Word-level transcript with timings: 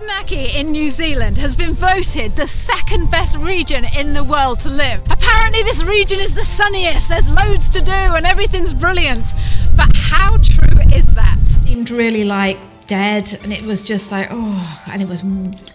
Taranaki 0.00 0.56
in 0.56 0.72
New 0.72 0.88
Zealand 0.88 1.36
has 1.36 1.54
been 1.54 1.74
voted 1.74 2.32
the 2.32 2.46
second 2.46 3.10
best 3.10 3.36
region 3.36 3.84
in 3.84 4.14
the 4.14 4.24
world 4.24 4.58
to 4.60 4.70
live. 4.70 5.02
Apparently, 5.10 5.62
this 5.62 5.84
region 5.84 6.20
is 6.20 6.34
the 6.34 6.42
sunniest, 6.42 7.10
there's 7.10 7.30
loads 7.30 7.68
to 7.68 7.82
do, 7.82 7.92
and 7.92 8.24
everything's 8.24 8.72
brilliant. 8.72 9.34
But 9.76 9.94
how 9.94 10.38
true 10.38 10.80
is 10.94 11.06
that? 11.08 11.38
seemed 11.44 11.90
really 11.90 12.24
like 12.24 12.58
dead 12.86 13.38
and 13.44 13.52
it 13.52 13.62
was 13.62 13.86
just 13.86 14.10
like 14.10 14.28
oh 14.30 14.82
and 14.90 15.00
it 15.00 15.06
was 15.06 15.22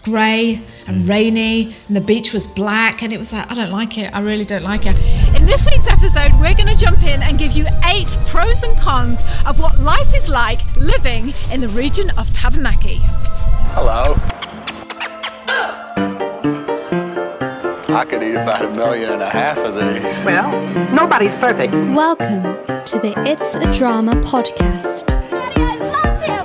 grey 0.02 0.60
and 0.86 1.04
mm. 1.04 1.08
rainy 1.08 1.74
and 1.86 1.96
the 1.96 2.00
beach 2.00 2.34
was 2.34 2.46
black 2.46 3.02
and 3.02 3.10
it 3.12 3.16
was 3.16 3.32
like 3.32 3.50
I 3.50 3.54
don't 3.54 3.70
like 3.70 3.96
it 3.96 4.14
I 4.14 4.20
really 4.20 4.44
don't 4.44 4.62
like 4.62 4.84
it 4.84 4.94
In 5.34 5.46
this 5.46 5.64
week's 5.64 5.88
episode, 5.88 6.32
we're 6.34 6.54
going 6.54 6.66
to 6.66 6.76
jump 6.76 7.02
in 7.04 7.22
and 7.22 7.38
give 7.38 7.52
you 7.52 7.66
eight 7.86 8.18
pros 8.26 8.62
and 8.64 8.76
cons 8.78 9.22
of 9.46 9.60
what 9.60 9.80
life 9.80 10.12
is 10.14 10.28
like 10.28 10.60
living 10.76 11.32
in 11.50 11.60
the 11.60 11.68
region 11.68 12.10
of 12.18 12.30
Taranaki. 12.34 13.00
Hello. 13.78 14.14
I 17.94 18.04
could 18.04 18.22
eat 18.22 18.34
about 18.34 18.64
a 18.64 18.70
million 18.70 19.12
and 19.12 19.22
a 19.22 19.28
half 19.28 19.58
of 19.58 19.74
these. 19.74 20.24
Well, 20.24 20.50
nobody's 20.92 21.36
perfect. 21.36 21.72
Welcome 21.72 22.42
to 22.84 22.98
the 22.98 23.14
It's 23.26 23.54
a 23.54 23.70
Drama 23.72 24.12
podcast. 24.22 25.12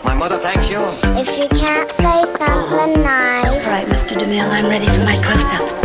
My 0.04 0.14
mother 0.14 0.40
thanks 0.40 0.70
you. 0.70 0.80
If 1.18 1.30
you 1.38 1.48
can't 1.58 1.90
say 1.92 2.26
something 2.38 3.02
nice, 3.04 3.66
Right, 3.68 3.88
Mr. 3.88 4.20
DeMille, 4.20 4.50
I'm 4.50 4.66
ready 4.68 4.88
for 4.88 5.04
my 5.06 5.16
close-up. 5.24 5.81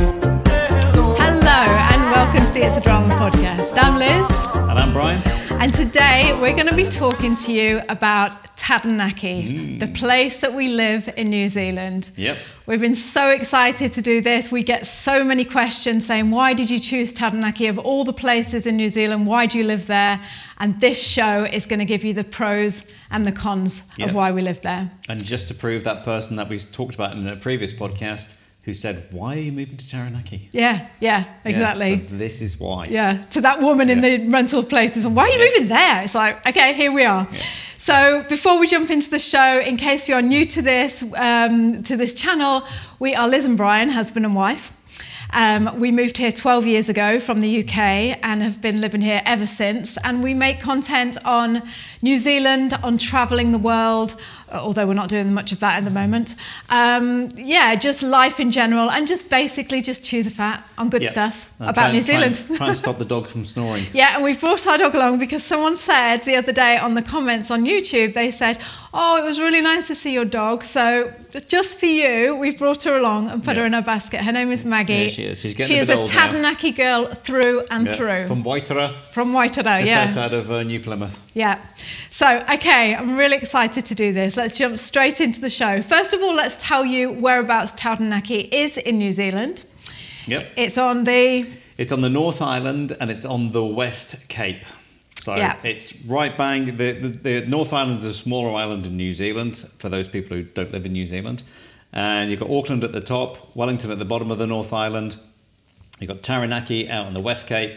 Welcome 2.37 2.53
to 2.53 2.61
the 2.61 2.67
It's 2.67 2.77
a 2.77 2.81
Drama 2.83 3.15
podcast. 3.15 3.73
I'm 3.79 3.97
Liz. 3.97 4.47
And 4.55 4.79
I'm 4.79 4.93
Brian. 4.93 5.23
And 5.53 5.73
today 5.73 6.39
we're 6.39 6.53
going 6.53 6.67
to 6.67 6.77
be 6.77 6.85
talking 6.85 7.35
to 7.35 7.51
you 7.51 7.81
about 7.89 8.55
Taranaki, 8.59 9.43
mm. 9.43 9.81
the 9.81 9.87
place 9.87 10.41
that 10.43 10.53
we 10.53 10.69
live 10.69 11.09
in 11.17 11.31
New 11.31 11.49
Zealand. 11.49 12.11
Yep. 12.15 12.37
We've 12.67 12.81
been 12.81 12.95
so 12.95 13.31
excited 13.31 13.95
to 13.95 14.03
do 14.03 14.21
this. 14.21 14.53
We 14.53 14.65
get 14.65 14.85
so 14.85 15.25
many 15.25 15.47
questions 15.47 16.05
saying, 16.05 16.31
Why 16.31 16.53
did 16.53 16.69
you 16.69 16.79
choose 16.79 17.15
Taranaki? 17.15 17.69
Of 17.69 17.79
all 17.79 18.05
the 18.05 18.13
places 18.13 18.67
in 18.67 18.77
New 18.77 18.91
Zealand, 18.91 19.27
why 19.27 19.47
do 19.47 19.57
you 19.57 19.65
live 19.65 19.87
there? 19.87 20.21
And 20.59 20.79
this 20.79 21.03
show 21.03 21.45
is 21.45 21.65
going 21.65 21.79
to 21.79 21.87
give 21.87 22.05
you 22.05 22.13
the 22.13 22.25
pros 22.25 23.03
and 23.11 23.27
the 23.27 23.33
cons 23.33 23.91
Yep. 23.97 24.11
of 24.11 24.15
why 24.15 24.31
we 24.31 24.43
live 24.43 24.61
there. 24.61 24.91
And 25.09 25.25
just 25.25 25.49
to 25.49 25.55
prove 25.55 25.85
that 25.85 26.05
person 26.05 26.37
that 26.37 26.51
we 26.51 26.59
talked 26.59 26.97
about 26.97 27.17
in 27.17 27.27
a 27.27 27.37
previous 27.37 27.73
podcast 27.73 28.37
who 28.67 28.75
said, 28.75 29.07
Why 29.13 29.37
are 29.37 29.39
you 29.39 29.53
moving 29.53 29.77
to 29.77 29.89
Taranaki? 29.89 30.49
Yeah, 30.53 30.91
yeah, 31.01 31.25
Yeah, 31.25 31.35
exactly. 31.45 32.05
so 32.05 32.17
this 32.17 32.43
is 32.43 32.59
why. 32.59 32.87
Yeah, 32.91 33.23
to 33.31 33.41
that 33.41 33.63
woman 33.63 33.89
in 33.89 34.01
the 34.01 34.27
rental 34.27 34.65
places. 34.65 35.07
Why 35.07 35.23
are 35.23 35.29
you 35.29 35.39
moving 35.39 35.69
there? 35.69 36.03
It's 36.03 36.17
like, 36.17 36.45
okay, 36.47 36.75
here 36.75 36.93
we 36.93 37.05
are. 37.05 37.25
So 37.79 38.25
before 38.29 38.59
we 38.59 38.67
jump 38.67 38.91
into 38.91 39.09
the 39.09 39.21
show, 39.21 39.61
in 39.61 39.77
case 39.77 40.09
you're 40.09 40.21
new 40.21 40.45
to 40.47 40.63
this 40.63 41.05
um, 41.15 41.83
to 41.85 41.97
this 41.97 42.13
channel, 42.15 42.65
we 42.99 43.15
are 43.15 43.29
Liz 43.29 43.45
and 43.45 43.57
Brian, 43.57 43.89
husband 43.91 44.27
and 44.27 44.35
wife. 44.35 44.73
Um, 45.33 45.79
we 45.79 45.91
moved 45.91 46.19
here 46.19 46.33
12 46.33 46.67
years 46.67 46.89
ago 46.89 47.21
from 47.21 47.41
the 47.41 47.63
UK 47.63 47.79
and 48.23 48.43
have 48.43 48.63
been 48.63 48.81
living 48.81 49.01
here 49.01 49.23
ever 49.25 49.47
since. 49.47 49.99
And 50.05 50.23
we 50.23 50.35
make 50.35 50.61
content 50.61 51.19
on 51.25 51.63
New 52.01 52.19
Zealand, 52.19 52.75
on 52.83 52.97
traveling 52.97 53.53
the 53.53 53.59
world, 53.59 54.15
although 54.53 54.87
we're 54.87 54.95
not 54.95 55.09
doing 55.09 55.33
much 55.35 55.53
of 55.53 55.61
that 55.61 55.77
at 55.79 55.85
the 55.85 55.91
moment. 55.91 56.35
Um, 56.71 57.31
yeah, 57.37 57.75
just 57.75 58.03
life 58.03 58.39
in 58.41 58.51
general, 58.51 58.91
and 58.91 59.07
just 59.07 59.29
basically 59.31 59.83
just 59.83 60.05
chew 60.05 60.23
the 60.23 60.31
fat 60.31 60.67
on 60.79 60.89
good 60.89 61.03
Yeah. 61.03 61.11
stuff 61.13 61.51
And 61.59 61.71
about 61.71 61.93
New 61.93 62.03
try 62.03 62.23
and- 62.23 62.35
Zealand. 62.37 62.57
Try 62.59 62.67
and 62.69 62.77
stop 62.77 62.99
the 63.05 63.05
dog 63.05 63.27
from 63.27 63.45
snoring. 63.45 63.85
Yeah, 63.93 64.15
and 64.15 64.23
we've 64.25 64.39
brought 64.41 64.67
our 64.67 64.79
dog 64.79 64.95
along 64.95 65.19
because 65.19 65.43
someone 65.43 65.77
said 65.77 66.23
the 66.25 66.37
other 66.37 66.53
day 66.53 66.77
on 66.77 66.95
the 66.95 67.03
comments 67.03 67.51
on 67.51 67.65
YouTube, 67.65 68.15
they 68.15 68.31
said, 68.31 68.59
Oh, 68.99 69.17
it 69.19 69.25
was 69.25 69.39
really 69.39 69.61
nice 69.61 69.87
to 69.89 69.95
see 69.95 70.13
your 70.13 70.25
dog. 70.25 70.65
So 70.65 71.13
just 71.49 71.79
for 71.79 71.85
you, 71.87 72.35
we've 72.37 72.59
brought 72.59 72.85
her 72.85 72.97
along 72.97 73.29
and 73.29 73.45
put 73.45 73.55
Yeah. 73.57 73.61
her 73.63 73.67
in 73.67 73.75
our 73.75 73.83
basket. 73.83 74.23
Her 74.23 74.33
name 74.33 74.51
is 74.53 74.65
Maggie. 74.65 74.95
Yeah, 74.95 75.09
she 75.09 75.23
is. 75.25 75.41
She's 75.41 75.55
getting 75.55 75.75
she 75.75 75.79
a 75.79 75.83
is 75.83 75.89
a. 75.91 76.07
Taranaki 76.07 76.71
girl 76.71 77.07
through 77.15 77.65
and 77.71 77.91
through. 77.91 78.27
From 78.27 78.43
Waitara, 78.43 78.95
From 79.13 79.33
Waitara, 79.35 79.81
yeah. 79.81 80.07
just 80.07 80.17
outside 80.17 80.33
of 80.33 80.51
uh, 80.51 80.63
New 80.63 80.81
Plymouth. 80.81 81.19
Yeah. 81.35 81.59
So, 82.17 82.43
okay, 82.51 82.95
I'm 82.95 83.15
really 83.15 83.37
excited 83.37 83.85
to 83.85 83.95
do 83.95 84.11
this. 84.11 84.39
Let's 84.39 84.57
jump 84.57 84.79
straight 84.79 85.21
into 85.21 85.39
the 85.39 85.51
show. 85.51 85.83
First 85.83 86.15
of 86.15 86.23
all, 86.23 86.33
let's 86.35 86.57
tell 86.57 86.83
you 86.83 87.13
whereabouts 87.13 87.73
Taranaki 87.73 88.49
is 88.51 88.79
in 88.79 88.97
New 88.97 89.13
Zealand. 89.13 89.67
Yep. 90.27 90.55
It's 90.57 90.79
on 90.79 91.05
the 91.05 91.47
It's 91.77 91.93
on 91.93 92.01
the 92.01 92.09
North 92.09 92.41
Island 92.41 92.97
and 92.99 93.11
it's 93.11 93.27
on 93.27 93.53
the 93.53 93.63
West 93.63 94.31
Cape. 94.31 94.65
So 95.21 95.37
Yeah. 95.37 95.57
it's 95.63 96.07
right 96.07 96.35
bang. 96.35 96.77
The, 96.77 96.93
the, 96.93 97.09
the 97.09 97.47
North 97.47 97.75
Island 97.75 97.99
is 97.99 98.07
a 98.07 98.15
smaller 98.15 98.57
island 98.57 98.87
in 98.87 98.97
New 98.97 99.13
Zealand 99.13 99.69
for 99.77 99.91
those 99.91 100.09
people 100.09 100.39
who 100.39 100.43
don't 100.45 100.73
live 100.73 100.87
in 100.87 100.95
New 100.95 101.07
Zealand. 101.07 101.43
And 101.93 102.31
you've 102.31 102.41
got 102.41 102.49
Auckland 102.49 102.83
at 102.83 102.93
the 102.93 103.03
top, 103.03 103.55
Wellington 103.55 103.91
at 103.91 103.99
the 103.99 104.07
bottom 104.07 104.31
of 104.31 104.39
the 104.39 104.47
North 104.47 104.73
Island. 104.73 105.17
You've 106.01 106.09
got 106.09 106.23
Taranaki 106.23 106.89
out 106.89 107.05
on 107.05 107.13
the 107.13 107.21
West 107.21 107.47
Cape, 107.47 107.73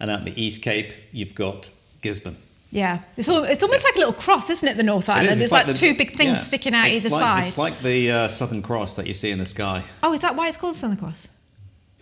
and 0.00 0.10
out 0.10 0.20
on 0.20 0.24
the 0.24 0.42
East 0.42 0.62
Cape, 0.62 0.94
you've 1.12 1.34
got 1.34 1.68
Gisborne. 2.00 2.38
Yeah, 2.74 3.00
it's, 3.18 3.28
all, 3.28 3.44
it's 3.44 3.62
almost 3.62 3.84
like 3.84 3.96
a 3.96 3.98
little 3.98 4.14
cross, 4.14 4.48
isn't 4.48 4.66
it? 4.66 4.78
The 4.78 4.82
North 4.82 5.10
Island. 5.10 5.28
is, 5.30 5.42
It's, 5.42 5.52
like, 5.52 5.66
the- 5.66 5.74
two 5.74 5.94
big 5.94 6.16
things 6.16 6.38
yeah. 6.38 6.42
sticking 6.42 6.74
out 6.74 6.88
It's 6.88 7.04
either 7.04 7.12
like, 7.14 7.20
side. 7.20 7.42
It's 7.48 7.58
like 7.58 7.78
the 7.82 8.10
uh, 8.10 8.28
Southern 8.28 8.62
Cross 8.62 8.94
that 8.94 9.06
you 9.06 9.12
see 9.12 9.30
in 9.30 9.38
the 9.38 9.44
sky. 9.44 9.82
oh, 10.02 10.14
is 10.14 10.22
that 10.22 10.34
why 10.36 10.48
it's 10.48 10.56
called 10.56 10.74
Southern 10.74 10.96
Cross? 10.96 11.28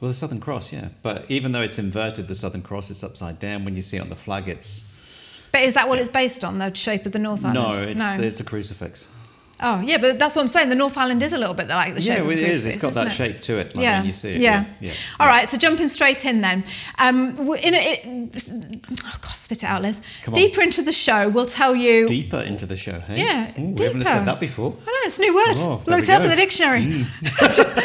Well, 0.00 0.08
the 0.08 0.14
Southern 0.14 0.38
Cross, 0.40 0.72
yeah. 0.72 0.90
But 1.02 1.28
even 1.28 1.50
though 1.52 1.60
it's 1.60 1.78
inverted, 1.80 2.28
the 2.28 2.36
Southern 2.36 2.62
Cross 2.62 2.90
is 2.90 3.02
upside 3.02 3.40
down. 3.40 3.64
When 3.64 3.74
you 3.74 3.82
see 3.82 3.96
it 3.96 4.00
on 4.00 4.08
the 4.10 4.16
flag, 4.16 4.48
it's 4.48 5.48
But 5.52 5.62
is 5.62 5.74
that 5.74 5.88
what 5.88 5.98
it's 5.98 6.08
based 6.08 6.44
on? 6.44 6.58
The 6.58 6.72
shape 6.74 7.04
of 7.04 7.10
the 7.12 7.18
North 7.18 7.44
Island? 7.44 7.54
no, 7.76 7.82
it's 7.82 8.10
it's 8.20 8.38
a 8.40 8.44
crucifix. 8.44 9.08
Oh, 9.62 9.80
yeah, 9.80 9.98
but 9.98 10.18
that's 10.18 10.36
what 10.36 10.42
I'm 10.42 10.48
saying. 10.48 10.68
The 10.70 10.74
North 10.74 10.96
Island 10.96 11.22
is 11.22 11.32
a 11.32 11.38
little 11.38 11.54
bit 11.54 11.68
like 11.68 11.94
the 11.94 12.00
shape 12.00 12.18
Yeah, 12.18 12.22
well, 12.22 12.30
it 12.32 12.38
is. 12.38 12.66
It's 12.66 12.78
got 12.78 12.94
that 12.94 13.08
it? 13.08 13.10
shape 13.10 13.40
to 13.42 13.58
it. 13.58 13.74
Like 13.74 13.82
yeah. 13.82 13.98
when 13.98 14.06
you 14.06 14.12
see 14.12 14.30
it. 14.30 14.40
Yeah. 14.40 14.64
Yeah. 14.80 14.88
yeah. 14.88 14.92
All 15.18 15.26
right, 15.26 15.48
so 15.48 15.58
jumping 15.58 15.88
straight 15.88 16.24
in 16.24 16.40
then. 16.40 16.64
Um, 16.98 17.36
in 17.62 17.74
a, 17.74 17.78
it, 17.78 18.06
oh 19.04 19.18
God, 19.20 19.34
spit 19.36 19.62
it 19.62 19.66
out, 19.66 19.82
Liz. 19.82 20.00
Come 20.22 20.34
on. 20.34 20.40
Deeper 20.40 20.62
into 20.62 20.82
the 20.82 20.92
show, 20.92 21.28
we'll 21.28 21.46
tell 21.46 21.74
you. 21.74 22.06
Deeper 22.06 22.38
into 22.38 22.66
the 22.66 22.76
show, 22.76 23.00
hey? 23.00 23.18
Yeah, 23.18 23.50
Ooh, 23.58 23.74
we 23.74 23.84
haven't 23.84 24.04
said 24.04 24.24
that 24.24 24.40
before. 24.40 24.76
I 24.82 24.86
know, 24.86 24.92
it's 25.04 25.18
a 25.18 25.22
new 25.22 25.34
word. 25.34 25.56
Oh, 25.58 25.82
Looked 25.86 26.08
up 26.08 26.22
in. 26.22 26.28
Mm. 26.28 26.30
the 26.30 26.36
dictionary. 26.44 27.04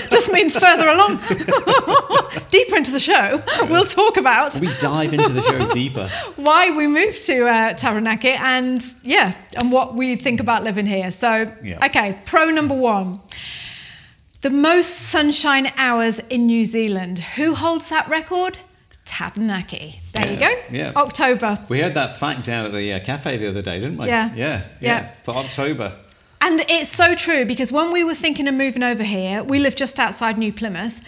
Just 0.09 0.31
means 0.31 0.57
further 0.57 0.87
along. 0.87 1.17
Deeper 2.49 2.77
into 2.77 2.91
the 2.91 2.99
show, 2.99 3.43
we'll 3.69 3.83
talk 3.85 4.17
about 4.17 4.59
We 4.59 4.69
dive 4.79 5.13
into 5.13 5.31
the 5.33 5.41
show 5.41 5.71
deeper. 5.71 6.07
why 6.35 6.75
we 6.75 6.87
moved 6.87 7.25
to 7.25 7.47
uh, 7.47 7.73
Taranaki 7.73 8.31
and 8.31 8.83
yeah, 9.03 9.35
and 9.57 9.71
what 9.71 9.95
we 9.95 10.15
think 10.15 10.39
about 10.39 10.63
living 10.63 10.85
here. 10.85 11.11
So, 11.11 11.51
Yeah. 11.65 11.85
okay, 11.85 12.17
pro 12.25 12.45
number 12.51 12.75
one. 12.75 13.19
The 14.41 14.49
most 14.51 14.95
sunshine 14.97 15.71
hours 15.75 16.19
in 16.19 16.45
New 16.45 16.65
Zealand. 16.65 17.19
Who 17.19 17.55
holds 17.55 17.89
that 17.89 18.07
record? 18.07 18.59
Taranaki. 19.05 20.01
There 20.13 20.31
you 20.31 20.39
go. 20.39 20.55
yeah. 20.71 20.91
October. 20.95 21.57
We 21.69 21.79
had 21.79 21.93
that 21.95 22.17
fact 22.17 22.43
down 22.43 22.65
at 22.65 22.71
the 22.71 22.93
uh, 22.93 22.99
cafe 22.99 23.37
the 23.37 23.49
other 23.49 23.61
day, 23.61 23.79
didn't 23.79 23.97
we? 23.97 24.07
Yeah. 24.07 24.33
Yeah. 24.35 24.35
Yeah. 24.35 24.61
Yeah. 24.81 25.11
For 25.23 25.35
October. 25.35 25.95
And 26.41 26.61
it's 26.69 26.91
so 26.91 27.15
true 27.15 27.45
because 27.45 27.71
when 27.71 27.91
we 27.91 28.03
were 28.03 28.13
thinking 28.13 28.47
of 28.47 28.53
moving 28.53 28.83
over 28.83 29.03
here, 29.03 29.43
we 29.43 29.57
live 29.57 29.75
just 29.75 29.99
outside 29.99 30.37
New 30.37 30.53
Plymouth, 30.53 31.01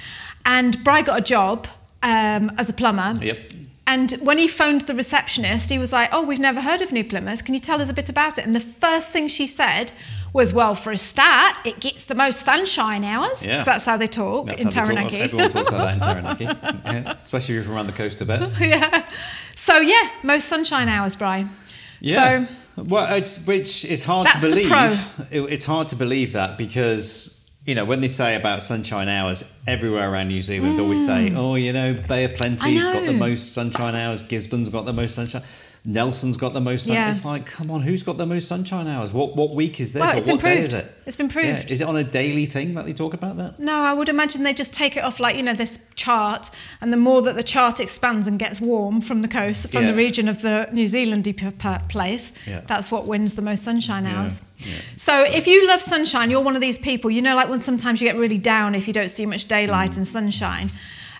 and 0.45 0.83
Bry 0.83 1.01
got 1.01 1.19
a 1.19 1.21
job 1.21 1.67
um, 2.01 2.51
as 2.57 2.69
a 2.69 2.73
plumber. 2.73 3.13
Yep. 3.23 3.51
And 3.85 4.11
when 4.13 4.37
he 4.37 4.47
phoned 4.47 4.81
the 4.81 4.95
receptionist, 4.95 5.69
he 5.69 5.77
was 5.77 5.93
like, 5.93 6.09
Oh, 6.11 6.23
we've 6.23 6.39
never 6.39 6.61
heard 6.61 6.81
of 6.81 6.91
New 6.91 7.03
Plymouth. 7.03 7.45
Can 7.45 7.53
you 7.53 7.59
tell 7.59 7.81
us 7.81 7.89
a 7.89 7.93
bit 7.93 8.09
about 8.09 8.37
it? 8.37 8.45
And 8.45 8.53
the 8.55 8.59
first 8.59 9.11
thing 9.11 9.27
she 9.27 9.47
said 9.47 9.91
was, 10.37 10.53
Well, 10.53 10.73
for 10.75 10.91
a 10.91 10.97
start, 10.97 11.55
it 11.65 11.79
gets 11.81 12.05
the 12.05 12.15
most 12.15 12.39
sunshine 12.41 13.03
hours. 13.03 13.45
Yeah. 13.45 13.63
that's 13.63 13.83
how 13.85 13.97
they 13.97 14.07
talk 14.07 14.47
That's 14.47 14.61
in 14.61 14.69
they 14.69 14.73
talk. 14.73 14.85
Taranaki. 14.85 15.17
Everyone 15.17 15.49
talks 15.49 15.71
like 15.71 15.81
that 15.81 15.93
in 15.95 15.99
Taranaki. 16.37 16.43
yeah. 16.45 17.13
Especially 17.23 17.53
if 17.53 17.57
you're 17.57 17.63
from 17.63 17.75
around 17.75 17.87
the 17.87 17.93
coast 17.93 18.21
a 18.21 18.25
bit. 18.25 18.39
yeah. 18.61 19.05
So, 19.55 19.79
yeah, 19.79 20.09
most 20.23 20.47
sunshine 20.47 20.87
hours, 20.89 21.15
Brian. 21.15 21.49
Yeah. 21.99 22.45
So, 22.45 22.83
well, 22.83 23.13
it's 23.15 23.45
which 23.47 23.83
is 23.85 24.05
hard 24.05 24.27
That's 24.27 24.41
to 24.41 24.47
the 24.47 24.55
believe. 24.55 24.69
pro. 24.69 24.85
It- 25.31 25.53
It's 25.53 25.65
hard 25.65 25.87
to 25.89 25.95
believe 25.95 26.33
that 26.33 26.57
because 26.57 27.33
you 27.65 27.75
know 27.75 27.83
when 27.85 27.99
they 28.01 28.07
say 28.07 28.35
about 28.35 28.61
sunshine 28.63 29.09
hours 29.09 29.43
everywhere 29.65 30.09
around 30.11 30.27
New 30.29 30.41
Zealand, 30.41 30.79
always 30.79 31.03
say, 31.05 31.33
"Oh, 31.35 31.55
you 31.55 31.73
know, 31.73 31.95
Bay 32.07 32.23
of 32.25 32.35
Plenty's 32.35 32.85
got 32.85 33.05
the 33.05 33.11
Mm. 33.13 33.17
most 33.17 33.53
sunshine 33.53 33.95
hours. 33.95 34.21
Gisborne's 34.21 34.69
got 34.69 34.85
the 34.85 34.93
most 34.93 35.15
sunshine." 35.15 35.41
Nelson's 35.89 36.35
got 36.35 36.51
the 36.51 36.59
most. 36.59 36.85
Sun- 36.85 36.95
Yeah. 36.95 37.09
It's 37.09 37.23
like, 37.23 37.45
come 37.45 37.71
on, 37.71 37.81
who's 37.81 38.03
got 38.03 38.17
the 38.17 38.25
most 38.25 38.49
sunshine 38.49 38.87
hours? 38.87 39.13
What 39.13 39.37
what 39.37 39.55
week 39.55 39.79
is 39.79 39.93
this? 39.93 40.01
Well, 40.01 40.35
what 40.35 40.43
day 40.43 40.57
is 40.59 40.73
it? 40.73 40.85
It's 41.05 41.15
been 41.15 41.29
Yeah. 41.33 41.63
Is 41.65 41.79
it 41.79 41.87
on 41.87 41.95
a 41.95 42.03
daily 42.03 42.45
thing 42.45 42.73
that 42.73 42.85
they 42.85 42.91
talk 42.91 43.13
about 43.13 43.37
that? 43.37 43.57
No, 43.57 43.73
I 43.73 43.93
would 43.93 44.09
imagine 44.09 44.43
they 44.43 44.53
just 44.53 44.73
take 44.73 44.97
it 44.97 45.03
off 45.05 45.21
like 45.21 45.37
you 45.37 45.43
know 45.43 45.53
this 45.53 45.79
chart, 45.95 46.49
and 46.81 46.91
the 46.91 46.97
more 46.97 47.21
that 47.21 47.35
the 47.37 47.43
chart 47.43 47.79
expands 47.79 48.27
and 48.27 48.37
gets 48.37 48.59
warm 48.59 48.99
from 48.99 49.21
the 49.21 49.29
coast, 49.29 49.71
from 49.71 49.85
the 49.85 49.93
region 49.93 50.27
of 50.27 50.41
the 50.41 50.67
New 50.73 50.85
Zealandy 50.85 51.31
place, 51.87 52.33
Yeah. 52.45 52.61
that's 52.67 52.91
what 52.91 53.07
wins 53.07 53.35
the 53.35 53.41
most 53.41 53.63
sunshine 53.63 54.05
hours. 54.05 54.43
yeah. 54.57 54.73
So 54.97 55.23
if 55.23 55.47
you 55.47 55.65
love 55.67 55.81
sunshine, 55.81 56.29
you're 56.29 56.41
one 56.43 56.55
of 56.55 56.61
these 56.61 56.77
people. 56.79 57.09
You 57.09 57.21
know, 57.21 57.35
like 57.37 57.47
when 57.47 57.61
sometimes 57.61 58.01
you 58.01 58.07
get 58.09 58.17
really 58.17 58.37
down 58.37 58.75
if 58.75 58.87
you 58.87 58.93
don't 58.93 59.09
see 59.09 59.25
much 59.25 59.47
daylight 59.47 59.91
Mm. 59.91 59.97
and 59.97 60.07
sunshine. 60.07 60.69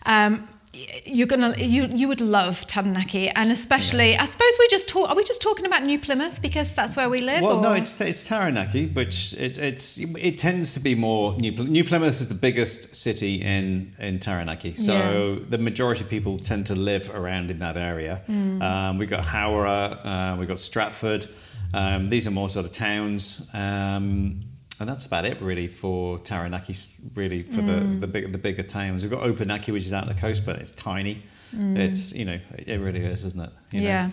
Um, 0.05 0.47
you're 0.73 1.27
gonna 1.27 1.55
you 1.57 1.85
you 1.85 2.07
would 2.07 2.21
love 2.21 2.67
Taranaki, 2.67 3.29
and 3.29 3.51
especially 3.51 4.17
I 4.17 4.25
suppose 4.25 4.51
we 4.59 4.67
just 4.67 4.87
talk. 4.87 5.09
Are 5.09 5.15
we 5.15 5.23
just 5.23 5.41
talking 5.41 5.65
about 5.65 5.83
New 5.83 5.99
Plymouth 5.99 6.41
because 6.41 6.75
that's 6.75 6.95
where 6.95 7.09
we 7.09 7.19
live? 7.19 7.41
Well, 7.41 7.61
no, 7.61 7.73
it's 7.73 7.99
it's 8.01 8.23
Taranaki, 8.23 8.87
which 8.87 9.33
it, 9.33 9.57
it's 9.57 9.97
it 9.97 10.37
tends 10.37 10.73
to 10.73 10.79
be 10.79 10.93
more 10.93 11.35
New, 11.37 11.53
Ply- 11.53 11.65
New 11.65 11.83
Plymouth 11.83 12.19
is 12.21 12.27
the 12.27 12.35
biggest 12.35 12.95
city 12.95 13.35
in 13.35 13.93
in 13.99 14.19
Taranaki, 14.19 14.75
so 14.75 15.39
the 15.49 15.57
majority 15.57 16.03
of 16.03 16.09
people 16.09 16.37
tend 16.37 16.65
to 16.67 16.75
live 16.75 17.13
around 17.15 17.49
in 17.49 17.59
that 17.59 17.77
area. 17.77 18.21
Hmm. 18.27 18.61
Um, 18.61 18.97
we 18.97 19.05
got 19.05 19.23
Hawera, 19.23 20.05
uh, 20.05 20.37
we 20.37 20.45
got 20.45 20.59
Stratford. 20.59 21.27
Um, 21.73 22.09
these 22.09 22.27
are 22.27 22.31
more 22.31 22.49
sort 22.49 22.65
of 22.65 22.71
towns. 22.71 23.49
Um, 23.53 24.41
and 24.79 24.87
that's 24.89 25.05
about 25.05 25.25
it, 25.25 25.41
really, 25.41 25.67
for 25.67 26.19
Taranaki. 26.19 26.75
Really, 27.15 27.43
for 27.43 27.61
the 27.61 27.79
Hmm. 27.79 27.99
the 27.99 28.07
big, 28.07 28.31
the 28.31 28.37
bigger 28.37 28.63
towns, 28.63 29.03
we've 29.03 29.11
got 29.11 29.23
Opunake, 29.23 29.71
which 29.73 29.85
is 29.85 29.93
out 29.93 30.03
on 30.07 30.09
the 30.15 30.19
coast, 30.21 30.45
but 30.45 30.57
it's 30.57 30.71
tiny. 30.71 31.23
It's 31.53 32.13
you 32.13 32.25
know, 32.25 32.39
it 32.57 32.79
really 32.79 32.99
is, 32.99 33.23
isn't 33.23 33.39
it? 33.41 33.49
You 33.71 33.79
know? 33.81 33.87
Yeah. 33.87 34.11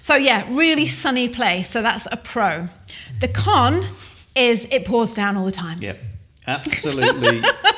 So 0.00 0.14
yeah, 0.14 0.46
really 0.48 0.86
sunny 0.86 1.28
place. 1.28 1.68
So 1.68 1.82
that's 1.82 2.06
a 2.10 2.16
pro. 2.16 2.68
The 3.20 3.28
con 3.28 3.84
is 4.36 4.66
it 4.70 4.84
pours 4.84 5.12
down 5.14 5.36
all 5.36 5.44
the 5.44 5.52
time. 5.52 5.78
Yep. 5.82 5.98
Absolutely 6.46 7.42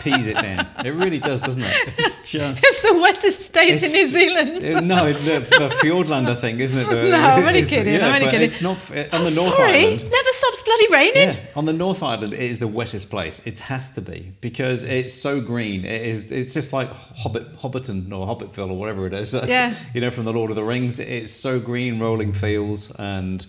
pees 0.00 0.26
it 0.26 0.34
down. 0.34 0.66
It 0.84 0.90
really 0.90 1.18
does, 1.18 1.42
doesn't 1.42 1.62
it? 1.62 1.94
It's 1.98 2.30
just. 2.30 2.62
It's 2.64 2.82
the 2.82 2.94
wettest 3.00 3.40
state 3.42 3.82
in 3.82 3.90
New 3.92 4.06
Zealand. 4.06 4.64
uh, 4.64 4.80
No, 4.80 5.12
the, 5.12 5.40
the 5.40 5.68
Fjordlander 5.82 6.36
thing, 6.38 6.60
isn't 6.60 6.78
it? 6.78 6.88
The- 6.88 7.10
No, 7.10 7.16
I'm 7.18 7.46
only 7.46 7.64
kidding, 7.64 7.94
I'm 7.94 8.00
Yeah, 8.00 8.06
only 8.08 8.20
but 8.26 8.30
kidding. 8.32 8.46
It's 8.46 8.60
not 8.62 8.76
on 8.90 8.94
the 8.96 9.08
Oh, 9.12 9.18
North 9.42 9.54
sorry, 9.56 9.72
Island. 9.86 10.02
never 10.10 10.28
stops 10.32 10.62
bloody 10.62 10.92
raining. 10.92 11.28
Yeah, 11.30 11.36
on 11.56 11.64
the 11.66 11.72
North 11.72 12.02
Island, 12.02 12.32
it 12.32 12.40
is 12.40 12.58
the 12.58 12.68
wettest 12.68 13.10
place. 13.10 13.46
It 13.46 13.58
has 13.60 13.90
to 13.90 14.00
be 14.00 14.32
because 14.40 14.82
it's 14.84 15.12
so 15.12 15.40
green. 15.40 15.84
It 15.84 16.02
is. 16.02 16.30
It's 16.32 16.52
just 16.54 16.72
like 16.72 16.90
Hobbit, 16.92 17.56
Hobbiton 17.58 18.12
or 18.12 18.26
Hobbitville 18.26 18.70
or 18.70 18.76
whatever 18.78 19.06
it 19.06 19.12
is. 19.12 19.34
Yeah. 19.46 19.74
you 19.94 20.00
know, 20.00 20.10
from 20.10 20.24
the 20.24 20.32
Lord 20.32 20.50
of 20.50 20.56
the 20.56 20.64
Rings. 20.64 20.98
It's 20.98 21.32
so 21.32 21.60
green, 21.60 21.98
rolling 22.00 22.32
fields 22.32 22.90
and 22.98 23.46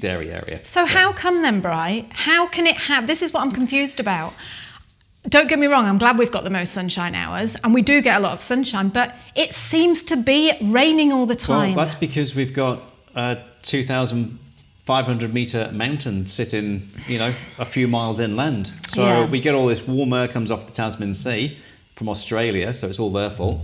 dairy 0.00 0.30
area. 0.30 0.64
So 0.64 0.84
how 0.86 1.12
come 1.12 1.42
then, 1.42 1.60
Bri? 1.60 2.06
How 2.10 2.46
can 2.46 2.66
it 2.66 2.76
have? 2.76 3.06
This 3.06 3.22
is 3.22 3.32
what 3.32 3.42
I'm 3.42 3.50
confused 3.52 3.98
about. 4.00 4.32
Don't 5.28 5.48
get 5.48 5.58
me 5.58 5.66
wrong. 5.66 5.84
I'm 5.86 5.98
glad 5.98 6.16
we've 6.16 6.30
got 6.30 6.44
the 6.44 6.50
most 6.50 6.72
sunshine 6.72 7.14
hours, 7.14 7.56
and 7.56 7.74
we 7.74 7.82
do 7.82 8.00
get 8.00 8.16
a 8.16 8.20
lot 8.20 8.32
of 8.32 8.42
sunshine. 8.42 8.88
But 8.88 9.14
it 9.34 9.52
seems 9.52 10.02
to 10.04 10.16
be 10.16 10.52
raining 10.62 11.12
all 11.12 11.26
the 11.26 11.34
time. 11.34 11.74
Well, 11.74 11.84
that's 11.84 11.94
because 11.96 12.34
we've 12.34 12.54
got 12.54 12.82
a 13.14 13.38
2,500 13.62 15.34
meter 15.34 15.70
mountain 15.72 16.26
sitting, 16.26 16.88
you 17.06 17.18
know, 17.18 17.34
a 17.58 17.64
few 17.66 17.88
miles 17.88 18.20
inland. 18.20 18.72
So 18.86 19.02
Yeah. 19.04 19.26
we 19.26 19.40
get 19.40 19.54
all 19.54 19.66
this 19.66 19.86
warm 19.86 20.12
air 20.12 20.28
comes 20.28 20.50
off 20.50 20.66
the 20.66 20.72
Tasman 20.72 21.14
Sea 21.14 21.58
from 21.96 22.08
Australia, 22.08 22.72
so 22.72 22.86
it's 22.86 22.98
all 23.00 23.10
their 23.10 23.30
fault. 23.30 23.60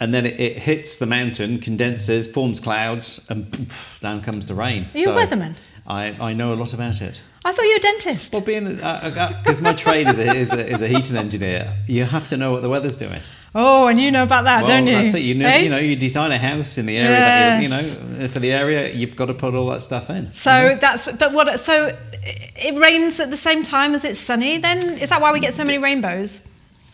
And 0.00 0.12
then 0.14 0.26
it, 0.26 0.40
it 0.40 0.56
hits 0.58 0.96
the 0.98 1.06
mountain, 1.06 1.58
condenses, 1.58 2.26
forms 2.26 2.58
clouds, 2.58 3.24
and 3.30 3.50
poof, 3.52 3.98
down 4.00 4.22
comes 4.22 4.48
the 4.48 4.54
rain. 4.54 4.86
Are 4.94 4.98
you 4.98 5.10
a 5.10 5.14
weatherman? 5.14 5.54
I, 5.86 6.16
I 6.20 6.32
know 6.32 6.52
a 6.52 6.56
lot 6.56 6.72
about 6.74 7.00
it. 7.00 7.22
I 7.44 7.52
thought 7.52 7.62
you 7.62 7.72
were 7.72 7.76
a 7.76 7.80
dentist. 7.80 8.32
Well, 8.32 8.42
being 8.42 8.76
because 8.76 9.62
my 9.62 9.72
trade 9.72 10.08
is 10.08 10.18
a, 10.18 10.34
is, 10.34 10.52
a, 10.52 10.66
is 10.68 10.82
a 10.82 10.88
heating 10.88 11.16
engineer, 11.16 11.72
you 11.86 12.04
have 12.04 12.28
to 12.28 12.36
know 12.36 12.52
what 12.52 12.62
the 12.62 12.68
weather's 12.68 12.96
doing. 12.96 13.20
Oh, 13.54 13.88
and 13.88 14.00
you 14.00 14.12
know 14.12 14.22
about 14.22 14.44
that, 14.44 14.58
Well, 14.58 14.68
don't 14.76 14.86
you? 14.86 14.92
that's 14.92 15.14
it. 15.14 15.22
You 15.22 15.34
know, 15.34 15.46
Eh? 15.48 15.58
you 15.58 15.70
know, 15.70 15.78
you 15.78 15.96
design 15.96 16.30
a 16.30 16.38
house 16.38 16.78
in 16.78 16.86
the 16.86 16.96
area 16.96 17.18
that 17.18 17.56
you, 17.56 17.62
you 17.64 17.68
know 17.68 18.28
for 18.28 18.38
the 18.38 18.52
area. 18.52 18.92
You've 18.92 19.16
got 19.16 19.26
to 19.26 19.34
put 19.34 19.54
all 19.54 19.66
that 19.70 19.82
stuff 19.82 20.08
in. 20.08 20.30
So 20.32 20.50
mm-hmm. 20.50 20.78
that's 20.78 21.10
but 21.12 21.32
what 21.32 21.58
so 21.58 21.96
it 22.22 22.78
rains 22.78 23.18
at 23.18 23.30
the 23.30 23.36
same 23.36 23.64
time 23.64 23.94
as 23.94 24.04
it's 24.04 24.20
sunny. 24.20 24.58
Then 24.58 24.78
is 25.00 25.08
that 25.08 25.20
why 25.20 25.32
we 25.32 25.40
get 25.40 25.52
so 25.52 25.64
many 25.64 25.78
rainbows? 25.78 26.46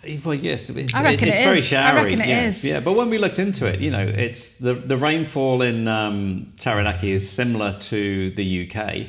Eh, 0.04 0.18
well, 0.24 0.34
yes, 0.34 0.70
it's, 0.70 0.94
I 0.94 1.02
reckon 1.02 1.28
it's 1.28 1.40
it 1.40 1.44
very 1.44 1.58
is. 1.58 1.72
I 1.72 1.76
showery. 1.76 2.04
reckon 2.04 2.20
it 2.22 2.28
yeah, 2.28 2.46
is. 2.46 2.64
yeah. 2.64 2.80
But 2.80 2.94
when 2.94 3.10
we 3.10 3.18
looked 3.18 3.38
into 3.38 3.66
it, 3.66 3.80
you 3.80 3.90
know, 3.90 4.06
it's 4.06 4.58
the 4.58 4.72
the 4.72 4.96
rainfall 4.96 5.60
in 5.60 5.88
um, 5.88 6.52
Taranaki 6.56 7.10
is 7.12 7.28
similar 7.28 7.76
to 7.80 8.30
the 8.30 8.70
UK, 8.70 9.08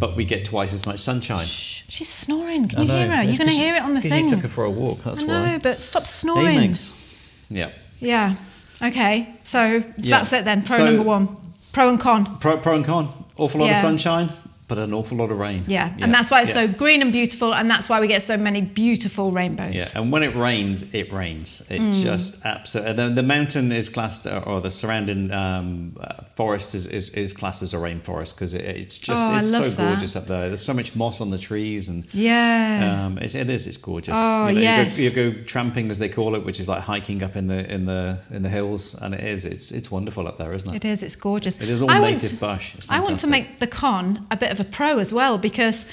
but 0.00 0.16
we 0.16 0.24
get 0.24 0.44
twice 0.44 0.72
as 0.72 0.84
much 0.86 0.98
sunshine. 0.98 1.46
She's 1.46 2.08
snoring. 2.08 2.66
Can 2.68 2.78
I 2.78 2.82
you 2.82 2.88
know. 2.88 2.96
hear 2.98 3.16
her? 3.16 3.22
You're 3.22 3.36
going 3.38 3.50
to 3.50 3.54
hear 3.54 3.74
it 3.76 3.82
on 3.82 3.94
the 3.94 4.00
thing. 4.00 4.24
You 4.24 4.30
took 4.30 4.40
her 4.40 4.48
for 4.48 4.64
a 4.64 4.70
walk. 4.70 5.04
That's 5.04 5.22
I 5.22 5.26
know, 5.26 5.42
why. 5.42 5.58
but 5.58 5.80
stop 5.80 6.06
snoring. 6.06 6.58
Megs. 6.58 7.32
Yeah. 7.48 7.70
Yeah. 8.00 8.34
Okay. 8.82 9.28
So 9.44 9.84
Yeah. 9.98 10.18
that's 10.18 10.32
it 10.32 10.44
then. 10.44 10.62
Pro 10.62 10.76
So- 10.76 10.84
number 10.86 11.02
one. 11.02 11.36
Pro 11.72 11.88
and 11.90 12.00
con. 12.00 12.38
Pro, 12.40 12.56
pro 12.56 12.74
and 12.76 12.84
con. 12.84 13.08
Awful 13.36 13.60
lot 13.60 13.70
of 13.70 13.76
sunshine, 13.76 14.30
but 14.70 14.78
an 14.78 14.94
awful 14.94 15.18
lot 15.18 15.30
of 15.32 15.38
rain. 15.38 15.64
Yeah. 15.66 15.92
And 16.00 16.14
that's 16.14 16.30
why 16.30 16.42
it's 16.42 16.54
yeah. 16.54 16.66
so 16.66 16.72
green 16.72 17.02
and 17.02 17.12
beautiful, 17.12 17.52
and 17.54 17.68
that's 17.68 17.88
why 17.90 18.00
we 18.00 18.06
get 18.06 18.22
so 18.22 18.36
many 18.38 18.60
beautiful 18.62 19.32
rainbows. 19.32 19.74
Yeah, 19.74 20.00
and 20.00 20.10
when 20.12 20.22
it 20.22 20.34
rains, 20.34 20.94
it 20.94 21.12
rains. 21.12 21.60
It 21.68 21.80
Mm. 21.80 22.02
just 22.02 22.44
absolutely. 22.46 22.92
The, 22.94 23.08
the 23.20 23.22
mountain 23.22 23.72
is 23.72 23.88
classed, 23.88 24.26
uh, 24.26 24.44
or 24.46 24.60
the 24.60 24.70
surrounding 24.70 25.32
um, 25.32 25.96
uh, 26.00 26.22
forest 26.36 26.74
is, 26.74 26.86
is, 26.86 27.10
is 27.10 27.32
classed 27.32 27.62
as 27.62 27.74
a 27.74 27.78
rainforest 27.78 28.36
because 28.36 28.54
it, 28.54 28.64
it's 28.64 28.98
just 28.98 29.30
Oh, 29.30 29.36
it's 29.36 29.50
so 29.50 29.68
that. 29.70 29.76
gorgeous 29.88 30.14
up 30.16 30.26
there. 30.26 30.48
There's 30.48 30.64
so 30.64 30.72
much 30.74 30.94
moss 30.94 31.20
on 31.20 31.30
the 31.30 31.38
trees, 31.38 31.88
and 31.88 32.04
Yeah. 32.12 33.06
um, 33.06 33.18
it's, 33.18 33.34
it 33.34 33.50
is. 33.50 33.66
It's 33.66 33.76
gorgeous. 33.76 34.14
Oh, 34.16 34.46
you, 34.46 34.54
know, 34.54 34.60
yes. 34.60 34.96
you, 34.98 35.10
go, 35.10 35.20
you 35.22 35.32
go 35.32 35.42
tramping, 35.44 35.90
as 35.90 35.98
they 35.98 36.08
call 36.08 36.36
it, 36.36 36.44
which 36.44 36.60
is 36.60 36.68
like 36.68 36.82
hiking 36.82 37.22
up 37.24 37.34
in 37.34 37.48
the 37.48 37.60
in 37.74 37.86
the 37.86 38.18
in 38.30 38.42
the 38.44 38.48
hills, 38.48 38.94
and 39.02 39.14
it 39.14 39.24
is. 39.24 39.44
It's 39.44 39.72
it's 39.72 39.90
wonderful 39.90 40.28
up 40.28 40.38
there, 40.38 40.52
isn't 40.52 40.70
it? 40.72 40.84
It 40.84 40.88
is. 40.88 41.02
It's 41.02 41.16
gorgeous. 41.16 41.60
It 41.60 41.68
is 41.68 41.82
all 41.82 41.90
I 41.90 41.98
native 41.98 42.30
to- 42.30 42.36
bush. 42.36 42.76
I 42.88 43.00
want 43.00 43.18
to 43.18 43.26
make 43.26 43.58
the 43.58 43.66
con 43.66 44.26
a 44.30 44.36
bit 44.36 44.52
of 44.52 44.59
a 44.60 44.64
pro 44.64 44.98
as 44.98 45.12
well 45.12 45.38
because 45.38 45.90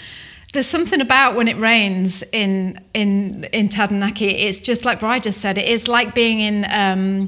there's 0.54 0.68
something 0.68 1.02
about 1.02 1.36
when 1.36 1.48
it 1.48 1.58
rains 1.58 2.24
in 2.32 2.80
in 2.94 3.44
in 3.52 3.70
Taranaki. 3.70 4.30
It's 4.30 4.60
just 4.60 4.86
like 4.86 5.00
Bri 5.00 5.20
just 5.20 5.40
said. 5.42 5.58
It 5.58 5.68
is 5.68 5.88
like 5.88 6.14
being 6.16 6.40
in. 6.40 6.66
Um, 6.70 7.28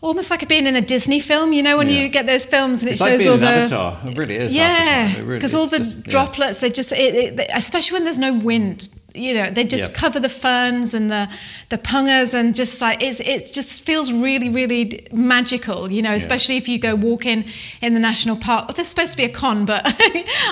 Almost 0.00 0.30
like 0.30 0.46
being 0.48 0.66
in 0.66 0.76
a 0.76 0.82
Disney 0.82 1.18
film, 1.18 1.54
you 1.54 1.62
know, 1.62 1.78
when 1.78 1.88
Yeah. 1.88 2.02
you 2.02 2.08
get 2.10 2.26
those 2.26 2.44
films 2.44 2.80
and 2.82 2.88
it 2.88 2.90
It's 2.90 2.98
shows 3.00 3.08
like 3.08 3.18
being 3.20 3.30
all 3.30 3.34
an 3.36 3.40
the 3.40 3.48
avatar. 3.48 3.98
It 4.06 4.18
really 4.18 4.36
is. 4.36 4.54
yeah. 4.54 5.08
It 5.08 5.24
really- 5.24 5.38
because 5.38 5.54
all 5.54 5.66
the 5.66 5.78
just- 5.78 6.04
yeah. 6.06 6.10
droplets 6.10 6.60
they 6.60 6.68
just 6.68 6.92
it, 6.92 7.14
it, 7.40 7.50
especially 7.54 7.94
when 7.94 8.04
there's 8.04 8.18
no 8.18 8.34
wind 8.34 8.90
you 9.14 9.32
know 9.32 9.48
they 9.50 9.62
just 9.64 9.92
Yeah. 9.92 9.96
cover 10.00 10.18
the 10.18 10.28
ferns 10.28 10.92
and 10.92 11.08
the 11.10 11.28
the 11.68 11.78
pungas 11.78 12.34
and 12.34 12.54
just 12.54 12.80
like 12.80 13.00
it's 13.02 13.20
it 13.20 13.52
just 13.52 13.82
feels 13.82 14.12
really 14.12 14.48
really 14.50 15.06
magical 15.12 15.90
you 15.92 16.02
know 16.02 16.12
especially 16.12 16.56
if 16.56 16.66
you 16.68 16.78
go 16.80 16.94
walking 16.96 17.44
in 17.80 17.94
the 17.94 18.00
national 18.00 18.36
park 18.36 18.66
well, 18.66 18.74
there's 18.74 18.88
supposed 18.88 19.12
to 19.12 19.16
be 19.16 19.24
a 19.24 19.28
con 19.28 19.64
but 19.66 19.82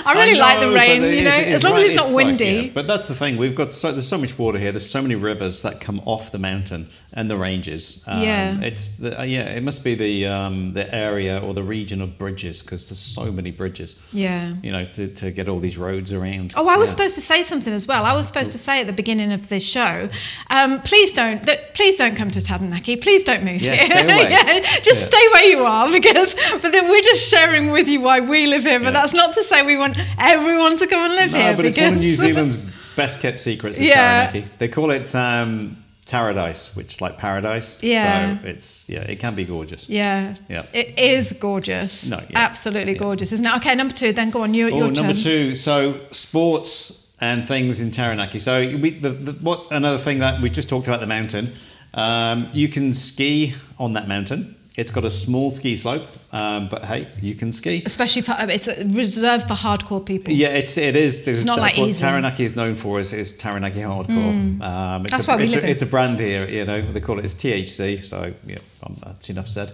I 0.05 0.13
really 0.15 0.39
like 0.39 0.59
the 0.61 0.71
rain 0.71 1.01
you 1.03 1.23
know 1.25 1.29
is- 1.29 1.55
as 1.55 1.63
long 1.63 1.73
right. 1.73 1.85
as 1.87 1.95
it's 1.95 1.95
not 1.95 2.07
like, 2.15 2.25
windy 2.25 2.45
yeah, 2.45 2.71
But 2.73 2.87
that's 2.87 3.07
the 3.07 3.15
thing. 3.15 3.37
We've 3.37 3.55
got 3.55 3.71
so 3.73 3.91
there's 3.91 4.07
so 4.07 4.17
much 4.17 4.37
water 4.39 4.57
here. 4.59 4.71
There's 4.71 4.89
so 4.89 5.01
many 5.01 5.15
rivers 5.15 5.61
that 5.63 5.81
come 5.81 6.01
off 6.05 6.31
the 6.31 6.39
mountain 6.39 6.87
and 7.13 7.29
the 7.29 7.37
ranges. 7.37 8.03
Um, 8.07 8.21
Yeah. 8.23 8.59
It's 8.61 8.97
the, 8.97 9.19
uh, 9.19 9.23
yeah. 9.23 9.49
It 9.57 9.63
must 9.63 9.83
be 9.83 9.95
the 9.95 10.25
um, 10.27 10.73
the 10.73 10.93
area 10.93 11.39
or 11.39 11.53
the 11.53 11.63
region 11.63 12.01
of 12.01 12.17
bridges 12.17 12.61
because 12.61 12.87
there's 12.89 12.99
so 12.99 13.31
many 13.31 13.51
bridges. 13.51 13.95
yeah 14.13 14.53
You 14.63 14.71
know, 14.71 14.85
to, 14.85 15.07
to 15.21 15.31
get 15.31 15.47
all 15.49 15.59
these 15.59 15.77
roads 15.77 16.11
around. 16.13 16.53
Oh, 16.55 16.67
I 16.67 16.77
was 16.77 16.89
Yeah. 16.89 16.95
supposed 16.95 17.15
to 17.15 17.21
say 17.21 17.43
something 17.43 17.73
as 17.73 17.87
well. 17.87 18.03
I 18.05 18.13
was 18.13 18.27
supposed 18.27 18.51
to 18.53 18.57
say 18.57 18.79
at 18.81 18.87
the 18.87 18.93
beginning 18.93 19.33
of 19.33 19.49
this 19.49 19.63
show, 19.63 20.09
um, 20.49 20.81
please 20.81 21.11
don't, 21.13 21.43
th- 21.45 21.59
please 21.73 21.95
don't 21.97 22.15
come 22.15 22.31
to 22.31 22.41
Taranaki. 22.41 22.95
Please 22.97 23.23
don't 23.23 23.43
move 23.43 23.61
Yeah, 23.61 23.75
here. 23.75 24.05
Yeah, 24.29 24.59
just 24.81 25.01
Yeah. 25.01 25.07
stay 25.11 25.25
where 25.33 25.43
you 25.43 25.65
are 25.65 25.91
because. 25.91 26.33
But 26.61 26.71
then 26.71 26.89
we're 26.89 27.01
just 27.01 27.29
sharing 27.29 27.71
with 27.71 27.87
you 27.87 27.99
why 28.01 28.19
we 28.21 28.47
live 28.47 28.63
here. 28.63 28.79
But 28.79 28.85
Yeah. 28.93 29.01
that's 29.01 29.13
not 29.13 29.33
to 29.35 29.43
say 29.43 29.65
we 29.65 29.77
want 29.77 29.97
everyone 30.17 30.77
to 30.77 30.87
come 30.87 31.03
and 31.03 31.15
live 31.15 31.31
No, 31.33 31.39
here. 31.39 31.55
but 31.57 31.65
it's 31.65 31.77
one 31.77 31.93
of 31.93 31.99
New 31.99 32.15
Zealand's 32.23 32.57
best 32.95 33.21
kept 33.21 33.39
secrets. 33.41 33.77
Is 33.79 33.87
Yeah. 33.89 34.27
Taranaki. 34.31 34.47
They 34.59 34.67
call 34.67 34.91
it 34.91 35.13
um, 35.15 35.77
Taradise, 36.05 36.75
which 36.75 36.93
is 36.93 37.01
like 37.01 37.17
paradise. 37.17 37.81
Yeah. 37.81 38.39
So 38.41 38.47
it's 38.47 38.89
yeah, 38.89 38.99
it 39.01 39.19
can 39.19 39.35
be 39.35 39.45
gorgeous. 39.45 39.87
Yeah. 39.89 40.35
Yeah. 40.49 40.65
It 40.73 40.99
is 40.99 41.33
gorgeous. 41.33 42.05
No, 42.07 42.17
yeah. 42.29 42.39
Absolutely 42.39 42.93
gorgeous, 42.95 43.31
isn't 43.31 43.45
it? 43.45 43.55
Okay, 43.57 43.73
number 43.75 43.93
two. 43.93 44.11
Then 44.13 44.29
go 44.29 44.43
on. 44.43 44.53
Your, 44.53 44.69
Oh, 44.71 44.77
your 44.77 44.91
number 44.91 45.13
turn. 45.13 45.23
two. 45.23 45.55
So 45.55 45.99
sports 46.11 47.02
and 47.23 47.47
things 47.47 47.79
in 47.79 47.89
Taranaki. 47.89 48.37
So 48.37 48.59
we, 48.59 48.89
the, 48.99 49.09
the, 49.09 49.31
what 49.33 49.71
another 49.71 49.97
thing 49.97 50.19
that 50.19 50.41
we 50.41 50.49
just 50.49 50.67
talked 50.67 50.87
about 50.89 50.99
the 50.99 51.07
mountain. 51.07 51.53
Um, 51.93 52.49
you 52.51 52.67
can 52.67 52.93
ski 52.93 53.53
on 53.79 53.93
that 53.93 54.09
mountain. 54.09 54.55
It's 54.75 54.89
got 54.89 55.05
a 55.05 55.11
small 55.11 55.51
ski 55.51 55.75
slope, 55.75 56.01
um, 56.31 56.67
but 56.67 56.83
hey, 56.85 57.05
you 57.21 57.35
can 57.35 57.51
ski. 57.51 57.83
Especially 57.85 58.23
for 58.23 58.35
it's 58.39 58.67
reserved 58.67 59.47
for 59.47 59.53
hardcore 59.53 60.03
people. 60.03 60.33
Yeah, 60.33 60.47
it's 60.47 60.79
it 60.79 60.95
is. 60.95 61.27
It's 61.27 61.45
not 61.45 61.59
that's 61.59 61.73
like 61.73 61.79
what 61.79 61.89
easy. 61.89 61.99
Taranaki 61.99 62.43
is 62.43 62.55
known 62.55 62.73
for. 62.73 62.99
Is, 62.99 63.13
is 63.13 63.37
Taranaki 63.37 63.81
hardcore. 63.81 64.59
Um, 64.63 65.05
it's 65.05 65.11
That's 65.11 65.27
a, 65.27 65.31
why 65.31 65.37
we 65.37 65.43
it's, 65.43 65.53
live 65.53 65.63
a, 65.63 65.67
in. 65.67 65.71
it's 65.71 65.83
a 65.83 65.85
brand 65.85 66.19
here. 66.19 66.47
You 66.47 66.65
know, 66.65 66.81
they 66.81 67.01
call 67.01 67.19
it 67.19 67.25
it's 67.25 67.35
THC. 67.35 68.03
So 68.03 68.33
yeah, 68.47 68.57
um, 68.81 68.97
that's 69.03 69.29
enough 69.29 69.47
said. 69.47 69.73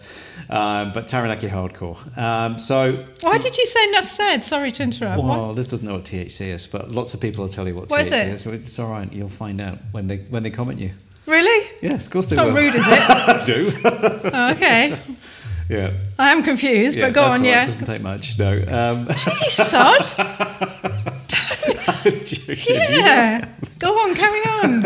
Um, 0.49 0.91
but 0.91 1.07
Taranaki 1.07 1.47
hardcore. 1.47 2.17
Um, 2.17 2.59
so 2.59 3.05
Why 3.21 3.37
did 3.37 3.55
you 3.57 3.65
say 3.67 3.87
enough 3.87 4.09
said? 4.09 4.43
Sorry 4.43 4.73
to 4.73 4.83
interrupt. 4.83 5.23
What? 5.23 5.29
well, 5.29 5.53
Liz 5.53 5.67
doesn't 5.67 5.87
know 5.87 5.93
what 5.93 6.03
THC 6.03 6.47
is, 6.47 6.67
but 6.67 6.91
lots 6.91 7.13
of 7.13 7.21
people 7.21 7.45
will 7.45 7.49
tell 7.49 7.69
you 7.69 7.75
what, 7.75 7.89
What 7.89 8.05
THC 8.05 8.27
is 8.27 8.33
is. 8.33 8.41
So 8.41 8.51
it's 8.51 8.77
all 8.79 8.91
right. 8.91 9.09
You'll 9.13 9.29
find 9.29 9.61
out 9.61 9.77
when 9.93 10.07
they 10.07 10.17
when 10.17 10.43
they 10.43 10.51
comment 10.51 10.79
you. 10.79 10.91
Really? 11.29 11.69
Yes, 11.81 12.07
of 12.07 12.13
course 12.13 12.27
they 12.27 12.35
It's 12.35 12.43
not 12.43 12.55
rude, 12.55 12.73
is 12.73 12.85
it? 12.87 13.45
do. 13.45 13.71
Oh, 14.33 14.49
okay. 14.51 14.97
yeah. 15.69 15.91
I 16.17 16.31
am 16.31 16.41
confused, 16.43 16.97
yeah 16.97 17.07
but 17.07 17.13
go 17.13 17.23
on, 17.23 17.41
right. 17.41 17.43
yeah. 17.43 17.65
Doesn't 17.65 17.85
take 17.85 18.01
much. 18.01 18.37
No. 18.39 18.53
Um, 18.67 19.07
Hey, 19.07 19.49
sod. 19.49 20.07
Yeah. 22.67 23.47
Go 23.77 23.93
on, 23.93 24.15
carry 24.15 24.39
on. 24.39 24.81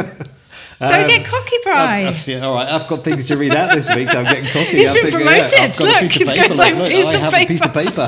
Don't 0.80 1.08
get 1.08 1.26
cocky, 1.26 1.56
Bri. 1.64 1.72
I've- 1.72 2.34
I've- 2.34 2.40
all 2.42 2.56
right, 2.56 2.68
I've 2.68 2.88
got 2.88 3.04
things 3.04 3.28
to 3.28 3.38
read 3.38 3.54
out 3.56 3.74
this 3.74 3.94
week, 3.96 4.10
so 4.10 4.20
I'm 4.20 4.26
getting 4.26 4.46
cocky. 4.46 4.78
He's 4.78 4.90
I 4.90 4.94
been 4.94 5.04
think, 5.04 5.16
promoted. 5.16 5.54
I've 5.60 5.78
got 5.78 5.80
a 5.80 5.84
Look, 6.04 6.12
he's 6.12 6.34
got 6.34 6.48
his 6.48 6.60
own 6.60 7.34
I 7.34 7.46
piece 7.46 7.64
of 7.64 7.74
paper. 7.74 8.08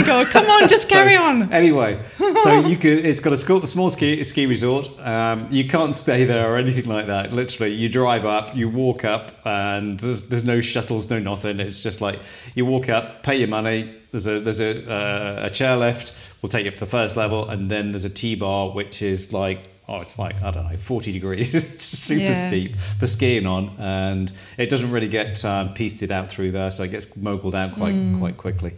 My 0.00 0.06
god! 0.06 0.26
Come 0.32 0.46
on, 0.46 0.68
just 0.68 0.88
carry 0.88 1.16
So, 1.16 1.22
on. 1.22 1.52
Anyway, 1.52 1.98
so 2.42 2.60
you 2.66 2.76
could. 2.76 3.04
It's 3.06 3.20
got 3.20 3.32
a 3.32 3.36
school, 3.36 3.66
small 3.66 3.90
ski, 3.90 4.22
ski 4.24 4.46
resort. 4.46 4.88
Um, 5.00 5.48
you 5.50 5.66
can't 5.68 5.94
stay 5.94 6.24
there 6.24 6.52
or 6.52 6.56
anything 6.56 6.84
like 6.86 7.06
that. 7.06 7.32
Literally, 7.32 7.72
you 7.72 7.88
drive 7.88 8.24
up, 8.24 8.54
you 8.56 8.68
walk 8.68 9.04
up, 9.04 9.30
and 9.46 9.98
there's, 10.00 10.24
there's 10.28 10.44
no 10.44 10.60
shuttles, 10.60 11.08
no 11.10 11.18
nothing. 11.18 11.60
It's 11.60 11.82
just 11.82 12.00
like 12.00 12.18
you 12.54 12.66
walk 12.66 12.88
up, 12.88 13.22
pay 13.22 13.36
your 13.36 13.48
money. 13.48 13.94
There's 14.10 14.26
a 14.26 14.40
there's 14.40 14.60
a 14.60 14.90
uh, 14.90 15.46
a 15.46 15.50
chairlift. 15.50 16.16
We'll 16.42 16.50
take 16.50 16.64
you 16.64 16.70
up 16.70 16.74
to 16.74 16.80
the 16.80 16.86
first 16.86 17.16
level, 17.16 17.48
and 17.48 17.70
then 17.70 17.92
there's 17.92 18.04
a 18.04 18.10
T 18.10 18.34
bar, 18.34 18.70
which 18.70 19.02
is 19.02 19.32
like. 19.32 19.60
Oh, 19.88 20.00
it's 20.00 20.18
like 20.18 20.34
I 20.42 20.50
don't 20.50 20.68
know, 20.68 20.76
forty 20.76 21.12
degrees. 21.12 21.54
it's 21.74 21.84
super 21.84 22.20
Yeah. 22.24 22.32
steep 22.48 22.74
for 22.98 23.06
skiing 23.06 23.46
on, 23.46 23.70
and 23.78 24.32
it 24.58 24.68
doesn't 24.68 24.90
really 24.90 25.06
get 25.06 25.44
um, 25.44 25.74
pieced 25.74 26.10
out 26.10 26.28
through 26.28 26.50
there, 26.50 26.72
so 26.72 26.82
it 26.82 26.90
gets 26.90 27.06
moguled 27.16 27.54
out 27.54 27.76
quite 27.76 27.94
Hmm. 27.94 28.18
quite 28.18 28.36
quickly. 28.36 28.72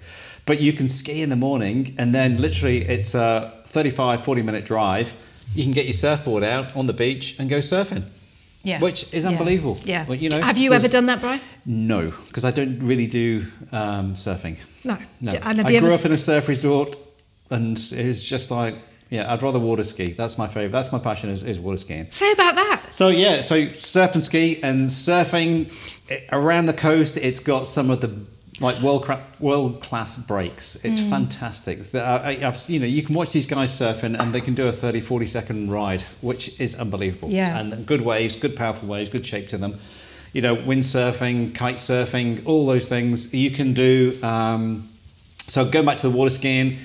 But 0.48 0.62
you 0.62 0.72
can 0.72 0.88
ski 0.88 1.20
in 1.20 1.28
the 1.28 1.36
morning, 1.36 1.94
and 1.98 2.14
then 2.14 2.38
literally 2.40 2.78
it's 2.78 3.14
a 3.14 3.52
35, 3.66 4.24
40 4.24 4.40
minute 4.40 4.64
drive. 4.64 5.12
You 5.54 5.62
can 5.62 5.72
get 5.72 5.84
your 5.84 5.92
surfboard 5.92 6.42
out 6.42 6.74
on 6.74 6.86
the 6.86 6.94
beach 6.94 7.38
and 7.38 7.50
go 7.50 7.58
surfing. 7.58 8.04
Yeah. 8.62 8.80
Which 8.80 9.12
is 9.12 9.26
unbelievable. 9.26 9.78
Yeah. 9.84 10.06
Well, 10.06 10.16
you 10.16 10.30
know, 10.30 10.40
Have 10.40 10.56
you 10.56 10.72
ever 10.72 10.88
done 10.88 11.04
that, 11.04 11.20
Bri? 11.20 11.38
No, 11.66 12.10
because 12.28 12.46
I 12.46 12.50
don't 12.50 12.78
really 12.78 13.06
do 13.06 13.46
um, 13.72 14.14
surfing. 14.14 14.56
No. 14.84 14.96
No. 15.20 15.32
D- 15.32 15.36
and 15.36 15.58
have 15.58 15.66
I 15.66 15.78
grew 15.80 15.94
up 15.94 16.04
in 16.06 16.12
a 16.12 16.16
surf 16.16 16.48
resort, 16.48 16.96
and 17.50 17.78
it 17.78 18.06
was 18.06 18.26
just 18.26 18.50
like, 18.50 18.76
yeah, 19.10 19.30
I'd 19.30 19.42
rather 19.42 19.58
water 19.58 19.84
ski. 19.84 20.12
That's 20.12 20.38
my 20.38 20.46
favorite. 20.46 20.72
That's 20.72 20.92
my 20.92 20.98
passion 20.98 21.28
is, 21.28 21.42
is 21.42 21.60
water 21.60 21.76
skiing. 21.76 22.10
Say 22.10 22.32
about 22.32 22.54
that. 22.54 22.84
So 22.90 23.08
yeah, 23.08 23.42
so 23.42 23.66
surf 23.74 24.14
and 24.14 24.24
ski 24.24 24.62
and 24.62 24.88
surfing 24.88 25.70
eh, 26.08 26.20
around 26.32 26.66
the 26.66 26.72
coast. 26.72 27.18
It's 27.18 27.40
got 27.40 27.66
some 27.66 27.90
of 27.90 28.00
the 28.00 28.08
like 28.60 28.80
world 28.82 29.04
cra- 29.04 29.24
world 29.38 29.80
class 29.80 30.16
breaks. 30.16 30.76
It's 30.84 30.98
Mm. 31.00 31.10
fantastic. 31.10 31.94
I, 31.94 32.38
I've, 32.42 32.58
you 32.68 32.80
know, 32.80 32.86
you 32.86 33.02
can 33.02 33.14
watch 33.14 33.32
these 33.32 33.46
guys 33.46 33.70
surfing 33.70 34.18
and 34.18 34.34
they 34.34 34.40
can 34.40 34.54
do 34.54 34.66
a 34.66 34.72
30, 34.72 35.00
40 35.00 35.26
second 35.26 35.70
ride, 35.70 36.02
which 36.20 36.58
is 36.60 36.74
unbelievable. 36.74 37.30
Yeah. 37.30 37.58
And 37.58 37.86
good 37.86 38.00
waves, 38.00 38.34
good 38.36 38.56
powerful 38.56 38.88
waves, 38.88 39.10
good 39.10 39.24
shape 39.24 39.48
to 39.48 39.58
them. 39.58 39.78
You 40.32 40.42
know, 40.42 40.56
windsurfing, 40.56 41.54
kite 41.54 41.76
surfing, 41.76 42.44
all 42.46 42.66
those 42.66 42.88
things 42.88 43.32
you 43.32 43.50
can 43.50 43.72
do. 43.74 44.18
Um, 44.22 44.88
so 45.46 45.64
going 45.64 45.86
back 45.86 45.96
to 45.98 46.08
the 46.10 46.16
water 46.16 46.30
skiing. 46.30 46.78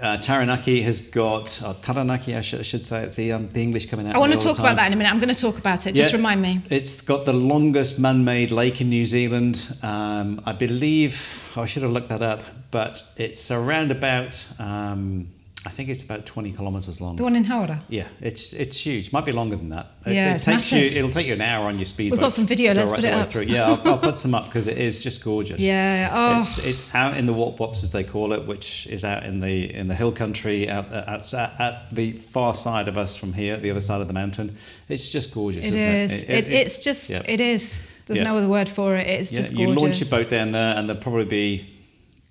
Uh, 0.00 0.16
Taranaki 0.16 0.80
has 0.82 1.00
got, 1.00 1.60
or 1.62 1.74
Taranaki, 1.82 2.34
I 2.34 2.40
should, 2.40 2.60
I 2.60 2.62
should 2.62 2.84
say, 2.86 3.02
it's 3.02 3.16
the, 3.16 3.32
um, 3.32 3.48
the 3.52 3.62
English 3.62 3.86
coming 3.86 4.06
out. 4.06 4.14
I 4.14 4.18
want 4.18 4.32
to 4.32 4.38
talk 4.38 4.58
about 4.58 4.76
that 4.76 4.86
in 4.86 4.92
a 4.94 4.96
minute. 4.96 5.10
I'm 5.12 5.20
going 5.20 5.34
to 5.34 5.38
talk 5.40 5.58
about 5.58 5.86
it. 5.86 5.94
Just 5.94 6.12
Yeah. 6.12 6.16
remind 6.16 6.40
me. 6.40 6.60
It's 6.70 7.02
got 7.02 7.26
the 7.26 7.34
longest 7.34 7.98
man-made 7.98 8.50
lake 8.50 8.80
in 8.80 8.88
New 8.88 9.04
Zealand. 9.04 9.76
Um, 9.82 10.40
I 10.46 10.52
believe 10.52 11.52
I 11.54 11.66
should 11.66 11.82
have 11.82 11.92
looked 11.92 12.08
that 12.08 12.22
up, 12.22 12.42
but 12.70 13.02
it's 13.18 13.50
around 13.50 13.90
about. 13.90 14.42
Um, 14.58 15.28
I 15.66 15.68
think 15.68 15.90
it's 15.90 16.02
about 16.02 16.24
20 16.24 16.52
kilometres 16.52 17.02
long. 17.02 17.16
The 17.16 17.22
one 17.22 17.36
in 17.36 17.44
Hawera. 17.44 17.82
Yeah, 17.90 18.08
it's 18.22 18.54
it's 18.54 18.78
huge. 18.78 19.12
Might 19.12 19.26
be 19.26 19.32
longer 19.32 19.56
than 19.56 19.68
that. 19.68 19.88
It, 20.06 20.14
yeah, 20.14 20.30
it 20.30 20.32
takes 20.38 20.46
massive. 20.46 20.78
you 20.78 20.98
it'll 20.98 21.10
take 21.10 21.26
you 21.26 21.34
an 21.34 21.42
hour 21.42 21.66
on 21.66 21.76
your 21.76 21.84
speedboat. 21.84 22.12
We've 22.16 22.20
got 22.22 22.32
some 22.32 22.46
video, 22.46 22.72
let's 22.72 22.90
right 22.90 23.00
put 23.00 23.04
it 23.04 23.12
up. 23.12 23.28
Through. 23.28 23.42
Yeah, 23.42 23.66
I'll, 23.66 23.88
I'll 23.88 23.98
put 23.98 24.18
some 24.18 24.34
up 24.34 24.46
because 24.46 24.66
it 24.68 24.78
is 24.78 24.98
just 24.98 25.22
gorgeous. 25.22 25.60
Yeah, 25.60 26.08
oh. 26.12 26.40
It's 26.40 26.56
it's 26.64 26.94
out 26.94 27.18
in 27.18 27.26
the 27.26 27.34
Walt 27.34 27.58
Wops 27.60 27.84
as 27.84 27.92
they 27.92 28.04
call 28.04 28.32
it, 28.32 28.46
which 28.46 28.86
is 28.86 29.04
out 29.04 29.24
in 29.24 29.40
the 29.40 29.74
in 29.74 29.86
the 29.88 29.94
hill 29.94 30.12
country, 30.12 30.66
out, 30.70 30.90
uh, 30.90 31.04
out 31.06 31.34
at, 31.34 31.60
at 31.60 31.90
the 31.94 32.12
far 32.12 32.54
side 32.54 32.88
of 32.88 32.96
us 32.96 33.14
from 33.14 33.34
here, 33.34 33.58
the 33.58 33.70
other 33.70 33.82
side 33.82 34.00
of 34.00 34.06
the 34.06 34.14
mountain. 34.14 34.56
It's 34.88 35.10
just 35.10 35.34
gorgeous. 35.34 35.66
It 35.66 35.74
isn't 35.74 35.86
is. 35.86 36.22
It, 36.22 36.30
It, 36.30 36.48
it's 36.48 36.82
just. 36.82 37.10
yeah. 37.10 37.22
It 37.26 37.40
is. 37.42 37.86
There's 38.06 38.20
Yeah. 38.20 38.24
no 38.32 38.38
other 38.38 38.48
word 38.48 38.68
for 38.68 38.96
it. 38.96 39.06
It's 39.06 39.30
Yeah, 39.30 39.40
just 39.40 39.52
you 39.52 39.66
gorgeous. 39.66 39.82
launch 39.82 40.00
your 40.00 40.08
boat 40.10 40.30
down 40.30 40.52
there, 40.52 40.74
and 40.76 40.88
there'll 40.88 41.02
probably 41.02 41.26
be 41.26 41.66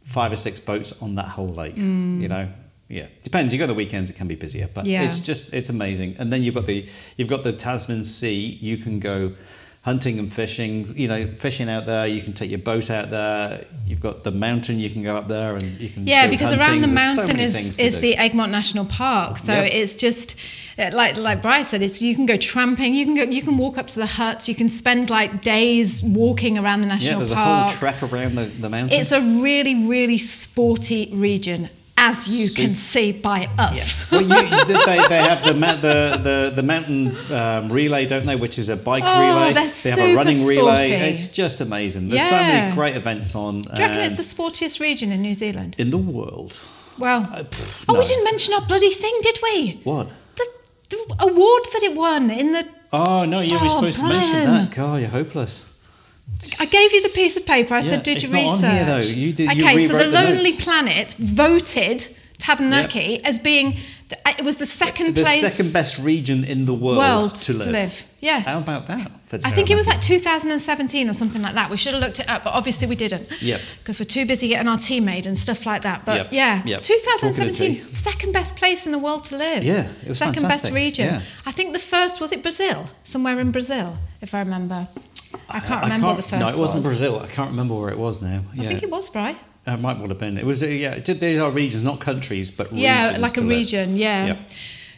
five 0.04 0.32
or 0.32 0.36
six 0.38 0.60
boats 0.60 1.00
on 1.02 1.14
that 1.16 1.28
whole 1.28 1.50
lake. 1.54 1.76
Mm. 1.76 2.22
You 2.22 2.28
know, 2.28 2.48
yeah, 2.89 3.05
depends. 3.24 3.53
You 3.53 3.60
go 3.60 3.67
the 3.67 3.74
weekends, 3.74 4.10
it 4.10 4.15
can 4.17 4.27
be 4.27 4.36
busier, 4.36 4.67
but. 4.74 4.86
Yeah. 4.86 5.03
it's 5.03 5.19
just 5.19 5.53
it's 5.53 5.69
amazing. 5.69 6.15
And 6.19 6.34
then 6.34 6.41
you've 6.43 6.55
got 6.55 6.65
the 6.65 6.86
you've 7.17 7.29
got 7.29 7.43
the 7.43 7.53
Tasman 7.53 8.03
Sea. 8.03 8.58
You 8.60 8.77
can 8.77 9.00
go 9.00 9.34
hunting 9.84 10.19
and 10.19 10.31
fishing. 10.34 10.86
You 10.96 11.08
know, 11.08 11.25
fishing 11.38 11.69
out 11.69 11.86
there. 11.86 12.05
You 12.08 12.22
can 12.22 12.34
take 12.34 12.50
your 12.50 12.60
boat 12.60 12.89
out 12.89 13.10
there. 13.12 13.63
You've 13.88 14.01
got 14.01 14.24
the 14.24 14.31
mountain. 14.31 14.79
You 14.79 14.89
can 14.89 15.03
go 15.03 15.15
up 15.15 15.27
there 15.27 15.53
and 15.55 15.63
you 15.79 15.89
can. 15.89 16.05
Yeah, 16.08 16.25
go 16.25 16.31
because 16.31 16.51
around 16.51 16.79
the 16.81 16.88
There's 16.88 17.17
mountain 17.17 17.38
many 17.38 17.43
is 17.43 17.79
is 17.79 17.96
do. 17.96 18.01
the 18.01 18.17
Egmont 18.17 18.51
National 18.51 18.86
Park. 18.86 19.38
So 19.38 19.53
Yep. 19.53 19.72
it's 19.74 19.96
just 19.96 20.36
uh, 20.77 20.89
like 20.93 21.15
like 21.17 21.41
Bryce 21.41 21.69
said, 21.69 21.81
it's 21.81 22.01
you 22.01 22.15
can 22.15 22.25
go 22.25 22.38
tramping, 22.38 22.96
you 22.96 23.05
can 23.05 23.15
go 23.15 23.24
you 23.24 23.41
can 23.41 23.58
walk 23.58 23.77
up 23.77 23.88
to 23.88 24.00
the 24.00 24.05
huts, 24.05 24.50
you 24.50 24.55
can 24.55 24.67
spend 24.69 25.10
like 25.10 25.41
days 25.43 26.03
walking 26.03 26.58
around 26.58 26.81
the 26.81 26.88
national 26.88 27.19
park. 27.19 27.29
yeah. 27.29 27.36
national 27.36 27.67
There's 27.67 27.69
a 27.69 27.69
whole 27.69 27.77
trek 27.77 28.03
around 28.13 28.36
the, 28.36 28.46
the 28.46 28.69
mountain. 28.69 29.00
it's 29.00 29.12
a 29.12 29.22
really 29.22 29.88
really 29.88 30.17
sporty 30.17 31.10
region, 31.13 31.69
as 32.01 32.27
you 32.39 32.50
can 32.65 32.74
see 32.75 33.12
by 33.12 33.50
us. 33.58 34.10
well, 34.12 34.22
you, 34.22 34.65
they, 34.65 35.08
they 35.08 35.22
have 35.22 35.44
the, 35.44 35.53
ma- 35.53 35.75
the, 35.75 36.20
the, 36.24 36.51
the 36.56 36.63
mountain 36.63 37.13
um, 37.32 37.70
relay, 37.72 38.06
don't 38.06 38.25
they? 38.25 38.36
Which 38.38 38.58
is 38.58 38.70
a 38.70 38.77
bike 38.77 39.03
Oh, 39.06 39.20
relay. 39.22 39.53
they're 39.53 39.68
they 39.68 39.89
have 39.89 40.00
a 40.00 40.15
running 40.15 40.46
relay. 40.48 40.89
It's 41.12 41.27
just 41.27 41.60
amazing. 41.62 42.08
There's 42.10 42.29
so 42.29 42.36
many 42.38 42.74
great 42.75 42.96
events 42.96 43.36
on. 43.36 43.62
Do 43.63 43.70
you 43.82 43.88
reckon 43.88 44.00
it's 44.00 44.15
the 44.18 44.24
sportiest 44.36 44.79
region 44.79 45.12
in 45.12 45.22
New 45.22 45.34
Zealand? 45.34 45.75
in 45.77 45.89
the 45.89 45.98
world? 45.98 46.60
Well, 46.98 47.22
Uh, 47.32 47.44
pff, 47.44 47.86
oh, 47.88 47.94
no. 47.94 48.00
we 48.00 48.06
didn't 48.06 48.24
mention 48.25 48.53
our 48.53 48.65
bloody 48.65 48.91
thing, 48.91 49.18
did 49.22 49.39
we? 49.44 49.79
What? 49.84 50.10
The, 50.36 50.48
the 50.89 51.15
award 51.20 51.63
that 51.74 51.82
it 51.84 51.96
won 51.96 52.29
in 52.32 52.53
the. 52.53 52.68
Oh 52.91 53.24
no, 53.25 53.41
you 53.41 53.53
were 53.60 53.65
Oh, 53.65 53.75
supposed 53.75 54.00
to 54.00 54.08
mention 54.10 54.46
that. 54.46 54.72
God, 54.75 55.00
you're 55.01 55.10
hopeless. 55.10 55.65
I 56.60 56.65
gave 56.65 56.93
you 56.93 57.01
the 57.03 57.10
piece 57.10 57.36
of 57.38 57.46
paper. 57.46 57.74
I 57.74 57.77
Yeah, 57.79 57.89
said, 57.89 58.03
"Did 58.03 58.24
you 58.24 58.29
research?" 58.31 58.72
here, 58.72 58.86
though. 58.86 58.98
You 59.00 59.34
did- 59.34 59.51
you 59.58 59.63
okay, 59.65 59.79
so 59.79 59.93
the 59.93 60.05
rewrote 60.05 60.12
the 60.12 60.31
Lonely. 60.31 60.51
Planet 60.53 61.15
voted 61.19 62.08
Taranaki 62.38 63.24
as 63.25 63.39
being. 63.39 63.77
the- 64.10 64.17
It 64.38 64.43
was 64.46 64.55
the 64.58 64.65
second 64.65 65.15
The 65.15 65.24
place. 65.24 65.41
second 65.41 65.74
best 65.74 66.00
region 66.00 66.43
in 66.43 66.65
the 66.65 66.74
world, 66.74 66.98
world 66.98 67.36
to, 67.36 67.53
live. 67.53 68.05
Yeah. 68.22 68.40
How 68.40 68.60
about 68.60 68.88
that? 68.88 69.12
for 69.28 69.38
I 69.46 69.52
think 69.52 69.70
it 69.70 69.76
was 69.76 69.88
like 69.88 70.02
2017 70.02 71.08
or 71.10 71.14
something 71.14 71.42
like 71.42 71.54
that. 71.54 71.70
We 71.70 71.78
should 71.78 71.94
have 71.94 72.02
looked 72.02 72.20
it 72.20 72.30
up, 72.30 72.44
but 72.44 72.54
obviously 72.54 72.88
we 72.88 72.96
didn't. 72.96 73.28
Yep. 73.42 73.62
Because 73.80 74.00
we're 74.00 74.06
too 74.06 74.26
busy 74.26 74.48
getting 74.48 74.68
our 74.68 74.78
tea 74.78 75.00
made 75.00 75.26
and 75.28 75.38
stuff 75.38 75.66
like 75.66 75.84
that. 75.84 76.04
But 76.06 76.16
Yep. 76.16 76.28
yeah, 76.34 76.62
Yep. 76.66 76.82
2017, 76.82 77.76
Talking 77.76 77.90
of 77.90 77.96
second 77.96 78.32
best 78.34 78.56
place 78.58 78.86
in 78.86 78.92
the 78.92 78.98
world 79.00 79.24
to 79.26 79.38
live. 79.38 79.64
Yeah, 79.64 79.88
it 80.02 80.08
was 80.08 80.18
second 80.18 80.42
fantastic. 80.42 80.72
best 80.72 80.76
region. 80.76 81.06
Yeah. 81.06 81.22
I 81.46 81.52
think 81.52 81.74
the 81.74 81.80
first 81.80 82.20
was 82.20 82.32
it 82.32 82.42
Brazil, 82.42 82.90
somewhere 83.04 83.40
in 83.40 83.52
Brazil, 83.52 83.98
if 84.22 84.34
I 84.34 84.40
remember. 84.40 84.88
I 85.48 85.60
can't 85.60 85.82
I 85.84 85.88
remember 85.88 86.08
the 86.08 86.14
can't- 86.16 86.26
first 86.26 86.32
No, 86.32 86.48
it 86.48 86.58
wasn't 86.66 86.84
was. 86.84 86.88
Brazil. 86.88 87.20
I 87.20 87.28
can't 87.28 87.52
remember 87.52 87.76
where 87.76 87.90
it 87.92 87.98
was 88.00 88.22
now. 88.22 88.42
I 88.54 88.66
think 88.68 88.84
it 88.84 88.90
was, 88.92 89.14
right? 89.16 89.38
Uh, 89.68 89.74
It 89.74 89.82
might 89.82 90.00
well 90.00 90.08
have 90.10 90.18
been. 90.20 90.38
It 90.38 90.46
was. 90.46 90.64
Uh, 90.64 90.68
yeah, 90.68 90.96
these 90.98 91.40
are 91.40 91.52
regions, 91.52 91.84
not 91.84 92.00
countries, 92.00 92.50
but 92.52 92.66
regions. 92.72 92.82
Yeah, 92.82 93.18
like 93.20 93.38
a 93.38 93.42
live. 93.42 93.50
region. 93.50 93.96
Yeah. 93.98 94.26
Yep. 94.28 94.40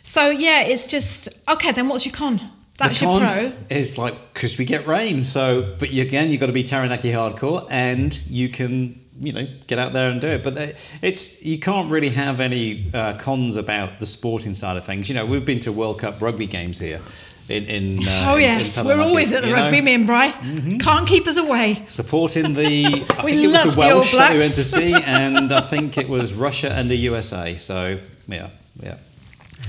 So 0.04 0.30
yeah, 0.30 0.62
it's 0.62 0.88
just 0.88 1.30
okay. 1.50 1.72
Then 1.74 1.88
what's 1.90 2.06
your 2.06 2.13
con? 2.16 2.40
That's 2.84 3.00
the 3.00 3.06
your 3.06 3.20
pro. 3.20 3.52
is 3.70 3.98
like 3.98 4.34
because 4.34 4.58
we 4.58 4.66
get 4.66 4.88
rain. 4.88 5.24
So, 5.24 5.76
but 5.80 5.92
you, 5.92 6.02
again, 6.04 6.30
you've 6.30 6.40
got 6.40 6.48
to 6.48 6.54
be 6.54 6.64
Taranaki 6.64 7.12
hardcore, 7.12 7.68
and 7.70 8.20
you 8.30 8.50
can 8.50 9.00
you 9.20 9.34
know 9.34 9.48
get 9.68 9.78
out 9.80 9.94
there 9.94 10.10
and 10.10 10.20
do 10.20 10.28
it. 10.28 10.44
But 10.44 10.56
they- 10.56 10.76
it's 11.02 11.44
you 11.46 11.60
can't 11.60 11.92
really 11.92 12.10
have 12.10 12.40
any 12.40 12.86
uh, 12.94 13.18
cons 13.18 13.56
about 13.56 14.00
the 14.00 14.06
sporting 14.06 14.54
side 14.56 14.78
of 14.78 14.86
things. 14.86 15.10
You 15.10 15.16
know, 15.16 15.26
we've 15.26 15.46
been 15.46 15.60
to 15.62 15.72
World 15.72 16.00
Cup 16.00 16.22
rugby 16.22 16.48
games 16.48 16.80
here. 16.80 17.02
In, 17.50 17.66
in 17.66 18.00
uh, 18.00 18.26
Oh 18.28 18.36
in- 18.38 18.44
in 18.44 18.50
yes, 18.50 18.82
we're 18.82 19.02
always 19.02 19.34
at 19.34 19.44
the 19.44 19.52
rugby, 19.52 19.80
know. 19.80 19.84
me 19.86 19.94
and 19.96 20.06
Bry. 20.08 20.32
Can't 20.80 21.08
keep 21.08 21.28
us 21.28 21.38
away. 21.38 21.84
supporting 21.88 22.54
the. 22.54 22.86
I 23.18 23.24
We 23.26 23.32
think 23.32 23.44
it 23.44 23.48
was 23.48 23.54
love 23.54 23.66
the 23.66 23.72
the 23.72 23.78
Welsh 23.80 24.12
that 24.16 24.34
we 24.34 24.40
went 24.40 24.54
to 24.54 24.64
see, 24.64 24.94
and 24.94 25.52
I 25.52 25.62
think 25.62 25.98
it 25.98 26.08
was 26.08 26.34
Russia 26.34 26.72
and 26.72 26.90
the 26.90 26.96
USA. 26.96 27.58
So 27.58 27.98
yeah, 28.28 28.50
yeah. 28.82 28.96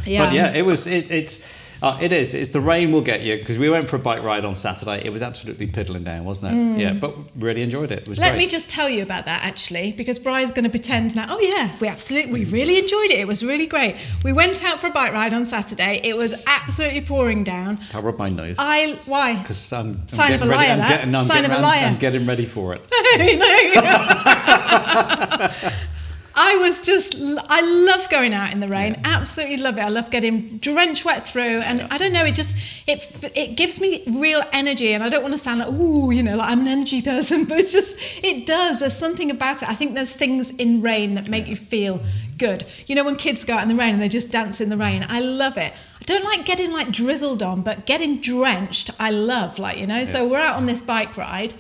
Yeah. 0.07 0.25
But 0.25 0.33
yeah, 0.35 0.55
it 0.55 0.63
was. 0.65 0.87
It, 0.87 1.11
it's. 1.11 1.45
Uh, 1.83 1.99
it 2.01 2.13
is. 2.13 2.33
It's 2.33 2.51
the 2.51 2.61
rain 2.61 2.93
will 2.93 3.01
get 3.03 3.23
you 3.23 3.37
because 3.39 3.59
we 3.59 3.69
went 3.69 3.89
for 3.89 3.97
a 3.97 3.99
bike 3.99 4.23
ride 4.23 4.45
on 4.45 4.55
Saturday. 4.55 5.03
It 5.05 5.11
was 5.11 5.21
absolutely 5.21 5.67
piddling 5.67 6.05
down, 6.05 6.25
wasn't 6.25 6.55
it? 6.55 6.81
Yeah, 6.81 6.93
but 6.93 7.17
really 7.37 7.63
enjoyed 7.63 7.91
it. 7.91 8.03
It 8.03 8.09
was 8.09 8.19
Mm. 8.19 8.23
Let 8.23 8.31
great. 8.33 8.39
me 8.39 8.47
just 8.47 8.71
tell 8.71 8.89
you 8.89 9.03
about 9.03 9.27
that 9.27 9.45
actually, 9.45 9.91
because 9.93 10.19
Bry's 10.21 10.53
going 10.53 10.63
to 10.65 10.71
pretend 10.71 11.17
now. 11.17 11.27
Oh 11.29 11.41
yeah, 11.41 11.75
we 11.81 11.89
absolutely, 11.89 12.33
we 12.33 12.45
really 12.45 12.79
enjoyed 12.79 13.11
it. 13.11 13.19
It 13.19 13.27
was 13.27 13.45
really 13.45 13.67
great. 13.67 13.97
We 14.23 14.33
went 14.33 14.63
out 14.65 14.79
for 14.81 14.87
a 14.87 14.91
bike 14.91 15.13
ride 15.13 15.35
on 15.35 15.45
Saturday. 15.45 16.01
It 16.05 16.17
was 16.17 16.35
absolutely 16.47 17.01
pouring 17.01 17.43
down. 17.43 17.81
I 17.93 17.99
rub 17.99 18.17
my 18.19 18.29
nose 18.29 18.57
I 18.61 18.97
why? 19.07 19.35
because 19.43 19.73
I'm, 19.73 19.95
I'm 20.03 20.09
Sign 20.09 20.33
of 20.35 20.43
a 20.43 20.47
ready. 20.47 20.57
liar, 20.59 20.71
I'm 20.73 20.79
that. 20.79 20.89
getting, 20.89 21.15
I'm 21.17 21.25
Sign 21.25 21.43
getting, 21.43 21.51
of 21.51 21.53
a 21.53 21.55
I'm- 21.61 21.63
liar. 21.65 21.87
I'm 21.87 21.99
getting 21.99 22.27
ready 22.27 22.45
for 22.47 22.75
it. 22.75 22.81
Was 26.73 26.81
just, 26.81 27.17
I 27.19 27.61
love 27.61 28.09
going 28.09 28.33
out 28.33 28.51
in 28.51 28.61
the 28.61 28.67
rain. 28.67 28.99
Absolutely 29.05 29.59
love 29.59 29.77
it. 29.77 29.83
I 29.83 29.91
love 29.91 30.11
getting 30.11 30.57
drenched 30.57 31.05
wet 31.05 31.29
through. 31.29 31.59
And 31.67 31.83
I 31.91 31.99
don't 31.99 32.15
know, 32.15 32.25
it 32.25 32.35
just, 32.35 32.57
it, 32.87 33.31
it 33.37 33.57
gives 33.59 33.79
me 33.79 34.03
real 34.07 34.43
energy. 34.55 34.95
And 34.95 35.05
I 35.05 35.11
don't 35.11 35.21
want 35.21 35.35
to 35.35 35.39
sound 35.39 35.61
like, 35.61 35.69
ooh, 35.69 36.11
you 36.11 36.23
know, 36.23 36.35
like 36.35 36.49
I'm 36.49 36.61
an 36.61 36.69
energy 36.69 37.03
person, 37.03 37.45
but 37.49 37.59
it's 37.59 37.73
just, 37.73 37.99
it 38.25 38.47
does. 38.47 38.81
There's 38.81 38.97
something 38.97 39.31
about 39.31 39.63
it. 39.63 39.69
I 39.69 39.75
think 39.75 39.93
there's 39.93 40.15
things 40.15 40.51
in 40.53 40.81
rain 40.81 41.13
that 41.13 41.29
make 41.29 41.47
you 41.47 41.57
feel 41.57 42.01
good. 42.39 42.65
You 42.87 42.95
know, 42.95 43.05
when 43.05 43.17
kids 43.17 43.45
go 43.45 43.53
out 43.53 43.63
in 43.63 43.69
the 43.69 43.75
rain 43.75 43.91
and 43.91 44.03
they 44.03 44.09
just 44.09 44.31
dance 44.31 44.59
in 44.63 44.71
the 44.71 44.79
rain, 44.79 45.05
I 45.07 45.21
love 45.21 45.59
it. 45.59 45.75
I 45.75 46.05
don't 46.07 46.25
like 46.25 46.47
getting 46.47 46.73
like 46.73 46.91
drizzled 46.91 47.43
on, 47.43 47.61
but 47.61 47.85
getting 47.85 48.19
drenched, 48.23 48.93
I 48.99 49.11
love, 49.11 49.59
like, 49.59 49.77
you 49.77 49.87
know. 49.87 50.07
So 50.07 50.27
we're 50.27 50.41
out 50.41 50.57
on 50.57 50.65
this 50.65 50.81
bike 50.81 51.19
ride. 51.19 51.55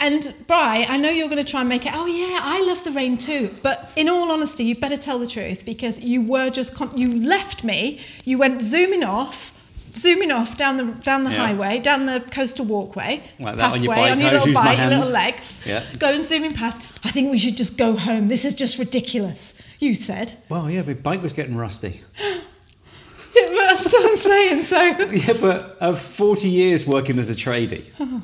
And 0.00 0.22
Bri, 0.46 0.56
I 0.56 0.96
know 0.96 1.10
you're 1.10 1.28
going 1.28 1.44
to 1.44 1.50
try 1.50 1.60
and 1.60 1.68
make 1.68 1.84
it. 1.84 1.92
Oh 1.94 2.06
yeah, 2.06 2.38
I 2.42 2.62
love 2.66 2.84
the 2.84 2.92
rain 2.92 3.18
too. 3.18 3.50
But 3.62 3.90
in 3.96 4.08
all 4.08 4.30
honesty, 4.30 4.64
you 4.64 4.76
better 4.76 4.96
tell 4.96 5.18
the 5.18 5.26
truth 5.26 5.64
because 5.64 5.98
you 6.00 6.22
were 6.22 6.50
just 6.50 6.74
con- 6.74 6.96
you 6.96 7.20
left 7.26 7.64
me. 7.64 8.00
You 8.24 8.38
went 8.38 8.62
zooming 8.62 9.02
off, 9.02 9.52
zooming 9.92 10.30
off 10.30 10.56
down 10.56 10.76
the 10.76 10.84
down 10.84 11.24
the 11.24 11.32
Yeah. 11.32 11.46
highway, 11.48 11.80
down 11.80 12.06
the 12.06 12.20
coastal 12.30 12.64
walkway, 12.64 13.22
Like 13.40 13.56
that 13.56 13.72
on 13.72 13.82
your 13.82 13.92
pathway, 13.92 14.08
bike, 14.08 14.12
on 14.12 14.20
your 14.20 14.30
little 14.30 14.54
bike, 14.54 14.78
your 14.78 14.86
little 14.88 15.12
legs. 15.12 15.58
Yeah. 15.66 15.82
Going 15.98 16.22
zooming 16.22 16.52
past. 16.52 16.80
I 17.02 17.10
think 17.10 17.32
we 17.32 17.38
should 17.38 17.56
just 17.56 17.76
go 17.76 17.96
home. 17.96 18.28
This 18.28 18.44
is 18.44 18.54
just 18.54 18.78
ridiculous. 18.78 19.54
You 19.80 19.94
said. 19.96 20.34
Well, 20.48 20.70
yeah, 20.70 20.82
my 20.82 20.94
bike 20.94 21.22
was 21.22 21.32
getting 21.32 21.56
rusty. 21.56 22.02
Yeah, 22.20 22.34
but 23.34 23.56
that's 23.56 23.92
what 23.92 24.10
I'm 24.10 24.16
saying. 24.16 24.62
So. 24.62 24.78
Yeah, 25.26 25.32
but 25.40 25.76
of 25.80 26.00
40 26.00 26.48
years 26.48 26.86
working 26.86 27.18
as 27.18 27.30
a 27.30 27.34
tradie 27.34 27.84
Oh 27.98 28.06
God. 28.06 28.22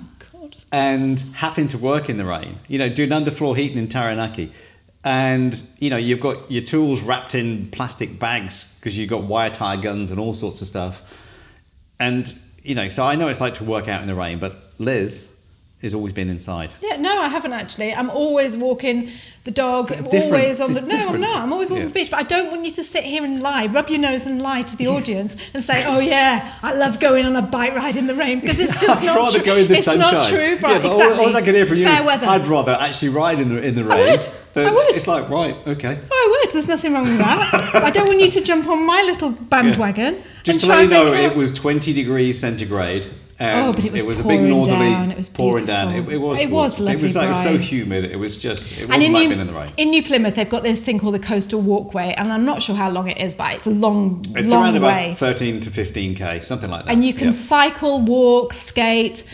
And 0.74 1.20
having 1.34 1.68
to 1.68 1.78
work 1.78 2.10
in 2.10 2.18
the 2.18 2.24
rain, 2.24 2.58
you 2.66 2.78
know, 2.80 2.88
doing 2.88 3.10
underfloor 3.10 3.56
heating 3.56 3.78
in 3.78 3.86
Taranaki. 3.86 4.50
And, 5.04 5.54
you 5.78 5.88
know, 5.88 5.96
you've 5.96 6.18
got 6.18 6.50
your 6.50 6.64
tools 6.64 7.00
wrapped 7.04 7.36
in 7.36 7.70
plastic 7.70 8.18
bags 8.18 8.76
because 8.80 8.98
you've 8.98 9.08
got 9.08 9.22
wire 9.22 9.50
tie 9.50 9.76
guns 9.76 10.10
and 10.10 10.18
all 10.18 10.34
sorts 10.34 10.62
of 10.62 10.66
stuff. 10.66 11.00
And, 12.00 12.36
you 12.64 12.74
know, 12.74 12.88
so 12.88 13.04
I 13.04 13.14
know 13.14 13.28
it's 13.28 13.40
like 13.40 13.54
to 13.54 13.64
work 13.64 13.86
out 13.86 14.00
in 14.00 14.08
the 14.08 14.16
rain, 14.16 14.40
but 14.40 14.72
Liz 14.78 15.32
has 15.84 15.94
always 15.94 16.12
been 16.12 16.28
inside. 16.28 16.74
Yeah, 16.82 16.96
no, 16.96 17.20
I 17.22 17.28
haven't 17.28 17.52
actually. 17.52 17.94
I'm 17.94 18.10
always 18.10 18.56
walking 18.56 19.10
the 19.44 19.50
dog, 19.50 19.88
Different, 19.88 20.14
always 20.24 20.60
on 20.60 20.72
the. 20.72 20.80
No, 20.80 21.08
I'm 21.10 21.20
not. 21.20 21.36
I'm 21.42 21.52
always 21.52 21.68
walking 21.70 21.82
Yeah. 21.84 21.88
the 21.88 21.94
beach, 21.94 22.10
but 22.10 22.18
I 22.20 22.22
don't 22.22 22.50
want 22.50 22.64
you 22.64 22.70
to 22.72 22.82
sit 22.84 23.04
here 23.04 23.24
and 23.24 23.42
lie, 23.42 23.66
rub 23.66 23.88
your 23.90 24.00
nose 24.00 24.26
and 24.26 24.40
lie 24.42 24.62
to 24.62 24.76
the 24.76 24.86
audience 24.86 25.36
and 25.52 25.62
say, 25.62 25.84
"Oh 25.86 25.98
yeah, 26.00 26.54
I 26.62 26.74
love 26.74 26.98
going 26.98 27.26
on 27.26 27.36
a 27.36 27.42
bike 27.42 27.74
ride 27.74 27.96
in 27.96 28.06
the 28.06 28.14
rain," 28.14 28.40
because 28.40 28.58
it's 28.58 28.72
just 28.80 29.02
I'd 29.02 29.06
not 29.06 29.16
rather 29.16 29.38
true. 29.38 29.44
go 29.46 29.56
in 29.56 29.68
the 29.68 29.74
it's 29.74 29.84
sunshine. 29.84 30.12
not 30.14 30.28
true, 30.28 30.38
right? 30.38 30.60
Yeah, 30.62 30.78
but 30.78 30.84
all- 30.86 31.00
exactly. 31.02 31.24
all 31.26 31.36
I 31.36 31.42
can 31.42 31.54
hear 31.54 31.66
from 31.66 31.76
you 31.78 31.84
Fair 31.84 31.96
is 31.96 32.02
weather. 32.04 32.26
I'd 32.26 32.46
rather 32.46 32.72
actually 32.72 33.10
ride 33.10 33.38
in 33.38 33.48
the 33.50 33.62
in 33.62 33.74
the 33.76 33.84
rain." 33.84 33.92
I 34.06 34.10
would. 34.12 34.28
But 34.54 34.66
I 34.66 34.70
would. 34.70 34.96
It's 34.96 35.06
like 35.08 35.28
right, 35.28 35.56
okay. 35.66 35.98
Oh, 36.10 36.14
I 36.14 36.40
would. 36.42 36.50
There's 36.52 36.68
nothing 36.68 36.92
wrong 36.94 37.04
with 37.04 37.18
that. 37.18 37.74
I 37.74 37.90
don't 37.90 38.06
want 38.06 38.20
you 38.20 38.30
to 38.30 38.40
jump 38.40 38.66
on 38.68 38.86
my 38.86 39.02
little 39.04 39.30
bandwagon. 39.52 40.22
Just 40.44 40.60
to 40.62 40.66
let 40.68 40.84
you 40.84 40.90
know, 40.90 41.12
it 41.12 41.34
was 41.36 41.50
20 41.52 41.92
degrees 41.92 42.38
centigrade. 42.38 43.06
And 43.38 43.66
Oh, 43.68 43.72
but 43.72 43.84
it 43.84 43.92
was 43.92 44.04
it 44.04 44.06
was 44.06 44.20
a 44.20 44.22
big 44.22 44.28
pouring 44.38 44.48
northerly 44.48 44.90
down, 44.90 45.10
it 45.10 45.16
was 45.18 45.28
pouring 45.28 45.66
down. 45.66 45.92
It, 45.94 46.08
it 46.08 46.18
was 46.18 46.40
It 46.40 46.50
was 46.50 46.78
gorgeous. 46.78 46.94
It 46.94 47.02
was 47.02 47.16
like 47.16 47.34
so 47.42 47.58
humid. 47.58 48.04
It 48.04 48.16
was 48.16 48.38
just 48.38 48.72
it 48.78 48.82
And 48.82 48.88
wasn't 48.90 49.04
in 49.06 49.12
like 49.12 49.22
New, 49.22 49.28
being 49.30 49.40
in 49.40 49.46
the 49.48 49.52
rain. 49.52 49.72
in 49.76 49.90
New 49.90 50.02
Plymouth, 50.04 50.34
they've 50.36 50.48
got 50.48 50.62
this 50.62 50.82
thing 50.82 50.98
called 51.00 51.14
the 51.14 51.18
Coastal 51.18 51.60
Walkway, 51.60 52.14
and 52.16 52.32
I'm 52.32 52.44
not 52.44 52.62
sure 52.62 52.76
how 52.76 52.90
long 52.90 53.08
it 53.10 53.18
is, 53.20 53.34
but 53.34 53.54
it's 53.54 53.66
a 53.66 53.70
long, 53.70 54.22
It's 54.36 54.52
long 54.52 54.64
around 54.74 54.82
way. 54.82 55.06
about 55.08 55.18
13 55.18 55.60
to 55.60 55.70
15k, 55.70 56.42
something 56.44 56.70
like 56.70 56.84
that. 56.84 56.92
and 56.92 57.04
you 57.04 57.12
can 57.12 57.26
Yeah. 57.28 57.32
cycle, 57.32 58.00
walk, 58.02 58.52
skate. 58.52 59.24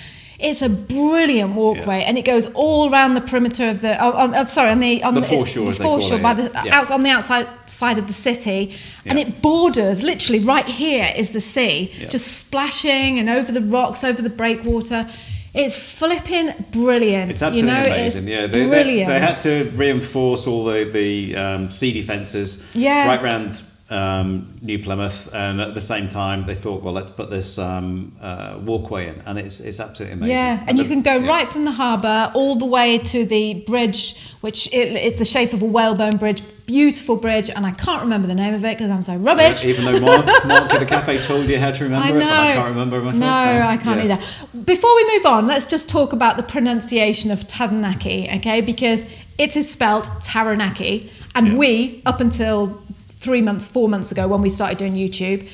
It's 0.43 0.63
a 0.63 0.69
brilliant 0.71 1.55
walkway, 1.55 2.01
Yeah. 2.01 2.09
and 2.09 2.17
it 2.19 2.25
goes 2.25 2.47
all 2.55 2.91
around 2.91 3.13
the 3.13 3.21
perimeter 3.21 3.69
of 3.69 3.81
the. 3.83 4.03
Oh, 4.03 4.13
on, 4.13 4.35
oh, 4.35 4.45
sorry, 4.45 4.71
on 4.71 4.79
the 4.81 5.03
on 5.03 5.15
The 5.15 5.21
the, 5.21 5.27
foreshore, 5.27 5.67
the 5.67 5.73
they 5.73 5.85
foreshore 5.85 6.19
by 6.19 6.31
yeah. 6.31 6.49
the 6.49 6.61
Yeah. 6.65 6.79
out 6.79 6.91
on 6.91 7.03
the 7.03 7.11
outside 7.11 7.47
side 7.67 7.99
of 7.99 8.07
the 8.07 8.13
city, 8.13 8.75
and 9.05 9.19
it 9.19 9.43
borders 9.43 10.03
literally 10.03 10.39
right 10.41 10.67
here 10.67 11.13
is 11.15 11.33
the 11.33 11.41
sea, 11.41 11.91
Yeah. 12.01 12.09
just 12.09 12.39
splashing 12.39 13.19
and 13.19 13.29
over 13.29 13.53
the 13.53 13.61
rocks, 13.61 14.03
over 14.03 14.23
the 14.23 14.31
breakwater. 14.31 15.07
It's 15.53 15.75
flipping 15.77 16.55
brilliant. 16.71 17.33
It's 17.33 17.43
absolutely 17.43 17.71
you 17.73 17.77
know, 17.77 17.85
amazing. 17.87 18.29
Yeah, 18.29 18.47
they, 18.47 18.61
they- 18.63 18.69
brilliant. 18.69 19.09
They, 19.11 19.19
had 19.19 19.41
to 19.41 19.71
reinforce 19.75 20.47
all 20.47 20.65
the 20.65 20.85
the 20.85 21.37
um, 21.37 21.71
sea 21.71 21.93
defences 21.93 22.63
Yeah. 22.73 23.07
right 23.09 23.21
round 23.23 23.63
um, 23.91 24.53
New 24.63 24.79
Plymouth, 24.79 25.29
and 25.35 25.61
at 25.61 25.75
the 25.75 25.81
same 25.81 26.09
time 26.09 26.47
they 26.47 26.55
thought, 26.55 26.83
well, 26.83 26.95
let's 26.95 27.11
put 27.11 27.29
this 27.29 27.59
um, 27.59 28.13
uh, 28.21 28.59
walkway 28.63 29.09
in, 29.09 29.21
and 29.27 29.39
it's 29.39 29.61
it's 29.61 29.81
absolutely 29.81 30.15
amazing. 30.15 30.37
Yeah, 30.37 30.65
and 30.67 30.79
you 30.79 30.85
the- 30.85 30.91
can 30.91 31.03
go 31.03 31.17
yeah. 31.17 31.29
right 31.29 31.51
from 31.53 31.65
the 31.65 31.73
harbour 31.73 32.31
all 32.35 32.57
the 32.57 32.67
way 32.67 32.99
to 32.99 33.25
the 33.25 33.55
bridge, 33.67 34.17
which 34.41 34.67
it, 34.73 34.95
it's 34.95 35.19
the 35.19 35.25
shape 35.25 35.53
of 35.53 35.63
a 35.63 35.67
whalebone 35.67 36.17
bridge. 36.17 36.43
Beautiful 36.67 37.17
bridge, 37.17 37.51
and 37.51 37.67
I 37.67 37.73
can't 37.73 38.01
remember 38.03 38.29
the 38.29 38.35
name 38.37 38.55
of 38.55 38.65
it 38.65 38.79
because 38.79 38.93
I'm 38.93 39.03
so 39.03 39.17
rubbish. 39.17 39.65
Yeah, 39.65 39.71
even 39.71 39.87
though 39.87 40.01
Mark, 40.01 40.25
Mark 40.47 40.73
at 40.73 40.79
the 40.79 40.87
cafe 40.87 41.19
told 41.19 41.49
you 41.49 41.59
how 41.59 41.73
to 41.73 41.83
remember 41.83 42.07
I 42.07 42.11
it, 42.11 42.21
but 42.21 42.29
I 42.29 42.53
can't 42.55 42.69
remember 42.69 43.01
myself. 43.01 43.21
No, 43.21 43.27
now. 43.27 43.69
I 43.69 43.77
can't 43.77 44.05
Yeah. 44.05 44.15
either. 44.15 44.63
Before 44.63 44.95
we 44.95 45.17
move 45.17 45.27
on, 45.27 45.49
let's 45.49 45.67
just 45.67 45.89
talk 45.89 46.13
about 46.13 46.37
the 46.37 46.45
pronunciation 46.45 47.33
of 47.33 47.49
Taranaki, 47.49 48.31
okay? 48.37 48.61
Because 48.61 49.05
it 49.37 49.57
is 49.57 49.69
spelt 49.69 50.09
Taranaki, 50.23 51.11
and 51.35 51.59
we, 51.59 52.03
up 52.07 52.21
until 52.21 52.81
three 53.21 53.41
months, 53.43 53.67
four 53.67 53.89
months 53.89 54.11
ago, 54.13 54.27
when 54.29 54.43
we 54.43 54.49
started 54.49 54.79
doing 54.79 54.95
YouTube, 54.95 55.47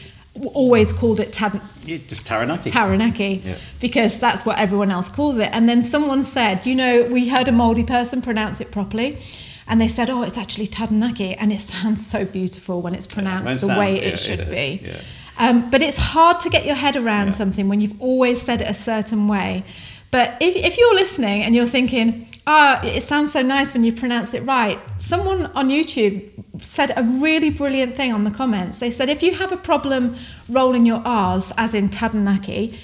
always 0.52 0.92
called 0.92 1.18
it 1.20 1.33
Tad- 1.33 1.61
Yeah, 1.85 1.98
just 2.07 2.26
Taranaki. 2.26 2.70
Taranaki 2.70 3.42
Yeah. 3.44 3.55
because 3.81 4.18
that's 4.20 4.44
what 4.44 4.59
everyone 4.59 4.90
else 4.90 5.09
calls 5.09 5.38
it. 5.38 5.48
And 5.52 5.68
then 5.68 5.83
someone 5.83 6.22
said, 6.22 6.66
you 6.66 6.74
know, 6.74 7.05
we 7.11 7.29
heard 7.29 7.48
a 7.48 7.52
Maori 7.52 7.85
person 7.85 8.20
pronounce 8.22 8.61
it 8.61 8.70
properly. 8.70 9.18
And 9.68 9.81
they 9.81 9.88
said, 9.88 10.11
oh, 10.11 10.22
it's 10.22 10.37
actually 10.38 10.66
Taranaki. 10.68 11.35
And 11.35 11.52
it 11.52 11.61
sounds 11.72 12.07
so 12.07 12.24
beautiful 12.24 12.83
when 12.83 12.94
it's 12.94 13.07
pronounced 13.07 13.50
it 13.50 13.55
the 13.55 13.66
sound- 13.66 13.79
way 13.79 13.96
it 13.96 14.14
it 14.14 14.18
should 14.18 14.40
is, 14.40 14.48
be. 14.48 14.81
yeah. 14.85 15.00
Um, 15.38 15.68
but 15.70 15.83
it's 15.83 15.98
hard 15.98 16.40
to 16.40 16.48
get 16.50 16.64
your 16.64 16.76
head 16.76 16.96
around 16.96 17.26
Yeah. 17.26 17.33
something 17.33 17.68
when 17.68 17.81
you've 17.81 18.00
always 18.00 18.40
said 18.40 18.61
it 18.62 18.68
a 18.68 18.74
certain 18.74 19.29
way. 19.29 19.64
But 20.11 20.37
if, 20.40 20.55
if 20.55 20.79
you're 20.79 20.94
listening 20.94 21.42
and 21.42 21.55
you're 21.55 21.66
thinking, 21.66 22.29
ah, 22.46 22.80
it 22.85 23.02
sounds 23.02 23.32
so 23.32 23.42
nice 23.42 23.74
when 23.74 23.85
you 23.85 23.92
pronounce 23.92 24.35
it 24.35 24.42
right, 24.44 24.78
someone 24.98 25.46
on 25.46 25.68
YouTube 25.68 26.30
said 26.62 26.92
a 26.96 27.02
really 27.02 27.50
brilliant 27.50 27.96
thing 27.96 28.12
on 28.12 28.24
the 28.24 28.30
comments. 28.30 28.78
They 28.80 28.90
said, 28.90 29.09
if 29.09 29.22
you 29.22 29.35
have 29.35 29.52
a 29.52 29.56
problem 29.56 30.16
rolling 30.48 30.87
your 30.87 31.02
R's, 31.04 31.52
as 31.56 31.74
in 31.74 31.88
Taranaki, 31.88 32.78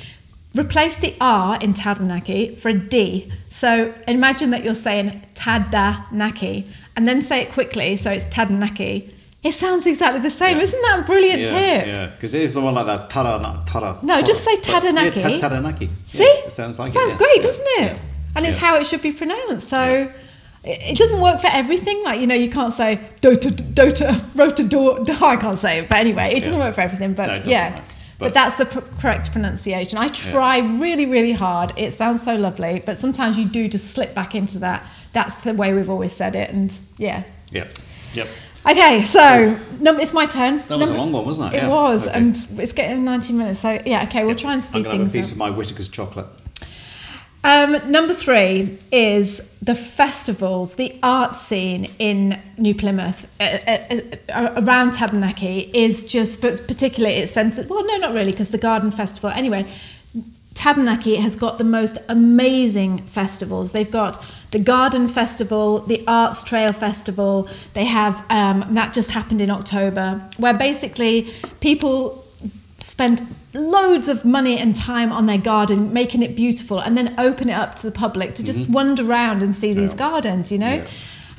replace 0.57 0.97
the 0.97 1.15
R 1.21 1.59
in 1.63 1.75
Taranaki 1.75 2.55
for 2.55 2.71
a 2.71 2.75
D. 2.75 3.33
So 3.49 3.95
imagine 4.07 4.51
that 4.51 4.65
you're 4.65 4.75
saying 4.75 5.23
Tadanaki 5.35 6.67
and 6.97 7.07
then 7.07 7.23
say 7.23 7.41
it 7.41 7.53
quickly 7.53 7.97
so 7.97 8.11
it's 8.11 8.25
Tadanaki. 8.27 9.15
It 9.43 9.53
sounds 9.53 9.87
exactly 9.87 10.21
the 10.21 10.31
same. 10.31 10.59
Yeah. 10.59 10.63
Isn't 10.63 10.83
that 10.83 11.01
a 11.01 11.03
brilliant 11.03 11.41
yeah, 11.41 11.49
tip? 11.49 11.87
Yeah, 11.87 12.07
because 12.07 12.33
it 12.33 12.43
is 12.43 12.55
the 12.55 12.61
one 12.61 12.75
like 12.75 12.87
that. 12.87 13.11
Tara, 13.11 13.61
tara. 13.67 13.99
No, 14.03 14.15
tara. 14.15 14.27
just 14.27 14.45
say 14.45 14.55
But- 14.55 14.69
yeah, 14.69 14.81
Taranaki. 14.81 15.21
ta- 15.41 15.49
Taranaki. 15.49 15.91
See? 16.07 16.23
Yeah, 16.23 16.47
it 16.47 16.53
sounds 16.53 16.79
like 16.79 16.91
it. 16.91 16.93
Sounds 16.93 17.15
great, 17.15 17.43
doesn't 17.43 17.67
it? 17.67 17.97
Yeah. 18.35 18.39
And 18.39 18.47
it's 18.47 18.61
Yeah. 18.61 18.69
how 18.69 18.77
it 18.77 18.87
should 18.87 19.03
be 19.03 19.13
pronounced. 19.13 19.69
So 19.69 20.09
it 20.65 20.79
it 20.91 20.97
doesn't 20.99 21.21
work 21.21 21.41
for 21.41 21.49
everything. 21.53 22.03
Like, 22.05 22.21
you 22.21 22.27
know, 22.27 22.35
you 22.37 22.49
can't 22.51 22.73
say 22.73 23.01
Dota, 23.21 23.51
Dota, 23.75 24.25
Rota, 24.35 24.63
do, 24.63 25.03
do, 25.05 25.13
I 25.25 25.37
can't 25.37 25.59
say 25.59 25.79
it. 25.81 25.89
But 25.89 25.99
anyway, 25.99 26.33
it 26.37 26.45
doesn't 26.45 26.59
Yeah. 26.59 26.67
work 26.67 26.75
for 26.77 26.81
everything. 26.83 27.15
But 27.15 27.27
No, 27.27 27.43
yeah. 27.51 27.71
work. 27.75 27.77
But, 28.19 28.27
But- 28.27 28.35
that's 28.35 28.57
the 28.57 28.67
pr- 28.67 28.81
correct 29.01 29.33
pronunciation. 29.33 29.99
I 29.99 30.07
try 30.09 30.59
really, 30.59 31.07
really 31.07 31.33
hard. 31.33 31.73
It 31.77 31.93
sounds 31.93 32.23
so 32.23 32.37
lovely, 32.37 32.81
but 32.87 32.97
sometimes 32.97 33.37
you 33.39 33.45
do 33.47 33.67
just 33.69 33.91
slip 33.91 34.15
back 34.15 34.35
into 34.37 34.59
that. 34.61 34.85
That's 35.13 35.41
the 35.43 35.53
way 35.55 35.73
we've 35.75 35.91
always 35.91 36.13
said 36.13 36.37
it, 36.37 36.51
and 36.51 36.73
yeah. 36.99 37.25
Yep. 37.51 37.73
Yep. 38.15 38.29
Okay, 38.71 39.03
so 39.03 39.59
num- 39.81 39.99
it's 39.99 40.13
my 40.15 40.27
turn. 40.27 40.63
That 40.69 40.79
was 40.79 40.91
a 40.91 40.95
long 40.95 41.11
one, 41.11 41.25
wasn't 41.27 41.53
it? 41.53 41.57
It 41.57 41.63
Yeah. 41.65 41.69
was, 41.69 42.07
Okay. 42.07 42.17
and 42.17 42.47
it's 42.59 42.71
getting 42.73 43.05
90 43.05 43.33
minutes. 43.33 43.59
So 43.59 43.81
yeah, 43.85 44.05
okay, 44.05 44.25
we'll 44.25 44.37
try 44.37 44.53
and 44.53 44.63
speed 44.63 44.79
I'm 44.79 44.83
speed 44.85 44.85
going 44.85 44.99
to 44.99 45.05
have 45.05 45.11
a 45.11 45.19
piece 45.19 45.27
up. 45.27 45.33
of 45.33 45.39
my 45.39 45.51
Whittaker's 45.51 45.89
chocolate. 45.89 46.27
Um, 47.45 47.91
number 47.91 48.15
three 48.15 48.79
is 48.93 49.49
the 49.61 49.75
festivals, 49.75 50.77
the 50.77 50.97
art 51.03 51.35
scene 51.35 51.87
in 51.99 52.41
New 52.57 52.75
Plymouth 52.75 53.27
uh, 53.41 53.59
uh, 53.67 54.01
uh, 54.29 54.63
around 54.63 54.93
Taranaki 54.93 55.71
is 55.75 56.05
just, 56.05 56.41
but 56.41 56.61
particularly 56.69 57.17
it's 57.17 57.33
centered. 57.33 57.69
Well, 57.69 57.85
no, 57.85 57.97
not 57.97 58.15
really, 58.15 58.31
because 58.31 58.51
the 58.51 58.59
Garden 58.59 58.93
Festival. 58.93 59.31
Anyway, 59.31 59.67
Taranaki 60.55 61.17
has 61.17 61.35
got 61.35 61.59
the 61.59 61.65
most 61.65 61.99
amazing 62.09 62.99
festivals. 63.07 63.73
They've 63.73 63.91
got 63.91 64.25
the 64.53 64.61
Garden 64.61 65.09
Festival, 65.09 65.81
the 65.81 66.05
Arts 66.07 66.45
Trail 66.45 66.73
Festival. 66.73 67.49
They 67.75 67.87
have 67.87 68.25
um, 68.31 68.65
that 68.73 68.95
just 68.95 69.11
happened 69.11 69.41
in 69.41 69.51
October, 69.51 70.29
where 70.37 70.55
basically 70.55 71.33
people 71.61 72.25
spend 72.83 73.23
loads 73.55 74.09
of 74.09 74.25
money 74.25 74.59
and 74.59 74.75
time 74.75 75.13
on 75.13 75.27
their 75.27 75.39
garden, 75.39 75.93
making 75.93 76.23
it 76.23 76.35
beautiful, 76.35 76.81
and 76.81 76.97
then 76.97 77.15
open 77.19 77.49
it 77.49 77.55
up 77.55 77.77
to 77.77 77.87
the 77.87 77.93
public 77.93 78.35
to 78.35 78.43
just 78.43 78.63
mm-hmm. 78.63 78.73
wander 78.73 79.05
around 79.05 79.43
and 79.43 79.55
see 79.55 79.73
these 79.73 79.93
Yeah. 79.93 79.99
gardens, 79.99 80.51
you 80.51 80.59
know? 80.59 80.75
Yeah. 80.75 80.85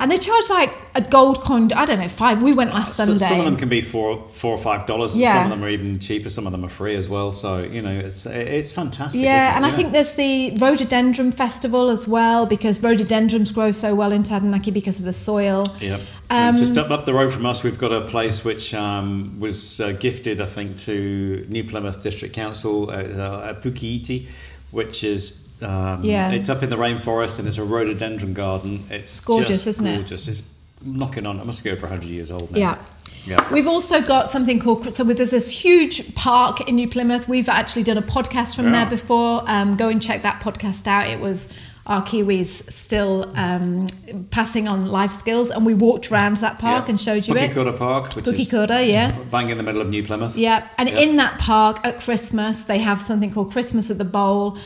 And 0.00 0.10
they 0.10 0.18
charge 0.18 0.50
like 0.50 0.72
a 0.94 1.00
gold 1.00 1.40
coin. 1.40 1.70
I 1.72 1.84
don't 1.84 1.98
know 1.98 2.08
five. 2.08 2.42
We 2.42 2.52
went 2.52 2.70
last 2.74 2.94
So- 2.96 3.04
Sunday. 3.04 3.24
Some 3.26 3.38
of 3.38 3.44
them 3.44 3.56
can 3.56 3.68
be 3.68 3.80
four, 3.80 4.20
four 4.28 4.52
or 4.52 4.58
five 4.58 4.86
dollars. 4.86 5.16
Yeah. 5.16 5.32
Some 5.34 5.44
of 5.44 5.50
them 5.50 5.64
are 5.64 5.68
even 5.70 5.98
cheaper. 5.98 6.28
Some 6.28 6.46
of 6.46 6.52
them 6.52 6.64
are 6.64 6.68
free 6.68 6.94
as 6.96 7.08
well. 7.08 7.32
So 7.32 7.62
you 7.62 7.80
know, 7.80 7.96
it's 7.96 8.26
it's 8.26 8.72
fantastic. 8.72 9.22
Yeah, 9.22 9.56
and 9.56 9.64
I 9.64 9.70
think 9.70 9.92
there's 9.92 10.14
the 10.14 10.56
rhododendron 10.58 11.32
festival 11.32 11.90
as 11.90 12.08
well 12.08 12.46
because 12.46 12.82
rhododendrons 12.82 13.52
grow 13.52 13.70
so 13.72 13.94
well 13.94 14.12
in 14.12 14.22
Taranaki 14.24 14.70
because 14.70 14.98
of 14.98 15.04
the 15.04 15.12
soil. 15.12 15.66
Yep. 15.80 16.00
Um, 16.00 16.06
And 16.30 16.56
just 16.56 16.76
up, 16.78 16.90
up 16.90 17.04
the 17.04 17.14
road 17.14 17.32
from 17.32 17.46
us, 17.46 17.62
we've 17.62 17.78
got 17.78 17.92
a 17.92 18.00
place 18.00 18.44
which 18.44 18.74
um, 18.74 19.38
was 19.38 19.80
uh, 19.80 19.92
gifted, 19.92 20.40
I 20.40 20.46
think, 20.46 20.76
to 20.78 21.46
New 21.48 21.64
Plymouth 21.64 22.02
District 22.02 22.34
Council 22.34 22.90
uh, 22.90 22.94
uh, 22.94 23.46
at 23.50 23.62
Pukeiti, 23.62 24.26
which 24.70 25.04
is. 25.04 25.43
Um, 25.62 26.02
Yeah. 26.02 26.30
It's 26.30 26.48
up 26.48 26.62
in 26.62 26.70
the 26.70 26.76
rainforest 26.76 27.38
and 27.38 27.46
it's 27.48 27.58
a 27.58 27.64
rhododendron 27.64 28.34
garden. 28.34 28.84
It's 28.90 29.20
gorgeous, 29.20 29.48
just 29.48 29.66
isn't 29.68 29.86
it? 29.86 29.96
gorgeous. 29.96 30.28
It's 30.28 30.42
knocking 30.84 31.26
on. 31.26 31.38
It 31.40 31.46
must 31.46 31.62
go 31.64 31.70
over 31.72 31.82
100 31.86 32.08
years 32.08 32.30
old 32.30 32.50
now. 32.52 32.58
Yeah. 32.58 32.76
Yeah. 33.26 33.50
We've 33.52 33.66
also 33.68 34.02
got 34.02 34.28
something 34.28 34.58
called 34.60 34.92
so 34.92 35.02
there's 35.04 35.30
this 35.30 35.50
huge 35.50 36.14
park 36.14 36.68
in 36.68 36.76
New 36.76 36.88
Plymouth. 36.88 37.26
We've 37.26 37.48
actually 37.48 37.82
done 37.84 37.96
a 37.96 38.02
podcast 38.02 38.54
from 38.56 38.66
Yeah. 38.66 38.72
there 38.84 38.90
before. 38.90 39.42
Um, 39.46 39.76
go 39.76 39.88
and 39.88 40.02
check 40.02 40.22
that 40.24 40.40
podcast 40.42 40.86
out. 40.86 41.08
It 41.08 41.20
was 41.20 41.48
our 41.86 42.02
Kiwis 42.02 42.70
still 42.72 43.30
um, 43.34 43.86
passing 44.30 44.68
on 44.68 44.86
life 44.86 45.12
skills, 45.12 45.50
and 45.50 45.64
we 45.66 45.72
walked 45.74 46.10
around 46.10 46.38
that 46.38 46.58
park 46.58 46.84
Yeah. 46.84 46.90
and 46.90 47.00
showed 47.00 47.26
you 47.26 47.34
it. 47.36 47.50
Pukekura 47.50 47.76
Park, 47.76 48.14
which 48.14 48.26
is 48.28 48.46
Pukekura, 48.46 48.86
yeah. 48.90 49.14
bang 49.30 49.50
in 49.50 49.56
the 49.58 49.62
middle 49.62 49.80
of 49.82 49.88
New 49.90 50.02
Plymouth. 50.02 50.36
Yeah, 50.36 50.66
and 50.78 50.88
Yeah. 50.88 50.98
in 50.98 51.16
that 51.16 51.38
park 51.38 51.80
at 51.84 52.00
Christmas, 52.00 52.64
they 52.64 52.78
have 52.78 53.00
something 53.02 53.30
called 53.30 53.52
Christmas 53.52 53.90
at 53.90 53.98
the 53.98 54.04
Bowl. 54.04 54.56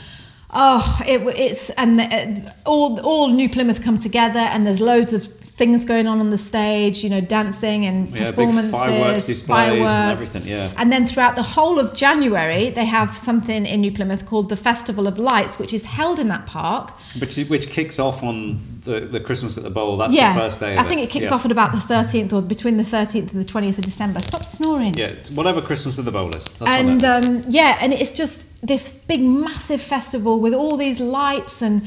Oh, 0.51 1.01
it, 1.07 1.21
it's 1.39 1.69
and 1.71 2.01
uh, 2.01 2.51
all 2.65 2.99
all 3.01 3.29
New 3.29 3.51
Plymouth 3.51 3.83
come 3.83 3.99
together, 3.99 4.39
and 4.39 4.67
there's 4.67 4.81
loads 4.81 5.13
of 5.13 5.25
things 5.25 5.85
going 5.85 6.07
on 6.07 6.21
on 6.21 6.31
the 6.31 6.39
stage. 6.39 7.05
You 7.05 7.11
know, 7.11 7.21
dancing 7.21 7.85
and 7.85 8.09
Yeah, 8.11 8.31
performances, 8.31 8.71
fireworks 8.71 9.27
displays 9.27 9.81
and 9.83 10.13
everything, 10.13 10.45
yeah. 10.47 10.73
And 10.79 10.91
then 10.91 11.07
throughout 11.07 11.37
the 11.37 11.43
whole 11.43 11.79
of 11.79 11.95
January, 11.95 12.71
they 12.71 12.87
have 12.87 13.17
something 13.17 13.67
in 13.67 13.81
New 13.83 13.93
Plymouth 13.93 14.25
called 14.25 14.49
the 14.49 14.57
Festival 14.57 15.07
of 15.07 15.19
Lights, 15.19 15.59
which 15.59 15.75
is 15.75 15.85
held 15.85 16.19
in 16.19 16.29
that 16.29 16.47
park. 16.47 16.93
Which, 17.21 17.37
which 17.49 17.69
kicks 17.69 17.99
off 17.99 18.23
on 18.23 18.61
the, 18.83 19.01
the 19.01 19.21
Christmas 19.21 19.59
at 19.59 19.65
the 19.65 19.71
Bowl. 19.71 19.99
That's 19.99 20.15
yeah, 20.15 20.33
the 20.33 20.41
first 20.41 20.61
day 20.61 20.79
of 20.79 20.85
I 20.85 20.89
think 20.89 21.03
it 21.03 21.11
kicks 21.11 21.29
Yeah. 21.29 21.35
off 21.35 21.45
at 21.45 21.53
about 21.53 21.73
the 21.73 21.79
13th 21.79 22.33
or 22.33 22.41
between 22.41 22.79
the 22.79 22.85
13th 22.85 23.33
and 23.35 23.43
the 23.43 23.45
20th 23.45 23.77
of 23.77 23.85
December. 23.85 24.21
Stop 24.21 24.47
snoring. 24.47 24.95
Yeah, 24.95 25.13
whatever 25.35 25.61
Christmas 25.61 25.99
at 25.99 26.07
the 26.07 26.13
Bowl 26.13 26.35
is. 26.35 26.45
That's 26.45 26.61
what 26.61 26.71
and 26.71 27.05
is. 27.05 27.05
um, 27.05 27.43
yeah, 27.49 27.77
and 27.81 27.93
it's 27.93 28.13
just 28.13 28.47
this 28.62 28.90
big, 28.90 29.23
massive 29.23 29.81
festival 29.81 30.40
with 30.40 30.53
all 30.55 30.77
these 30.77 31.01
lights, 31.01 31.62
and 31.62 31.83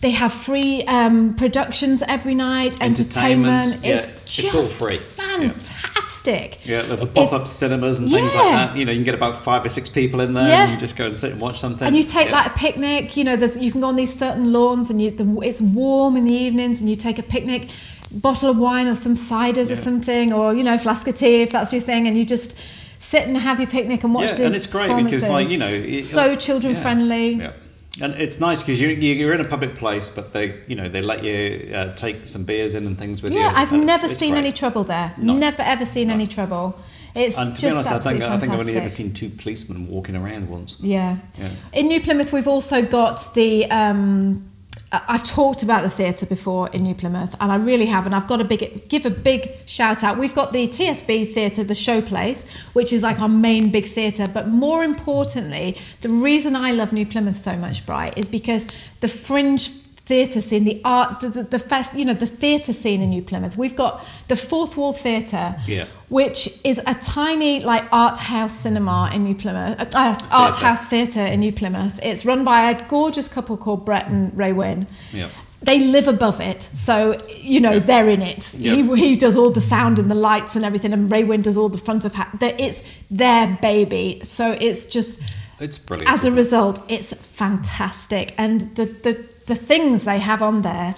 they 0.00 0.10
have 0.10 0.32
free 0.32 0.82
um, 0.84 1.34
productions 1.34 2.02
every 2.08 2.34
night, 2.34 2.80
Entertainment, 2.80 3.66
entertainment. 3.66 3.84
yeah, 3.84 3.94
it's 3.94 4.08
it's 4.08 4.36
just 4.36 4.54
all 4.54 4.64
free. 4.64 4.98
Fantastic. 4.98 6.66
Yeah, 6.66 6.82
little 6.82 7.06
If- 7.06 7.14
pop-up 7.14 7.48
cinemas 7.48 7.98
and 7.98 8.10
things 8.10 8.34
like 8.34 8.44
that. 8.52 8.76
You 8.76 8.84
know, 8.84 8.92
you 8.92 8.98
can 8.98 9.04
get 9.04 9.14
about 9.14 9.36
five 9.36 9.64
or 9.64 9.68
six 9.68 9.88
people 9.88 10.20
in 10.20 10.34
there, 10.34 10.46
Yeah. 10.48 10.62
and 10.64 10.72
you 10.72 10.78
just 10.78 10.96
go 10.96 11.06
and 11.06 11.16
sit 11.16 11.32
and 11.32 11.40
watch 11.40 11.58
something. 11.58 11.86
And 11.86 11.96
you 11.96 12.02
take 12.02 12.28
Yeah. 12.28 12.36
like 12.36 12.46
a 12.46 12.50
picnic. 12.58 13.16
You 13.16 13.24
know, 13.24 13.36
there's 13.36 13.56
you 13.56 13.72
can 13.72 13.80
go 13.80 13.88
on 13.88 13.96
these 13.96 14.14
certain 14.14 14.52
lawns, 14.52 14.90
and 14.90 15.00
you 15.00 15.10
the, 15.10 15.26
it's 15.42 15.60
warm 15.60 16.16
in 16.16 16.24
the 16.24 16.32
evenings, 16.34 16.80
and 16.80 16.88
you 16.90 16.96
take 16.96 17.18
a 17.18 17.22
picnic, 17.22 17.68
bottle 18.10 18.50
of 18.50 18.58
wine 18.58 18.86
or 18.88 18.94
some 18.94 19.14
ciders 19.14 19.70
or 19.70 19.76
something, 19.76 20.32
or 20.32 20.54
you 20.54 20.62
know, 20.64 20.78
flask 20.78 21.06
of 21.08 21.14
tea 21.14 21.42
if 21.42 21.50
that's 21.50 21.72
your 21.72 21.82
thing, 21.82 22.06
and 22.06 22.16
you 22.16 22.24
just 22.24 22.54
sit 23.02 23.26
and 23.26 23.36
have 23.36 23.58
your 23.58 23.68
picnic 23.68 24.04
and 24.04 24.14
watch 24.14 24.28
Yeah, 24.30 24.36
these 24.36 24.40
and 24.46 24.54
it's 24.54 24.66
great 24.66 25.04
because, 25.04 25.26
like, 25.28 25.48
you 25.48 25.58
know, 25.58 25.66
it- 25.66 26.00
so 26.02 26.34
children 26.36 26.74
yeah, 26.74 26.82
friendly. 26.82 27.28
Yeah. 27.34 27.52
And 28.00 28.14
it's 28.14 28.40
nice 28.40 28.62
because 28.62 28.80
you, 28.80 28.88
you 28.88 29.14
you're 29.14 29.34
in 29.34 29.40
a 29.42 29.44
public 29.44 29.74
place, 29.74 30.08
but 30.08 30.32
they 30.32 30.54
you 30.66 30.76
know 30.76 30.88
they 30.88 31.02
let 31.02 31.22
you 31.22 31.70
uh, 31.74 31.94
take 31.94 32.26
some 32.26 32.44
beers 32.44 32.74
in 32.74 32.86
and 32.86 32.96
things 32.96 33.22
with 33.22 33.32
you. 33.34 33.40
Yeah, 33.40 33.52
I've 33.54 33.68
That's- 33.68 33.86
never 33.86 34.08
seen 34.08 34.30
great. 34.32 34.38
any 34.44 34.52
trouble 34.52 34.82
there. 34.84 35.12
No. 35.18 35.34
Never 35.34 35.60
ever 35.62 35.84
seen 35.84 36.08
any 36.10 36.26
trouble. 36.26 36.74
It's 37.14 37.36
And 37.38 37.54
to 37.54 37.60
just 37.60 37.82
be 37.82 37.88
honest, 37.90 38.06
I 38.06 38.10
think 38.10 38.22
I 38.22 38.38
think 38.38 38.52
I've 38.52 38.60
only 38.60 38.76
ever 38.76 38.88
seen 38.88 39.12
two 39.12 39.28
policemen 39.28 39.88
walking 39.88 40.16
around 40.16 40.48
once. 40.48 40.78
Yeah. 40.80 41.18
Yeah. 41.38 41.50
In 41.74 41.88
New 41.88 42.00
Plymouth, 42.00 42.32
we've 42.32 42.48
also 42.48 42.80
got 42.82 43.34
the. 43.34 43.70
Um, 43.70 44.48
I've 44.92 45.24
talked 45.24 45.62
about 45.62 45.82
the 45.82 45.88
theatre 45.88 46.26
before 46.26 46.68
in 46.68 46.82
New 46.82 46.94
Plymouth, 46.94 47.34
and 47.40 47.50
I 47.50 47.56
really 47.56 47.86
have, 47.86 48.04
and 48.04 48.14
I've 48.14 48.26
got 48.26 48.36
to 48.36 48.44
big 48.44 48.88
give 48.90 49.06
a 49.06 49.10
big 49.10 49.56
shout 49.64 50.04
out. 50.04 50.18
We've 50.18 50.34
got 50.34 50.52
the 50.52 50.68
TSB 50.68 51.32
Theatre, 51.32 51.64
the 51.64 51.72
Showplace, 51.72 52.46
which 52.74 52.92
is 52.92 53.02
like 53.02 53.18
our 53.18 53.28
main 53.28 53.70
big 53.70 53.86
theatre. 53.86 54.26
But 54.32 54.48
more 54.48 54.84
importantly, 54.84 55.78
the 56.02 56.10
reason 56.10 56.54
I 56.54 56.72
love 56.72 56.92
New 56.92 57.06
Plymouth 57.06 57.36
so 57.36 57.56
much, 57.56 57.86
Bright, 57.86 58.18
is 58.18 58.28
because 58.28 58.66
the 59.00 59.08
fringe 59.08 59.70
theatre 60.04 60.40
scene, 60.40 60.64
the 60.64 60.80
arts, 60.84 61.16
the, 61.18 61.28
the, 61.28 61.42
the 61.44 61.58
fest, 61.58 61.94
you 61.94 62.04
know, 62.04 62.12
the 62.14 62.26
theatre 62.26 62.72
scene 62.72 63.00
in 63.02 63.10
New 63.10 63.22
Plymouth. 63.22 63.56
We've 63.56 63.76
got 63.76 64.04
the 64.28 64.36
Fourth 64.36 64.76
Wall 64.76 64.92
Theatre, 64.92 65.54
Yeah. 65.66 65.86
which 66.08 66.58
is 66.64 66.80
a 66.86 66.94
tiny 66.94 67.60
like 67.60 67.84
art 67.92 68.18
house 68.18 68.52
cinema 68.54 69.10
in 69.14 69.22
New 69.24 69.34
Plymouth, 69.36 69.78
uh, 69.80 69.86
uh, 69.94 70.18
art 70.32 70.54
house 70.56 70.88
theatre 70.88 71.24
in 71.24 71.40
New 71.40 71.52
Plymouth. 71.52 72.00
It's 72.02 72.26
run 72.26 72.44
by 72.44 72.70
a 72.70 72.88
gorgeous 72.88 73.28
couple 73.28 73.56
called 73.56 73.84
Brett 73.84 74.08
and 74.08 74.32
Raewyn. 74.32 74.86
Yeah. 75.12 75.28
They 75.64 75.78
live 75.78 76.08
above 76.08 76.40
it, 76.40 76.62
so 76.72 77.16
you 77.28 77.60
know 77.60 77.78
they're 77.78 78.08
in 78.08 78.20
it. 78.20 78.42
He, 78.58 78.82
he 78.96 79.14
does 79.14 79.36
all 79.36 79.50
the 79.50 79.60
sound 79.60 80.00
and 80.00 80.10
the 80.10 80.16
lights 80.16 80.56
and 80.56 80.64
everything, 80.64 80.92
and 80.92 81.08
Raewyn 81.08 81.40
does 81.44 81.56
all 81.56 81.68
the 81.68 81.78
front 81.78 82.04
of 82.04 82.16
hat. 82.16 82.36
It's 82.40 82.82
their 83.08 83.56
baby, 83.62 84.20
so 84.24 84.56
it's 84.60 84.84
just 84.86 85.22
It's 85.60 85.78
brilliant. 85.78 86.10
as 86.10 86.24
a 86.24 86.26
isn't 86.26 86.32
it? 86.32 86.36
result, 86.36 86.80
it's 86.88 87.12
fantastic, 87.12 88.34
and 88.38 88.62
the 88.74 88.86
the 88.86 89.24
the 89.46 89.54
things 89.54 90.04
they 90.04 90.18
have 90.18 90.42
on 90.42 90.62
there 90.62 90.94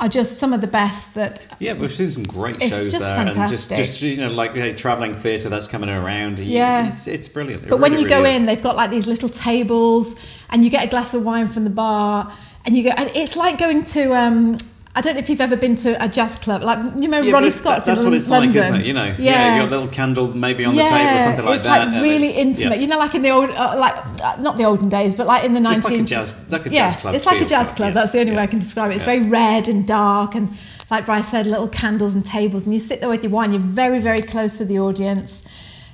are 0.00 0.08
just 0.08 0.38
some 0.38 0.52
of 0.52 0.60
the 0.60 0.66
best 0.66 1.14
that 1.14 1.40
Yeah, 1.60 1.74
we've 1.74 1.94
seen 1.94 2.10
some 2.10 2.24
great 2.24 2.60
shows 2.60 2.92
there, 2.92 3.02
and 3.18 3.30
just, 3.30 3.68
fantastic. 3.70 3.76
just 3.76 4.02
you 4.02 4.16
know, 4.16 4.30
like 4.30 4.52
hey, 4.54 4.74
traveling 4.74 5.14
theatre 5.14 5.48
that's 5.48 5.68
coming 5.68 5.88
around. 5.90 6.40
Yeah. 6.40 6.88
it's 6.88 7.06
it's 7.06 7.28
brilliant. 7.28 7.62
It 7.62 7.68
But 7.70 7.78
when 7.78 7.92
really, 7.92 8.04
you 8.04 8.08
go 8.08 8.24
is. 8.24 8.36
in, 8.36 8.46
they've 8.46 8.62
got 8.62 8.74
like 8.74 8.90
these 8.90 9.06
little 9.06 9.28
tables, 9.28 10.20
and 10.50 10.64
you 10.64 10.70
get 10.70 10.84
a 10.84 10.88
glass 10.88 11.14
of 11.14 11.24
wine 11.24 11.46
from 11.46 11.62
the 11.64 11.70
bar, 11.70 12.32
and 12.64 12.76
you 12.76 12.82
go. 12.82 12.90
And 12.90 13.10
it's 13.14 13.36
like 13.36 13.58
going 13.58 13.84
to. 13.84 14.14
Um, 14.14 14.56
I 14.94 15.00
don't 15.00 15.14
know 15.14 15.20
if 15.20 15.30
you've 15.30 15.40
ever 15.40 15.56
been 15.56 15.74
to 15.76 16.04
a 16.04 16.06
jazz 16.06 16.38
club, 16.38 16.62
like 16.62 16.78
you 17.00 17.08
know 17.08 17.20
Yeah, 17.22 17.32
Ronnie 17.32 17.50
Scott's 17.50 17.86
That's 17.86 18.00
in 18.00 18.10
what 18.10 18.14
it's 18.14 18.28
London. 18.28 18.50
like, 18.50 18.58
isn't 18.58 18.80
it? 18.82 18.86
You 18.86 18.92
know, 18.92 19.14
yeah, 19.18 19.54
you 19.54 19.62
got 19.62 19.68
a 19.68 19.70
little 19.70 19.88
candle 19.88 20.28
maybe 20.34 20.66
on 20.66 20.76
the 20.76 20.82
table 20.82 21.16
or 21.16 21.20
something 21.20 21.44
like 21.46 21.54
it's 21.54 21.64
that. 21.64 21.88
like 21.88 22.02
really 22.02 22.26
it's- 22.26 22.36
intimate. 22.36 22.76
yeah. 22.76 22.82
You 22.82 22.88
know, 22.88 22.98
like 22.98 23.14
in 23.14 23.22
the 23.22 23.30
old, 23.30 23.48
uh, 23.50 23.74
like 23.78 23.96
uh, 24.22 24.36
not 24.38 24.58
the 24.58 24.64
olden 24.64 24.90
days, 24.90 25.14
but 25.14 25.26
like 25.26 25.44
in 25.44 25.54
the 25.54 25.60
It's 25.70 25.82
like 25.84 25.98
a 25.98 26.02
jazz- 26.02 26.34
like 26.50 26.66
a 26.66 26.70
yeah, 26.70 26.88
jazz 26.88 26.96
club 26.96 27.14
It's 27.14 27.24
like 27.24 27.40
a 27.40 27.46
jazz 27.46 27.72
club. 27.72 27.88
yeah. 27.90 27.94
That's 27.94 28.12
the 28.12 28.20
only 28.20 28.32
way 28.32 28.42
I 28.42 28.46
can 28.46 28.58
describe 28.58 28.90
it. 28.90 28.96
It's 28.96 29.02
Yeah. 29.04 29.14
very 29.16 29.22
red 29.22 29.66
and 29.68 29.86
dark, 29.86 30.34
and 30.34 30.50
like 30.90 31.06
Bryce 31.06 31.28
said, 31.28 31.46
little 31.46 31.68
candles 31.68 32.14
and 32.14 32.22
tables, 32.22 32.64
and 32.64 32.74
you 32.74 32.80
sit 32.80 33.00
there 33.00 33.08
with 33.08 33.22
your 33.22 33.32
wine. 33.32 33.52
You're 33.52 33.62
very, 33.62 33.98
very 33.98 34.20
close 34.20 34.58
to 34.58 34.66
the 34.66 34.78
audience. 34.78 35.42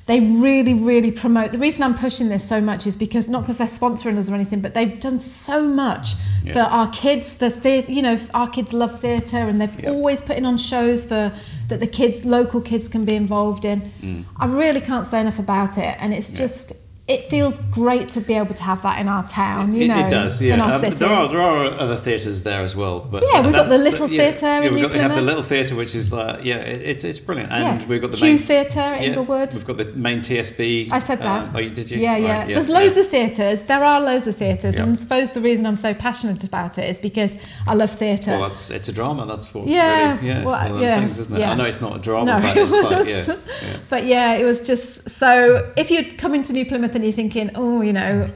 They 0.09 0.21
really, 0.21 0.73
really 0.73 1.11
promote. 1.11 1.53
The 1.53 1.59
reason 1.59 1.83
I'm 1.83 1.95
pushing 1.95 2.31
this 2.31 2.43
so 2.43 2.63
much 2.63 2.87
is 2.87 2.97
because 2.97 3.29
not 3.29 3.43
because 3.43 3.59
they're 3.59 3.67
sponsoring 3.67 4.17
us 4.17 4.31
or 4.31 4.35
anything, 4.35 4.61
but 4.63 4.73
they've 4.73 4.99
done 4.99 5.19
so 5.19 5.63
much 5.63 6.15
Yeah. 6.43 6.55
for 6.55 6.61
our 6.61 6.89
kids. 6.89 7.37
The 7.37 7.51
theatre, 7.51 7.93
you 7.93 8.01
know, 8.01 8.19
our 8.33 8.49
kids 8.49 8.73
love 8.73 8.99
theatre, 8.99 9.37
and 9.37 9.61
they've 9.61 9.81
Yeah. 9.81 9.91
always 9.91 10.23
putting 10.23 10.47
on 10.47 10.57
shows 10.57 11.05
for 11.05 11.31
that 11.69 11.81
the 11.81 11.87
kids, 11.87 12.25
local 12.25 12.63
kids, 12.63 12.89
can 12.89 13.05
be 13.05 13.15
involved 13.17 13.67
in. 13.67 13.83
Mm. 14.03 14.25
I 14.39 14.47
really 14.47 14.81
can't 14.81 15.05
say 15.05 15.21
enough 15.21 15.39
about 15.39 15.77
it, 15.77 15.95
and 16.01 16.15
it's 16.15 16.33
just 16.33 16.73
it 17.09 17.25
feels 17.31 17.59
great 17.71 18.07
to 18.09 18.21
be 18.21 18.35
able 18.35 18.55
to 18.55 18.63
have 18.63 18.83
that 18.83 19.01
in 19.01 19.09
our 19.09 19.27
town. 19.27 19.73
You 19.75 19.85
It, 19.85 19.89
know, 19.89 19.99
it 20.01 20.11
does, 20.11 20.43
yeah. 20.43 20.55
in 20.55 20.61
our 20.61 20.73
Um, 20.75 20.81
city. 20.81 20.97
there 20.97 21.09
are 21.09 21.27
there 21.29 21.41
are 21.41 21.65
other 21.85 21.97
theatres 21.97 22.43
there 22.43 22.61
as 22.61 22.77
well, 22.77 23.01
but 23.01 23.23
Yeah, 23.33 23.41
we've 23.43 23.53
got 23.55 23.69
the 23.71 23.79
Little 23.79 24.09
Theatre 24.09 24.47
yeah, 24.47 24.57
in 24.59 24.63
we've 24.65 24.75
New 24.75 24.83
got, 24.83 24.93
we 24.93 24.99
have 24.99 25.15
the 25.15 25.23
little 25.23 25.43
theatre, 25.43 25.75
which 25.75 25.95
is 25.95 26.13
like 26.13 26.45
yeah, 26.45 26.57
it, 26.57 26.83
it's 26.91 27.05
it's 27.05 27.19
brilliant, 27.19 27.51
and 27.51 27.81
Yeah. 27.83 27.89
we've 27.89 28.01
got 28.03 28.11
the 28.11 28.19
Kew 28.19 28.27
main 28.27 28.39
Theatre 28.39 28.81
at 28.81 29.01
yeah, 29.01 29.09
Inglewood. 29.09 29.55
We've 29.55 29.67
got 29.67 29.79
the 29.79 29.93
main 29.97 30.21
TSB. 30.21 30.93
I 30.93 30.99
said 30.99 31.19
that. 31.21 31.49
Um, 31.49 31.57
oh, 31.57 31.69
did 31.69 31.91
you? 31.91 31.99
Yeah, 31.99 32.13
Right, 32.13 32.23
yeah. 32.23 32.45
There's 32.47 32.69
loads 32.69 32.97
of 32.99 33.07
theatres. 33.09 33.63
There 33.63 33.83
are 33.83 34.01
loads 34.01 34.27
of 34.27 34.37
theatres, 34.37 34.75
Yeah. 34.75 34.83
and 34.83 34.93
I 34.93 34.95
suppose 34.97 35.31
the 35.31 35.41
reason 35.41 35.65
I'm 35.67 35.77
so 35.77 35.95
passionate 35.95 36.45
about 36.45 36.77
it 36.79 36.91
is 36.91 36.99
because 36.99 37.35
I 37.67 37.75
love 37.75 37.91
theatre. 37.91 38.33
Well, 38.33 38.49
that's 38.51 38.71
it's 38.71 38.89
a 38.91 38.93
drama. 38.93 39.25
That's 39.27 39.55
what. 39.55 39.67
Yeah, 39.67 40.17
Really, 40.17 40.29
yeah. 40.29 40.45
well, 40.45 40.55
it's 40.55 40.63
one 40.65 40.71
of 40.73 40.79
the 40.79 40.85
yeah, 40.85 41.01
things, 41.01 41.19
isn't 41.19 41.35
it? 41.37 41.41
yeah. 41.41 41.53
I 41.53 41.55
know 41.55 41.65
it's 41.65 41.81
not 41.81 41.97
a 41.97 42.01
drama, 42.01 42.27
No, 42.33 42.41
but 42.41 42.57
it 42.57 42.61
it's 42.69 42.73
like 42.85 43.07
yeah, 43.09 43.37
yeah. 43.71 43.77
But 43.89 44.05
yeah, 44.05 44.35
it 44.35 44.45
was 44.45 44.61
just 44.61 45.09
so. 45.09 45.73
If 45.77 45.91
you're 45.91 46.05
coming 46.19 46.43
to 46.43 46.53
New 46.53 46.67
Plymouth 46.67 46.95
and 46.99 47.05
you're 47.05 47.13
thinking, 47.13 47.51
oh, 47.55 47.81
you 47.81 47.93
know, 47.93 48.29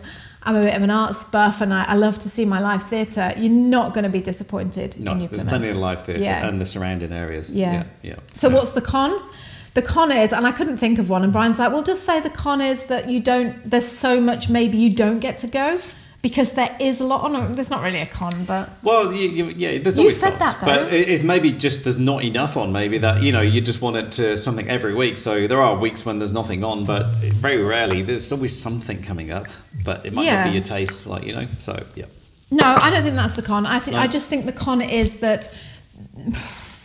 I'm 0.44 0.57
a 0.57 0.61
bit 0.62 0.77
of 0.77 0.83
an 0.83 0.90
arts 0.90 1.25
buff 1.25 1.61
and 1.61 1.75
I, 1.75 1.85
I 1.85 1.94
love 1.94 2.18
to 2.20 2.29
see 2.29 2.44
my 2.44 2.61
live 2.61 2.85
theatre, 2.88 3.33
you're 3.37 3.51
not 3.53 3.92
going 3.92 4.05
to 4.05 4.11
be 4.11 4.20
disappointed 4.20 4.98
No, 4.98 5.14
there's 5.27 5.42
plenty 5.44 5.68
of 5.68 5.77
live 5.77 6.05
theatre 6.05 6.22
Yeah. 6.22 6.46
and 6.48 6.61
the 6.61 6.66
surrounding 6.66 7.12
areas. 7.12 7.55
Yeah. 7.55 7.72
yeah, 7.72 7.85
yeah. 8.03 8.14
So 8.35 8.48
Yeah. 8.48 8.55
what's 8.55 8.72
the 8.72 8.81
con? 8.81 9.20
The 9.75 9.83
con 9.83 10.12
is, 10.12 10.33
and 10.33 10.46
I 10.46 10.53
couldn't 10.53 10.77
think 10.77 10.98
of 10.98 11.09
one, 11.11 11.22
and 11.25 11.33
Brian's 11.33 11.59
like, 11.59 11.72
well, 11.72 11.83
just 11.83 12.05
say 12.05 12.20
the 12.20 12.31
con 12.31 12.61
is 12.61 12.87
that 12.87 13.09
you 13.09 13.20
don't, 13.20 13.68
there's 13.68 13.87
so 13.88 14.20
much 14.20 14.48
maybe 14.48 14.77
you 14.79 14.90
don't 14.94 15.18
get 15.20 15.38
to 15.38 15.46
go 15.46 15.79
because 16.23 16.53
there 16.53 16.75
is 16.79 17.01
a 17.01 17.05
lot 17.05 17.23
on. 17.25 17.55
There's 17.55 17.69
not 17.71 17.83
really 17.83 17.99
a 17.99 18.07
con, 18.07 18.45
but 18.47 18.71
Well, 18.83 19.13
you, 19.13 19.29
you, 19.29 19.45
yeah, 19.47 19.79
there's 19.79 19.97
You 19.97 20.03
always 20.05 20.21
said 20.21 20.39
cons, 20.39 20.55
that, 20.55 20.61
though. 20.61 20.85
but 20.85 20.93
it's 20.93 21.25
maybe 21.25 21.51
just 21.51 21.83
there's 21.83 21.99
not 21.99 22.23
enough 22.25 22.57
on. 22.57 22.71
Maybe 22.73 22.99
that 22.99 23.23
you 23.23 23.33
know 23.33 23.41
you 23.43 23.61
just 23.61 23.83
want 23.83 23.97
it 23.97 24.13
to 24.13 24.37
something 24.37 24.69
every 24.69 24.95
week. 24.95 25.17
So 25.19 25.49
there 25.49 25.61
are 25.61 25.77
weeks 25.77 26.07
when 26.07 26.19
there's 26.21 26.33
nothing 26.33 26.63
on, 26.65 26.85
but 26.85 27.07
very 27.47 27.63
rarely 27.63 28.03
there's 28.03 28.31
always 28.31 28.57
something 28.59 29.03
coming 29.03 29.33
up. 29.33 29.47
But 29.85 30.07
it 30.07 30.13
might 30.13 30.25
Yeah. 30.27 30.45
not 30.45 30.51
be 30.51 30.55
your 30.55 30.63
taste, 30.63 31.07
like 31.09 31.25
you 31.25 31.35
know. 31.35 31.47
So 31.59 31.83
yeah, 31.97 32.07
No, 32.53 32.67
I 32.67 32.91
don't 32.91 33.03
think 33.03 33.17
that's 33.17 33.35
the 33.35 33.43
con. 33.43 33.67
I 33.67 33.81
think 33.81 33.97
No. 33.97 34.03
I 34.03 34.07
just 34.07 34.29
think 34.29 34.47
the 34.47 34.53
con 34.53 34.81
is 34.81 35.19
that 35.19 35.53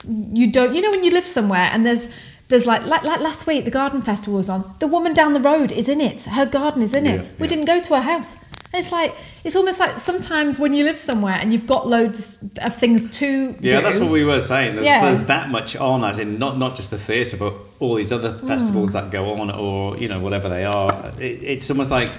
you 0.08 0.52
don't. 0.52 0.74
You 0.74 0.82
know 0.82 0.92
when 0.92 1.04
you 1.04 1.12
live 1.12 1.28
somewhere 1.28 1.70
and 1.72 1.86
there's 1.86 2.08
there's 2.50 2.66
like, 2.66 2.86
like 2.86 3.04
like 3.04 3.20
last 3.20 3.46
week 3.46 3.66
the 3.66 3.72
garden 3.72 4.02
festival 4.02 4.38
was 4.38 4.50
on. 4.50 4.74
The 4.80 4.88
woman 4.88 5.14
down 5.14 5.34
the 5.34 5.42
road 5.42 5.72
is 5.72 5.90
in 5.90 6.00
it. 6.02 6.26
Her 6.26 6.46
garden 6.46 6.82
is 6.82 6.94
in 6.94 7.06
it. 7.06 7.22
We 7.40 7.44
yeah. 7.44 7.48
didn't 7.48 7.66
go 7.66 7.80
to 7.80 7.96
her 7.96 8.02
house. 8.02 8.44
It's 8.78 8.92
like 8.92 9.14
it's 9.44 9.56
almost 9.56 9.80
like 9.80 9.98
sometimes 9.98 10.60
when 10.60 10.74
you 10.74 10.84
live 10.84 11.00
somewhere 11.00 11.38
and 11.42 11.52
you've 11.52 11.68
got 11.68 11.88
loads 11.88 12.50
of 12.62 12.76
things 12.78 13.10
to 13.20 13.56
Yeah, 13.60 13.78
do. 13.78 13.82
that's 13.82 14.00
what 14.00 14.12
we 14.12 14.24
were 14.26 14.40
saying. 14.40 14.76
There's, 14.76 14.86
Yeah. 14.88 15.04
there's 15.06 15.24
that 15.24 15.50
much 15.50 15.76
on, 15.76 16.04
as 16.04 16.20
in 16.20 16.38
not 16.40 16.58
not 16.58 16.76
just 16.76 16.92
the 16.92 16.98
theatre, 16.98 17.38
but 17.38 17.54
all 17.80 17.96
these 17.96 18.12
other 18.12 18.34
Mm. 18.34 18.48
festivals 18.48 18.94
that 18.94 19.10
go 19.12 19.34
on, 19.34 19.50
or 19.52 19.98
you 19.98 20.08
know 20.08 20.20
whatever 20.20 20.48
they 20.50 20.66
are. 20.66 21.12
It, 21.20 21.40
it's 21.44 21.70
almost 21.72 21.92
like 21.92 22.10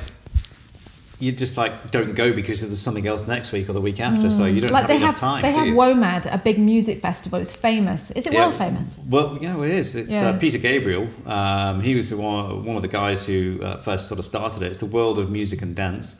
you 1.21 1.33
just 1.33 1.57
like 1.57 1.90
don't 1.90 2.14
go 2.14 2.33
because 2.33 2.61
there's 2.61 2.79
something 2.81 3.05
else 3.05 3.27
next 3.27 3.51
week 3.51 3.68
or 3.68 3.73
the 3.73 3.81
week 3.81 3.99
after, 4.01 4.31
so 4.31 4.44
you 4.44 4.61
don't 4.61 4.71
Mm. 4.71 4.75
like 4.75 4.83
have 4.83 4.88
they 4.88 4.97
enough 4.99 5.11
have 5.11 5.21
time. 5.21 5.42
they 5.42 5.51
have 5.51 5.66
you? 5.66 5.75
WOMAD, 5.75 6.33
a 6.33 6.38
big 6.38 6.61
music 6.61 7.01
festival. 7.03 7.40
It's 7.40 7.53
famous. 7.53 8.12
Is 8.12 8.27
it 8.29 8.33
Yeah. 8.33 8.42
world 8.47 8.55
famous? 8.55 8.97
Well, 9.11 9.37
yeah, 9.40 9.61
it 9.61 9.71
is. 9.71 9.97
It's 9.97 10.11
Yeah. 10.21 10.29
uh, 10.29 10.38
Peter 10.38 10.59
Gabriel. 10.59 11.09
Um, 11.27 11.81
he 11.81 11.97
was 11.97 12.11
the 12.11 12.16
one, 12.18 12.64
one 12.64 12.77
of 12.77 12.83
the 12.83 12.88
guys 12.88 13.27
who 13.27 13.59
uh, 13.64 13.79
first 13.79 14.07
sort 14.07 14.21
of 14.21 14.27
started 14.27 14.62
it. 14.62 14.66
It's 14.66 14.79
the 14.79 14.87
world 14.87 15.18
of 15.18 15.29
music 15.29 15.61
and 15.61 15.75
dance. 15.75 16.16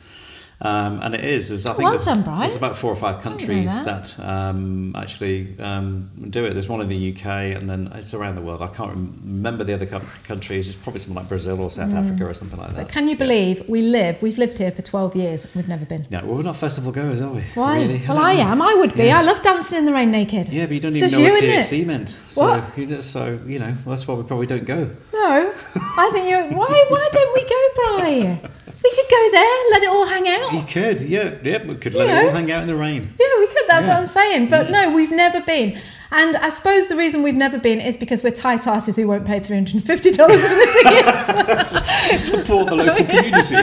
Um, 0.61 0.99
and 1.01 1.15
it 1.15 1.23
is. 1.23 1.47
There's, 1.47 1.65
I 1.65 1.69
think 1.71 1.83
well 1.83 1.91
there's, 1.91 2.03
done, 2.05 2.39
there's 2.41 2.57
about 2.57 2.75
four 2.75 2.91
or 2.91 2.95
five 2.95 3.21
countries 3.21 3.71
that. 3.85 4.13
that, 4.17 4.25
um, 4.27 4.93
actually 4.93 5.57
um, 5.59 6.11
do 6.29 6.43
it. 6.45 6.53
There's 6.53 6.67
one 6.67 6.81
in 6.81 6.89
the 6.89 7.13
UK, 7.13 7.25
and 7.55 7.69
then 7.69 7.89
it's 7.95 8.13
around 8.13 8.35
the 8.35 8.41
world. 8.41 8.61
I 8.61 8.67
can't 8.67 8.91
remember 9.23 9.63
the 9.63 9.73
other 9.73 9.85
co- 9.85 10.01
countries. 10.25 10.67
It's 10.67 10.75
probably 10.75 10.99
something 10.99 11.15
like 11.15 11.29
Brazil 11.29 11.61
or 11.61 11.69
South 11.69 11.93
Africa 11.93 12.25
or 12.27 12.33
something 12.33 12.59
like 12.59 12.75
that. 12.75 12.89
Can 12.89 13.05
you 13.05 13.11
Yeah. 13.11 13.15
believe 13.19 13.69
we 13.69 13.81
live? 13.83 14.21
We've 14.21 14.37
lived 14.37 14.57
here 14.57 14.71
for 14.71 14.81
twelve 14.81 15.15
years. 15.15 15.45
and 15.45 15.55
We've 15.55 15.69
never 15.69 15.85
been. 15.85 16.05
No, 16.11 16.25
well, 16.25 16.35
we're 16.35 16.41
not 16.43 16.57
festival 16.57 16.91
goers, 16.91 17.21
are 17.21 17.31
we? 17.31 17.41
Why? 17.55 17.77
Really? 17.81 18.01
Well, 18.05 18.19
I 18.19 18.33
am. 18.33 18.61
I 18.61 18.73
would 18.73 18.93
be. 18.95 19.03
Yeah. 19.05 19.19
I 19.19 19.21
love 19.23 19.41
dancing 19.41 19.77
in 19.77 19.85
the 19.85 19.93
rain 19.93 20.11
naked. 20.11 20.49
Yeah, 20.49 20.65
but 20.65 20.73
you 20.73 20.81
don't 20.81 20.91
It's 20.93 21.01
even 21.13 21.23
know 21.23 21.29
what 21.31 21.41
you, 21.41 21.47
isn't 21.49 21.77
THC 21.77 21.81
it? 21.83 21.87
meant. 21.87 22.09
So 22.27 22.41
What? 22.45 22.77
you 22.77 22.85
just 22.85 23.11
so 23.11 23.39
you 23.47 23.59
know 23.59 23.73
that's 23.87 24.05
why 24.05 24.15
we 24.15 24.23
probably 24.23 24.47
don't 24.47 24.65
go. 24.65 24.89
No, 25.13 25.53
I 25.97 26.09
think 26.11 26.27
you. 26.29 26.57
Why? 26.57 26.85
Why 26.89 27.09
don't 27.13 27.33
we 27.33 27.41
go, 27.47 27.61
Brian? 27.75 28.39
We 28.83 28.89
could 28.91 29.09
go 29.09 29.31
there, 29.31 29.57
let 29.71 29.83
it 29.83 29.89
all 29.89 30.05
hang 30.07 30.27
out. 30.27 30.53
You 30.53 30.61
could, 30.63 31.01
yeah, 31.01 31.35
yeah. 31.43 31.65
We 31.67 31.75
could 31.75 31.93
You 31.93 31.99
let 31.99 32.09
it 32.09 32.13
know. 32.13 32.25
all 32.29 32.35
hang 32.35 32.49
out 32.51 32.61
in 32.61 32.67
the 32.67 32.75
rain. 32.75 33.09
Yeah, 33.19 33.27
we 33.39 33.47
could. 33.47 33.63
That's 33.67 33.85
Yeah. 33.87 33.93
what 33.95 33.99
I'm 34.01 34.05
saying. 34.07 34.49
But 34.49 34.71
no, 34.71 34.89
we've 34.91 35.11
never 35.11 35.41
been. 35.41 35.77
And 36.11 36.37
I 36.37 36.49
suppose 36.49 36.87
the 36.87 36.95
reason 36.95 37.21
we've 37.21 37.35
never 37.35 37.59
been 37.59 37.79
is 37.81 37.95
because 37.97 38.23
we're 38.23 38.31
tight 38.31 38.65
asses 38.65 38.95
who 38.95 39.07
won't 39.07 39.25
pay 39.27 39.39
$350 39.39 40.15
for 40.15 40.27
the 40.37 40.69
tickets. 41.69 42.21
Support 42.29 42.69
the 42.69 42.75
local 42.77 43.05
community. 43.13 43.55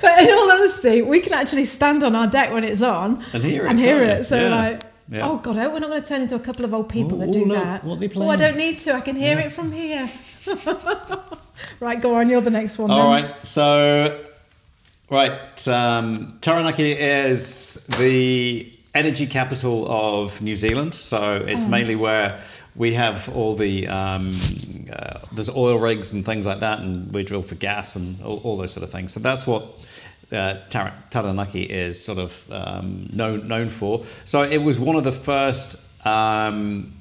but 0.00 0.18
in 0.22 0.30
all 0.32 0.52
honesty, 0.52 1.02
we 1.02 1.20
can 1.20 1.32
actually 1.32 1.64
stand 1.64 2.04
on 2.04 2.14
our 2.14 2.26
deck 2.26 2.52
when 2.52 2.62
it's 2.62 2.82
on 2.82 3.20
And 3.32 3.42
hear 3.42 3.64
it, 3.64 3.68
And 3.70 3.78
hear 3.80 4.02
it. 4.02 4.18
you? 4.18 4.24
So, 4.24 4.36
Yeah. 4.36 4.54
like, 4.54 4.82
Yeah. 5.10 5.28
oh 5.28 5.38
God, 5.38 5.58
I 5.58 5.62
hope 5.62 5.72
we're 5.72 5.80
not 5.80 5.90
going 5.90 6.02
to 6.02 6.08
turn 6.08 6.20
into 6.22 6.36
a 6.36 6.40
couple 6.40 6.64
of 6.64 6.72
old 6.72 6.88
people 6.88 7.18
that 7.18 7.30
Oh, 7.30 7.32
do 7.32 7.44
look, 7.46 7.56
that. 7.64 7.82
what 7.84 7.98
they 7.98 8.08
oh, 8.14 8.28
I 8.28 8.36
don't 8.36 8.56
need 8.56 8.78
to. 8.80 8.94
I 8.94 9.00
can 9.00 9.16
hear 9.16 9.38
it 9.40 9.50
from 9.52 9.72
here. 9.72 10.08
right, 11.80 12.00
go 12.00 12.14
on. 12.14 12.28
You're 12.28 12.40
the 12.40 12.50
next 12.50 12.78
one. 12.78 12.90
All 12.90 13.12
then. 13.12 13.24
right, 13.24 13.34
so 13.44 14.24
right, 15.10 15.68
um, 15.68 16.38
Taranaki 16.40 16.92
is 16.92 17.86
the 17.98 18.72
energy 18.94 19.26
capital 19.26 19.86
of 19.90 20.40
New 20.42 20.56
Zealand. 20.56 20.94
So 20.94 21.36
it's 21.46 21.64
mainly 21.66 21.96
where 21.96 22.40
we 22.74 22.94
have 22.94 23.28
all 23.34 23.54
the 23.54 23.88
um, 23.88 24.32
uh, 24.92 25.20
there's 25.32 25.50
oil 25.50 25.78
rigs 25.78 26.12
and 26.12 26.24
things 26.24 26.46
like 26.46 26.60
that, 26.60 26.80
and 26.80 27.12
we 27.12 27.24
drill 27.24 27.42
for 27.42 27.54
gas 27.56 27.96
and 27.96 28.20
all, 28.22 28.38
all 28.44 28.56
those 28.56 28.72
sort 28.72 28.84
of 28.84 28.90
things. 28.90 29.12
So 29.12 29.20
that's 29.20 29.46
what. 29.46 29.64
Uh, 30.32 30.64
Tar- 30.68 30.94
Taranaki 31.10 31.64
is 31.64 32.00
sort 32.04 32.18
of 32.18 32.52
um, 32.52 33.08
known 33.12 33.48
known 33.48 33.68
for. 33.68 34.04
So 34.24 34.44
it 34.44 34.58
was 34.58 34.78
one 34.78 34.94
of 34.94 35.02
the 35.02 35.10
first 35.10 36.06
um, 36.06 36.92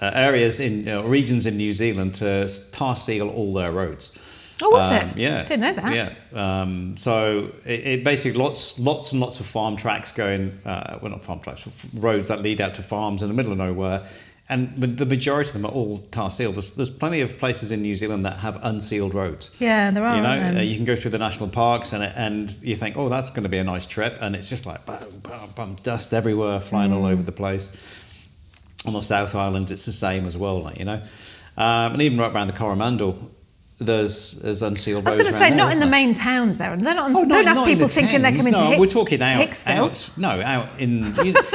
uh, 0.00 0.10
areas 0.14 0.60
in 0.60 0.88
uh, 0.88 1.02
regions 1.02 1.46
in 1.46 1.56
New 1.56 1.72
Zealand 1.72 2.14
to 2.16 2.48
tar 2.72 2.96
seal 2.96 3.28
all 3.28 3.52
their 3.54 3.72
roads. 3.72 4.18
Oh, 4.62 4.68
was 4.70 4.92
Um, 4.92 5.08
it? 5.10 5.16
Yeah, 5.16 5.42
Didn't 5.44 5.60
know 5.60 5.72
that. 5.72 5.94
Yeah, 6.34 6.60
um, 6.62 6.94
so 6.98 7.50
it, 7.64 7.80
it 7.86 8.04
basically 8.04 8.38
lots, 8.38 8.78
lots 8.78 9.12
and 9.12 9.20
lots 9.20 9.40
of 9.40 9.46
farm 9.46 9.76
tracks 9.76 10.12
going. 10.12 10.58
Uh, 10.66 10.98
well, 11.00 11.10
not 11.12 11.24
farm 11.24 11.40
tracks, 11.40 11.66
roads 11.94 12.28
that 12.28 12.42
lead 12.42 12.60
out 12.60 12.74
to 12.74 12.82
farms 12.82 13.22
in 13.22 13.28
the 13.28 13.34
middle 13.34 13.52
of 13.52 13.58
nowhere, 13.58 14.02
and 14.50 14.74
the 14.76 15.06
majority 15.06 15.48
of 15.48 15.54
them 15.54 15.64
are 15.64 15.70
all 15.72 15.98
tar 16.10 16.30
sealed. 16.30 16.56
There's, 16.56 16.74
there's 16.74 16.90
plenty 16.90 17.22
of 17.22 17.38
places 17.38 17.72
in 17.72 17.80
New 17.80 17.96
Zealand 17.96 18.26
that 18.26 18.40
have 18.40 18.58
unsealed 18.62 19.14
roads. 19.14 19.56
Yeah, 19.60 19.90
there 19.92 20.04
are. 20.04 20.16
You 20.16 20.22
know, 20.22 20.28
aren't 20.28 20.58
uh, 20.58 20.60
you 20.60 20.76
can 20.76 20.84
go 20.84 20.94
through 20.96 21.12
the 21.12 21.18
national 21.18 21.48
parks 21.48 21.94
and 21.94 22.02
and 22.02 22.50
you 22.62 22.76
think, 22.76 22.98
oh, 22.98 23.08
that's 23.08 23.30
going 23.30 23.44
to 23.44 23.48
be 23.48 23.58
a 23.58 23.64
nice 23.64 23.86
trip, 23.86 24.18
and 24.20 24.36
it's 24.36 24.50
just 24.50 24.66
like 24.66 24.84
boom, 24.84 25.20
boom, 25.22 25.50
boom, 25.56 25.76
dust 25.82 26.12
everywhere, 26.12 26.60
flying 26.60 26.92
all 26.92 27.02
Mm. 27.04 27.12
over 27.12 27.22
the 27.22 27.32
place. 27.32 27.74
On 28.94 29.00
the 29.00 29.06
South 29.06 29.34
Island, 29.34 29.70
it's 29.70 29.86
the 29.86 29.92
same 29.92 30.26
as 30.26 30.36
well, 30.36 30.60
like 30.62 30.78
you 30.78 30.84
know, 30.84 31.00
um, 31.56 31.92
and 31.94 32.02
even 32.02 32.18
right 32.18 32.32
around 32.32 32.48
the 32.48 32.52
Coromandel, 32.52 33.16
there's 33.78 34.32
there's 34.42 34.60
unsealed 34.62 35.04
I 35.06 35.08
was 35.08 35.16
roads. 35.16 35.30
going 35.30 35.32
to 35.32 35.32
say, 35.32 35.48
there, 35.50 35.56
not 35.56 35.72
in 35.72 35.78
the 35.80 35.86
there? 35.86 35.90
main 35.90 36.12
towns 36.12 36.58
there. 36.58 36.76
They're 36.76 36.94
not. 36.94 37.10
Oh, 37.10 37.14
don't 37.14 37.28
not- 37.30 37.44
have 37.46 37.56
not 37.56 37.66
people 37.66 37.86
the 37.86 37.92
thinking 37.92 38.20
they're 38.20 38.30
towns, 38.32 38.42
coming 38.44 38.54
to 38.54 38.60
no, 38.60 38.70
Hick- 38.72 38.80
We're 38.80 38.86
talking 38.86 39.22
out, 39.22 39.68
out. 39.68 40.10
No, 40.18 40.28
out 40.42 40.78
in. 40.78 41.04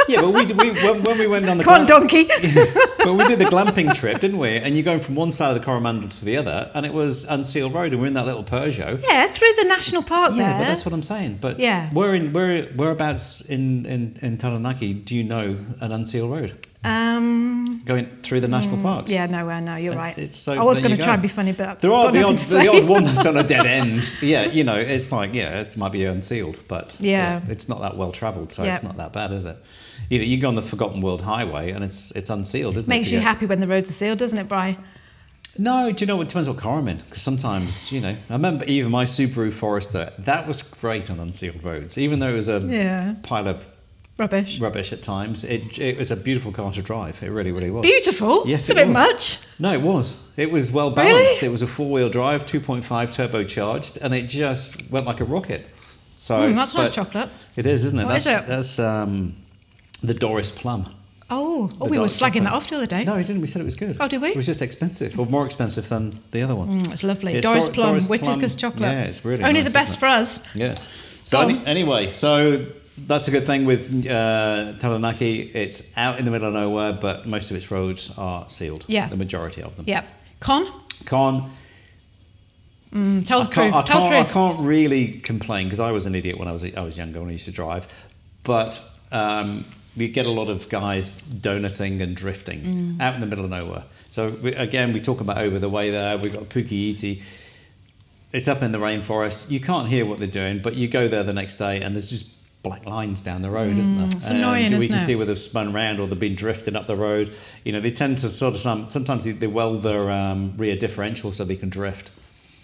yeah, 0.07 0.21
but 0.21 0.31
we, 0.33 0.45
we 0.53 0.71
when, 0.71 1.03
when 1.03 1.19
we 1.19 1.27
went 1.27 1.47
on 1.47 1.57
the 1.59 1.63
Come 1.63 1.81
on, 1.81 1.85
glam- 1.85 2.01
donkey. 2.01 2.23
but 3.05 3.13
we 3.13 3.27
did 3.27 3.37
the 3.37 3.45
glamping 3.45 3.93
trip, 3.93 4.21
didn't 4.21 4.39
we? 4.39 4.57
And 4.57 4.75
you're 4.75 4.83
going 4.83 5.01
from 5.01 5.13
one 5.15 5.31
side 5.31 5.49
of 5.49 5.59
the 5.59 5.63
Coromandel 5.63 6.09
to 6.09 6.25
the 6.25 6.37
other, 6.37 6.71
and 6.73 6.83
it 6.83 6.93
was 6.93 7.25
unsealed 7.25 7.75
road, 7.75 7.91
and 7.91 8.01
we're 8.01 8.07
in 8.07 8.15
that 8.15 8.25
little 8.25 8.43
Peugeot. 8.43 9.03
yeah, 9.07 9.27
through 9.27 9.53
the 9.57 9.65
national 9.65 10.01
park 10.01 10.31
there. 10.31 10.39
Yeah, 10.41 10.49
there. 10.53 10.59
but 10.61 10.67
that's 10.69 10.83
what 10.85 10.93
I'm 10.93 11.03
saying. 11.03 11.37
But 11.41 11.59
Yeah. 11.59 11.89
where 11.91 12.15
in 12.15 12.33
where 12.33 12.63
whereabouts 12.75 13.41
in 13.47 13.85
in 13.85 14.17
in 14.23 14.37
Taranaki 14.39 14.93
do 14.95 15.15
you 15.15 15.23
know 15.23 15.57
an 15.79 15.91
unsealed 15.91 16.31
road 16.31 16.57
um, 16.85 17.81
going 17.85 18.05
through 18.05 18.39
the 18.41 18.47
national 18.47 18.77
parks? 18.81 19.11
yeah, 19.11 19.25
nowhere. 19.25 19.61
No, 19.61 19.75
you're 19.75 19.95
right. 19.95 20.17
It's 20.17 20.37
so 20.37 20.53
I 20.53 20.63
was 20.63 20.79
going 20.79 20.91
to 20.91 20.97
go. 20.97 21.03
try 21.03 21.13
and 21.13 21.21
be 21.21 21.27
funny, 21.27 21.51
but 21.51 21.79
There 21.79 21.91
are 21.91 22.11
the 22.11 22.23
odd, 22.23 22.35
the 22.37 22.67
odd 22.75 22.87
one 22.87 23.03
that's 23.03 23.25
on 23.25 23.37
a 23.37 23.43
dead 23.43 23.65
end. 23.81 24.11
Yeah, 24.21 24.45
you 24.45 24.63
know, 24.63 24.75
it's 24.75 25.11
like 25.11 25.33
yeah, 25.33 25.61
it 25.61 25.75
might 25.77 25.91
be 25.91 26.05
unsealed, 26.05 26.59
but 26.67 26.95
Yeah. 26.99 27.41
it's 27.47 27.67
not 27.67 27.81
that 27.81 27.97
well 27.97 28.11
travelled, 28.11 28.51
so 28.51 28.63
Yeah. 28.63 28.73
it's 28.73 28.83
not 28.83 28.97
that 28.97 29.13
bad, 29.13 29.31
is 29.31 29.45
it? 29.45 29.57
You 30.09 30.19
know, 30.19 30.25
you 30.25 30.37
go 30.37 30.47
on 30.49 30.55
the 30.55 30.61
Forgotten 30.61 31.01
World 31.01 31.21
Highway 31.23 31.71
and 31.71 31.83
it's 31.83 32.11
it's 32.11 32.29
unsealed, 32.29 32.77
isn't 32.77 32.87
Makes 32.89 32.97
it? 32.97 32.99
Makes 32.99 33.11
you 33.13 33.19
get- 33.19 33.23
happy 33.27 33.45
when 33.45 33.59
the 33.59 33.67
roads 33.67 33.89
are 33.89 33.93
sealed, 33.93 34.19
doesn't 34.19 34.37
it, 34.39 34.47
Bry? 34.47 34.77
No, 35.57 35.89
do 35.89 36.03
you 36.03 36.07
know 36.07 36.17
what? 36.17 36.23
It 36.23 36.29
depends 36.29 36.49
what 36.49 36.57
car 36.57 36.79
I'm 36.79 36.87
in. 36.89 36.97
Because 36.97 37.21
sometimes, 37.21 37.89
you 37.89 38.01
know, 38.01 38.09
I 38.29 38.33
remember 38.33 38.65
even 38.65 38.91
my 38.91 39.05
Subaru 39.05 39.53
Forester, 39.53 40.11
that 40.19 40.45
was 40.49 40.61
great 40.61 41.09
on 41.09 41.17
unsealed 41.21 41.63
roads. 41.63 41.97
Even 41.97 42.19
though 42.19 42.27
it 42.31 42.33
was 42.35 42.49
a 42.49 42.59
Yeah. 42.59 43.15
pile 43.23 43.47
of 43.47 43.65
Rubbish. 44.17 44.59
rubbish 44.61 44.93
at 44.93 45.01
times, 45.01 45.43
it, 45.43 45.77
it 45.77 45.97
was 45.97 46.09
a 46.09 46.15
beautiful 46.15 46.51
car 46.53 46.71
to 46.71 46.81
drive. 46.81 47.21
It 47.21 47.29
really, 47.29 47.51
really 47.51 47.69
was. 47.69 47.83
Beautiful. 47.83 48.47
Yes, 48.47 48.61
it's 48.61 48.69
a 48.69 48.75
bit 48.85 48.87
much. 48.87 49.39
No, 49.59 49.73
it 49.73 49.81
was. 49.81 50.25
It 50.37 50.51
was 50.51 50.71
well 50.71 50.91
balanced. 50.91 51.41
Really? 51.41 51.47
It 51.47 51.51
was 51.51 51.61
a 51.61 51.67
four 51.67 51.89
wheel 51.91 52.09
drive, 52.09 52.45
2.5 52.45 52.81
turbocharged, 52.83 54.01
and 54.01 54.13
it 54.13 54.27
just 54.27 54.89
went 54.89 55.05
like 55.05 55.19
a 55.19 55.25
rocket. 55.25 55.65
So 56.17 56.49
Mm, 56.49 56.55
that's 56.55 56.73
nice 56.75 56.95
chocolate. 56.95 57.29
It 57.57 57.65
is, 57.65 57.83
isn't 57.83 57.99
it? 57.99 58.03
What 58.03 58.13
that's 58.13 58.25
is 58.25 58.35
it? 58.43 58.47
that's 58.47 58.79
um, 58.79 59.35
the 60.01 60.13
Doris 60.13 60.49
Plum. 60.49 60.93
Oh, 61.29 61.69
oh 61.81 61.87
we 61.89 61.97
were 61.97 62.05
slagging 62.05 62.19
chocolate. 62.19 62.43
that 62.43 62.53
off 62.53 62.69
the 62.69 62.75
other 62.77 62.85
day. 62.85 63.03
No, 63.03 63.17
we 63.17 63.23
didn't. 63.25 63.41
We 63.41 63.47
said 63.47 63.61
it 63.61 63.65
was 63.65 63.75
good. 63.75 63.97
Oh, 63.99 64.07
did 64.07 64.21
we? 64.21 64.29
It 64.29 64.35
was 64.37 64.45
just 64.45 64.61
expensive, 64.61 65.19
or 65.19 65.25
more 65.25 65.45
expensive 65.45 65.89
than 65.89 66.13
the 66.31 66.41
other 66.41 66.55
one. 66.55 66.85
Mm, 66.85 66.91
it's 66.93 67.03
lovely. 67.03 67.33
It's 67.33 67.45
Doris 67.45 67.65
Dor- 67.65 67.73
Plum, 67.73 67.89
Doris 67.89 68.07
Whittaker's 68.07 68.55
Plum. 68.55 68.71
chocolate. 68.71 68.91
Yeah, 68.91 69.03
it's 69.03 69.25
really 69.25 69.43
Only 69.43 69.61
nice, 69.61 69.69
the 69.71 69.73
best 69.73 69.99
for 69.99 70.05
us. 70.05 70.55
Yeah. 70.55 70.75
So 71.23 71.41
any, 71.41 71.65
anyway, 71.65 72.11
so 72.11 72.65
that's 72.97 73.27
a 73.27 73.31
good 73.31 73.45
thing 73.45 73.65
with 73.65 74.05
uh, 74.07 74.73
Taranaki. 74.79 75.41
It's 75.41 75.95
out 75.97 76.17
in 76.19 76.25
the 76.25 76.31
middle 76.31 76.47
of 76.47 76.53
nowhere, 76.53 76.93
but 76.93 77.25
most 77.27 77.51
of 77.51 77.57
its 77.57 77.69
roads 77.71 78.17
are 78.17 78.49
sealed. 78.49 78.85
Yeah. 78.87 79.07
The 79.07 79.17
majority 79.17 79.61
of 79.61 79.75
them. 79.75 79.85
Yep. 79.87 80.05
Con, 80.39 80.65
Con. 81.05 81.51
mm, 82.93 83.25
tell 83.25 83.41
I 83.41 83.43
the 83.45 83.51
can't, 83.51 83.73
truth. 83.73 83.75
I 83.75 83.81
Tell 83.87 84.01
the 84.03 84.09
can't, 84.09 84.27
I 84.29 84.31
can't 84.31 84.59
really 84.59 85.19
complain 85.19 85.65
because 85.67 85.79
I 85.79 85.91
was 85.91 86.05
an 86.05 86.15
idiot 86.15 86.37
when 86.37 86.47
I 86.47 86.51
was 86.51 86.63
I 86.75 86.81
was 86.81 86.97
younger 86.97 87.19
when 87.19 87.29
I 87.29 87.33
used 87.33 87.45
to 87.45 87.51
drive, 87.51 87.87
but 88.43 88.81
um, 89.11 89.65
we 89.97 90.07
get 90.09 90.25
a 90.25 90.31
lot 90.31 90.49
of 90.49 90.67
guys 90.69 91.09
donuting 91.09 92.01
and 92.01 92.15
drifting 92.15 92.59
Mm. 92.61 93.01
out 93.01 93.15
in 93.15 93.21
the 93.21 93.27
middle 93.27 93.45
of 93.45 93.51
nowhere. 93.51 93.83
So 94.09 94.29
we, 94.41 94.53
again, 94.53 94.93
we 94.93 94.99
talk 94.99 95.21
about 95.21 95.37
over 95.37 95.57
the 95.59 95.69
way 95.69 95.89
there. 95.89 96.17
We've 96.17 96.31
got 96.33 96.43
Pukeiti. 96.43 97.21
It's 98.33 98.47
up 98.47 98.61
in 98.61 98.71
the 98.73 98.77
rainforest. 98.77 99.49
You 99.49 99.59
can't 99.61 99.87
hear 99.87 100.05
what 100.05 100.19
they're 100.19 100.27
doing, 100.27 100.59
but 100.61 100.75
you 100.75 100.87
go 100.89 101.07
there 101.07 101.23
the 101.23 101.33
next 101.33 101.55
day 101.55 101.81
and 101.81 101.95
there's 101.95 102.09
just 102.09 102.35
black 102.65 102.85
lines 102.85 103.21
down 103.21 103.41
the 103.41 103.49
road, 103.49 103.77
isn't 103.77 103.97
there? 103.97 104.07
Mm, 104.07 104.15
it's 104.15 104.27
annoying, 104.27 104.71
we 104.71 104.77
isn't 104.77 104.89
can 104.89 104.97
it? 104.97 105.01
see 105.01 105.15
where 105.15 105.25
they've 105.25 105.37
spun 105.39 105.71
round 105.71 105.99
or 105.99 106.07
they've 106.07 106.19
been 106.19 106.35
drifting 106.35 106.75
up 106.75 106.87
the 106.87 106.95
road. 106.95 107.33
You 107.63 107.71
know, 107.73 107.79
they 107.79 107.91
tend 107.91 108.17
to 108.19 108.27
sort 108.29 108.53
of 108.55 108.59
some, 108.59 108.89
sometimes 108.89 109.23
they, 109.23 109.31
they 109.31 109.47
weld 109.47 109.83
their 109.83 110.09
um, 110.09 110.53
rear 110.57 110.75
differential 110.75 111.31
so 111.31 111.45
they 111.45 111.55
can 111.55 111.69
drift 111.69 112.09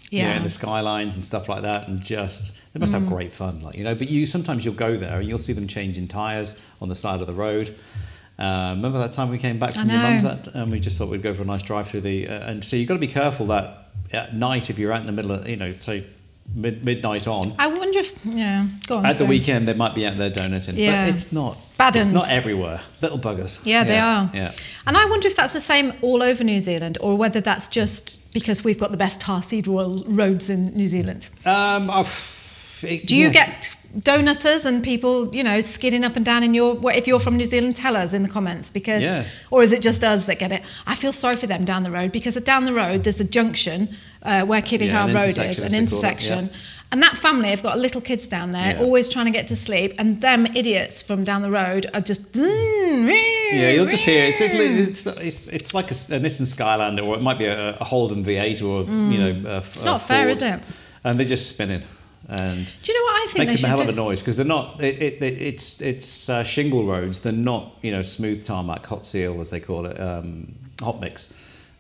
you 0.10 0.24
know, 0.24 0.30
Yeah. 0.30 0.38
in 0.38 0.44
the 0.44 0.50
skylines 0.50 1.16
and 1.16 1.24
stuff 1.24 1.48
like 1.48 1.62
that, 1.62 1.88
and 1.88 2.02
just 2.02 2.58
they 2.74 2.80
must 2.80 2.92
Mm. 2.94 3.00
have 3.02 3.08
great 3.08 3.32
fun, 3.32 3.62
like 3.62 3.78
you 3.78 3.84
know. 3.86 3.96
But 3.96 4.10
you 4.10 4.26
sometimes 4.26 4.66
you'll 4.66 4.74
go 4.88 4.98
there 4.98 5.20
and 5.20 5.30
you'll 5.30 5.38
see 5.48 5.54
them 5.54 5.68
changing 5.68 6.08
tires 6.10 6.62
on 6.82 6.90
the 6.90 6.96
side 6.96 7.22
of 7.22 7.28
the 7.28 7.34
road. 7.34 7.74
Uh, 8.40 8.74
remember 8.76 8.98
that 9.00 9.12
time 9.14 9.30
we 9.30 9.38
came 9.38 9.60
back 9.60 9.74
from 9.74 9.88
your 9.90 10.00
mum's 10.02 10.26
at, 10.26 10.48
and 10.56 10.72
we 10.72 10.80
just 10.80 10.98
thought 10.98 11.10
we'd 11.10 11.22
go 11.22 11.34
for 11.34 11.44
a 11.44 11.46
nice 11.46 11.62
drive 11.64 11.88
through 11.88 12.02
the. 12.02 12.28
Uh, 12.28 12.50
and 12.50 12.64
so 12.64 12.76
you've 12.76 12.88
got 12.88 12.96
to 12.96 13.00
be 13.00 13.08
careful 13.22 13.46
that 13.48 13.90
at 14.12 14.36
night 14.36 14.70
if 14.70 14.78
you're 14.80 14.92
out 14.92 15.00
in 15.02 15.06
the 15.06 15.12
middle 15.14 15.32
of 15.32 15.48
you 15.48 15.56
know 15.58 15.72
say 15.74 16.04
mid, 16.56 16.84
midnight 16.84 17.28
on. 17.28 17.54
I 17.60 17.68
wonder 17.68 18.00
if 18.00 18.14
yeah. 18.26 18.68
Go 18.88 18.98
on. 18.98 19.06
At 19.06 19.16
the 19.18 19.26
weekend, 19.26 19.68
they 19.68 19.74
might 19.74 19.96
be 19.96 20.06
out 20.06 20.18
there 20.18 20.30
donuting, 20.30 20.76
Yeah. 20.78 21.06
but 21.06 21.14
it's 21.16 21.32
not. 21.32 21.58
Bad 21.78 21.96
It's 21.96 22.06
not 22.06 22.30
everywhere. 22.32 22.80
Little 23.02 23.18
buggers. 23.18 23.66
Yeah, 23.66 23.84
they 23.84 23.98
are. 23.98 24.30
Yeah. 24.34 24.52
And 24.86 24.96
I 24.96 25.06
wonder 25.06 25.28
if 25.28 25.36
that's 25.36 25.54
the 25.54 25.60
same 25.62 25.94
all 26.02 26.22
over 26.22 26.44
New 26.44 26.60
Zealand, 26.60 26.98
or 27.02 27.16
whether 27.18 27.42
that's 27.42 27.68
just 27.68 28.32
because 28.34 28.64
we've 28.64 28.80
got 28.80 28.92
the 28.92 28.98
best 28.98 29.20
tar 29.22 29.42
seed 29.42 29.68
roads 29.68 30.50
in 30.50 30.74
New 30.76 30.88
Zealand. 30.88 31.28
Um, 31.46 31.90
I've- 31.90 32.10
it- 32.88 33.08
Do 33.08 33.16
you 33.16 33.28
yeah. 33.28 33.34
get 33.34 33.76
donuters 33.98 34.66
and 34.66 34.84
people, 34.84 35.34
you 35.36 35.44
know, 35.44 35.62
skidding 35.62 36.04
up 36.04 36.16
and 36.16 36.24
down 36.26 36.44
in 36.44 36.54
your? 36.54 36.74
what- 36.76 36.96
If 36.96 37.08
you're 37.08 37.20
from 37.20 37.38
New 37.38 37.46
Zealand, 37.46 37.76
tell 37.76 37.96
us 37.98 38.14
in 38.14 38.24
the 38.24 38.30
comments 38.30 38.70
because, 38.72 39.04
Yeah. 39.04 39.26
or 39.50 39.64
is 39.64 39.72
it 39.72 39.82
just 39.82 40.04
us 40.04 40.26
that 40.26 40.40
get 40.40 40.52
it? 40.52 40.64
I 40.88 40.96
feel 40.96 41.14
sorry 41.14 41.36
for 41.36 41.48
them 41.48 41.66
down 41.66 41.84
the 41.84 41.92
road 41.92 42.12
because 42.12 42.36
down 42.36 42.66
the 42.66 42.74
road 42.74 43.04
there's 43.04 43.20
a 43.20 43.26
junction 43.26 43.90
uh, 44.24 44.44
where 44.46 44.62
Kiddie 44.62 44.86
Yeah, 44.86 45.06
an 45.08 45.14
Road 45.16 45.26
is, 45.38 45.60
an 45.60 45.74
it, 45.74 45.74
intersection. 45.74 46.46
yeah. 46.52 46.58
And 46.94 47.02
that 47.02 47.18
family 47.18 47.50
have 47.50 47.64
got 47.64 47.80
little 47.80 48.02
kids 48.02 48.28
down 48.28 48.52
there, 48.52 48.76
Yeah. 48.76 48.82
always 48.82 49.08
trying 49.08 49.26
to 49.26 49.32
get 49.32 49.48
to 49.48 49.56
sleep, 49.56 49.94
and 49.98 50.20
them 50.20 50.46
idiots 50.56 51.02
from 51.02 51.24
down 51.24 51.42
the 51.42 51.50
road 51.52 51.90
are 51.94 52.02
just. 52.02 52.38
Yeah, 53.54 53.72
you'll 53.72 53.86
just 53.86 54.06
hear 54.06 54.26
it's 54.28 54.40
it's 54.42 55.08
it's, 55.08 55.48
it's 55.48 55.74
like 55.74 55.92
a, 55.92 55.94
a 55.94 56.20
Nissan 56.20 56.46
Skylander, 56.56 57.06
or 57.06 57.16
it 57.16 57.22
might 57.22 57.38
be 57.38 57.46
a, 57.46 57.76
a 57.78 57.84
Holden 57.84 58.24
V8, 58.24 58.62
or 58.62 58.84
you 59.12 59.18
know, 59.20 59.30
a, 59.50 59.62
Mm. 59.62 59.74
It's 59.74 59.84
not 59.84 60.02
fair, 60.02 60.30
is 60.30 60.42
it? 60.42 60.60
And 61.04 61.20
they're 61.20 61.26
just 61.26 61.48
spinning, 61.50 61.82
and 62.30 62.74
Do 62.84 62.92
you 62.92 63.00
know 63.00 63.04
what 63.06 63.16
I 63.24 63.26
think 63.32 63.50
makes 63.50 63.62
they 63.62 63.68
a 63.68 63.70
hell 63.70 63.78
do? 63.80 63.84
of 63.84 63.90
a 63.90 63.94
noise 63.94 64.22
because 64.22 64.38
they're 64.38 64.46
not. 64.46 64.82
It, 64.82 65.02
it, 65.02 65.22
it, 65.22 65.42
it's 65.42 65.82
it's 65.82 66.30
uh, 66.30 66.44
shingle 66.44 66.86
roads. 66.86 67.20
They're 67.24 67.34
not 67.34 67.76
you 67.82 67.92
know 67.92 68.04
smooth 68.04 68.46
tarmac, 68.46 68.86
hot 68.86 69.06
seal 69.06 69.42
as 69.42 69.50
they 69.50 69.60
call 69.60 69.86
it, 69.86 70.00
um, 70.00 70.54
hot 70.82 71.00
mix. 71.02 71.34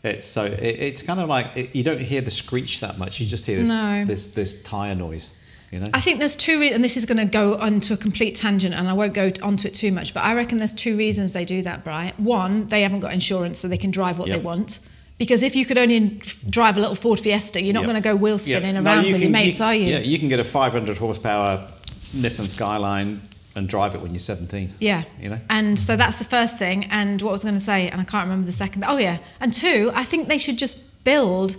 It's 0.04 0.25
so 0.25 0.45
it, 0.45 0.60
it's 0.62 1.01
kind 1.04 1.19
of 1.19 1.30
like 1.30 1.45
it, 1.56 1.75
you 1.75 1.84
don't 1.84 2.01
hear 2.01 2.21
the 2.21 2.32
screech 2.32 2.80
that 2.82 2.97
much. 2.97 3.19
You 3.19 3.27
just 3.27 3.45
hear 3.45 3.58
this 3.60 3.67
No. 3.67 4.04
this 4.06 4.27
this 4.30 4.62
tire 4.63 4.95
noise. 4.95 5.30
You 5.71 5.80
know. 5.80 5.89
I 5.93 6.01
think 6.01 6.19
there's 6.19 6.36
two, 6.36 6.60
re- 6.60 6.73
and 6.73 6.84
this 6.84 6.97
is 6.97 7.06
going 7.06 7.17
to 7.19 7.23
go 7.32 7.56
onto 7.56 7.93
a 7.93 7.97
complete 7.97 8.36
tangent, 8.36 8.75
and 8.75 8.89
I 8.89 8.93
won't 8.93 9.13
go 9.13 9.32
onto 9.41 9.69
it 9.69 9.73
too 9.73 9.93
much, 9.93 10.13
but 10.13 10.21
I 10.25 10.34
reckon 10.34 10.58
there's 10.58 10.73
two 10.73 10.97
reasons 10.97 11.32
they 11.32 11.45
do 11.45 11.62
that, 11.62 11.86
Brian. 11.86 12.13
One, 12.17 12.67
they 12.67 12.82
haven't 12.82 12.99
got 12.99 13.13
insurance, 13.13 13.58
so 13.60 13.69
they 13.69 13.77
can 13.77 13.89
drive 13.89 14.19
what 14.19 14.27
they 14.27 14.38
want. 14.38 14.80
Because 15.22 15.44
if 15.44 15.56
you 15.56 15.68
could 15.68 15.78
only 15.78 16.20
drive 16.50 16.78
a 16.78 16.80
little 16.80 16.96
Ford 16.96 17.20
Fiesta, 17.20 17.62
you're 17.62 17.76
not 17.76 17.82
Yep. 17.82 17.90
going 17.92 18.02
to 18.02 18.10
go 18.10 18.16
wheel 18.16 18.40
spinning 18.40 18.74
No, 18.74 18.82
around 18.82 19.06
you 19.06 19.12
with 19.12 19.22
your 19.22 19.28
can- 19.28 19.32
mates, 19.34 19.62
are 19.62 19.76
you? 19.76 19.86
Yeah, 19.94 20.00
you 20.00 20.18
can 20.18 20.30
get 20.30 20.40
a 20.40 20.44
500 20.44 20.98
horsepower 20.98 21.68
Nissan 22.16 22.50
Skyline 22.50 23.22
and 23.56 23.70
drive 23.70 23.94
it 23.94 24.02
when 24.02 24.14
you're 24.14 24.20
17. 24.20 24.74
Yeah. 24.80 25.04
You 25.22 25.28
know? 25.28 25.40
And 25.48 25.80
so 25.80 25.96
that's 25.96 26.18
the 26.18 26.26
first 26.26 26.58
thing. 26.58 26.86
And 26.86 27.22
what 27.22 27.30
I 27.30 27.34
was 27.34 27.44
going 27.44 27.54
to 27.54 27.62
say, 27.62 27.88
and 27.88 28.02
I 28.02 28.04
can't 28.04 28.24
remember 28.24 28.48
the 28.48 28.52
second. 28.52 28.84
Oh, 28.88 28.98
yeah. 28.98 29.20
And 29.40 29.54
two, 29.54 29.92
I 29.94 30.06
think 30.06 30.28
they 30.28 30.40
should 30.40 30.58
just 30.58 31.04
build. 31.04 31.56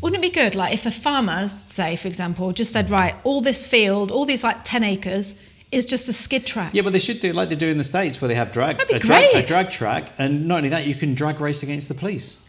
Wouldn't 0.00 0.18
it 0.24 0.26
be 0.26 0.34
good, 0.34 0.54
like, 0.54 0.72
if 0.72 0.84
the 0.84 0.90
farmers, 0.90 1.52
say, 1.52 1.96
for 1.96 2.08
example, 2.08 2.50
just 2.52 2.72
said, 2.72 2.88
right, 2.88 3.14
all 3.24 3.42
this 3.42 3.66
field, 3.66 4.10
all 4.10 4.24
these 4.24 4.42
like 4.42 4.64
10 4.64 4.84
acres 4.84 5.38
is 5.70 5.84
just 5.84 6.08
a 6.08 6.14
skid 6.14 6.46
track. 6.46 6.70
Yeah, 6.72 6.80
but 6.80 6.94
they 6.94 6.98
should 6.98 7.20
do 7.20 7.34
like 7.34 7.50
they 7.50 7.56
do 7.56 7.68
in 7.68 7.76
the 7.76 7.84
States 7.84 8.22
where 8.22 8.28
they 8.28 8.36
have 8.36 8.52
drag, 8.52 8.80
a, 8.90 8.98
drag 8.98 9.34
a 9.34 9.42
drag 9.46 9.68
track. 9.68 10.12
And 10.16 10.48
not 10.48 10.56
only 10.56 10.70
that, 10.70 10.86
you 10.86 10.94
can 10.94 11.12
drag 11.14 11.42
race 11.42 11.62
against 11.62 11.88
the 11.88 11.94
police. 11.94 12.48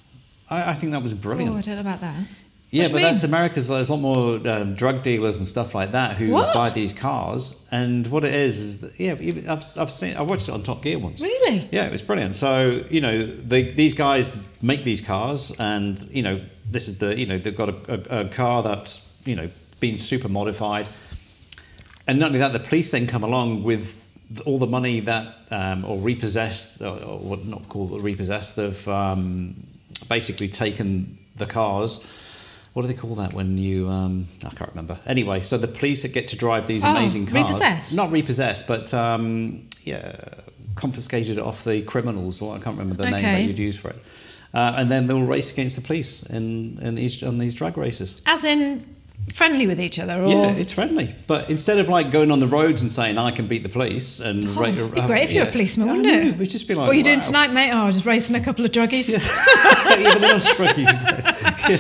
I, 0.53 0.71
I 0.71 0.73
think 0.73 0.91
that 0.91 1.01
was 1.01 1.13
brilliant. 1.13 1.51
Oh. 1.53 1.57
I 1.57 1.61
don't 1.61 1.75
know 1.75 1.81
about 1.81 2.01
that. 2.01 2.15
yeah, 2.69 2.87
but 2.89 2.99
you 2.99 3.05
that's 3.07 3.23
mean? 3.23 3.31
America's. 3.31 3.67
There's 3.67 3.89
a 3.89 3.93
lot 3.93 4.01
more 4.01 4.47
um, 4.47 4.75
drug 4.75 5.01
dealers 5.03 5.39
and 5.39 5.47
stuff 5.47 5.73
like 5.75 5.91
that 5.91 6.17
who 6.17 6.31
What? 6.31 6.53
buy 6.53 6.69
these 6.69 6.93
cars. 6.93 7.67
And 7.71 8.07
what 8.07 8.23
it 8.25 8.33
is 8.33 8.59
is, 8.59 8.81
that, 8.81 8.99
yeah, 8.99 9.13
I've, 9.51 9.63
I've 9.77 9.91
seen. 9.91 10.15
I 10.17 10.21
watched 10.21 10.47
it 10.49 10.51
on 10.53 10.63
Top 10.63 10.81
Gear 10.81 10.99
once. 10.99 11.21
Really? 11.21 11.67
Yeah, 11.71 11.85
it 11.85 11.91
was 11.91 12.01
brilliant. 12.01 12.35
So 12.35 12.83
you 12.89 13.01
know, 13.01 13.25
they, 13.25 13.71
these 13.71 13.93
guys 13.93 14.29
make 14.61 14.83
these 14.83 15.01
cars, 15.01 15.55
and 15.59 15.99
you 16.11 16.23
know, 16.23 16.39
this 16.69 16.87
is 16.87 16.97
the 16.99 17.17
you 17.17 17.25
know 17.25 17.37
they've 17.37 17.55
got 17.57 17.69
a, 17.69 17.93
a, 18.17 18.19
a 18.25 18.29
car 18.29 18.63
that's 18.63 19.09
you 19.25 19.35
know 19.35 19.49
been 19.79 19.97
super 19.99 20.29
modified, 20.29 20.87
and 22.07 22.19
not 22.19 22.27
only 22.27 22.39
that, 22.39 22.53
the 22.53 22.59
police 22.59 22.91
then 22.91 23.07
come 23.07 23.23
along 23.23 23.63
with 23.63 23.99
all 24.45 24.57
the 24.57 24.65
money 24.67 24.99
that 25.01 25.35
um, 25.51 25.85
or 25.85 25.97
repossessed 25.99 26.81
or, 26.81 26.97
or 27.03 27.19
what 27.19 27.45
not 27.45 27.67
called 27.69 28.01
repossessed. 28.01 28.55
They've 28.55 28.87
um, 28.87 29.55
basically 30.09 30.47
taken 30.49 31.17
the 31.35 31.45
cars. 31.45 32.05
What 32.73 32.81
do 32.81 32.87
they 32.87 32.93
call 32.95 33.15
that 33.15 33.33
when 33.33 33.57
you? 33.57 33.87
Um, 33.87 34.27
I 34.45 34.49
can't 34.49 34.69
remember. 34.71 34.97
Anyway, 35.05 35.41
so 35.41 35.57
the 35.57 35.67
police 35.67 36.05
get 36.07 36.27
to 36.29 36.35
drive 36.37 36.65
these 36.67 36.83
Oh, 36.83 36.89
amazing 36.91 37.27
cars. 37.27 37.45
repossessed? 37.45 37.95
Not 37.95 38.11
repossessed, 38.11 38.67
but 38.67 38.91
um, 38.93 39.67
yeah, 39.83 40.15
confiscated 40.75 41.37
off 41.37 41.63
the 41.63 41.83
criminals. 41.83 42.41
Or 42.41 42.55
I 42.55 42.59
can't 42.59 42.77
remember 42.77 42.95
the 43.03 43.11
name 43.11 43.21
that 43.21 43.41
you'd 43.43 43.59
use 43.59 43.77
for 43.77 43.89
it. 43.91 43.97
Uh, 44.55 44.73
and 44.77 44.91
then 44.91 45.07
they'll 45.07 45.21
race 45.21 45.51
against 45.51 45.75
the 45.75 45.81
police 45.81 46.23
in, 46.23 46.79
in 46.81 46.95
these 46.95 47.21
on 47.23 47.37
these 47.37 47.53
drag 47.55 47.77
races. 47.77 48.21
As 48.25 48.43
in 48.43 48.95
friendly 49.33 49.65
with 49.67 49.79
each 49.79 49.99
other, 49.99 50.21
or 50.21 50.27
Yeah, 50.27 50.51
it's 50.51 50.71
friendly. 50.71 51.15
But 51.27 51.49
instead 51.49 51.79
of 51.79 51.89
like 51.89 52.11
going 52.11 52.29
on 52.31 52.39
the 52.39 52.47
roads 52.47 52.83
and 52.83 52.91
saying 52.91 53.17
I 53.17 53.31
can 53.31 53.47
beat 53.47 53.63
the 53.63 53.69
police 53.69 54.19
and 54.19 54.47
Oh, 54.57 54.63
it'd 54.63 54.93
be 54.93 55.01
uh, 55.01 55.07
great 55.07 55.23
if 55.23 55.33
you're 55.33 55.47
a 55.47 55.51
policeman, 55.51 55.87
wouldn't 55.87 56.05
know, 56.05 56.29
it? 56.29 56.37
We'd 56.37 56.49
just 56.49 56.67
be 56.67 56.75
like, 56.75 56.87
what 56.87 56.91
are 56.91 56.97
you 56.97 57.03
doing 57.03 57.19
tonight, 57.19 57.51
mate? 57.51 57.71
Oh, 57.73 57.89
just 57.91 58.05
racing 58.05 58.35
a 58.35 58.41
couple 58.41 58.63
of 58.65 58.71
druggies. 58.71 59.09
yeah, 59.11 59.19
they're 59.95 60.19
not 60.19 60.41
struggies, 60.41 60.93
but, 61.03 61.69
you 61.69 61.77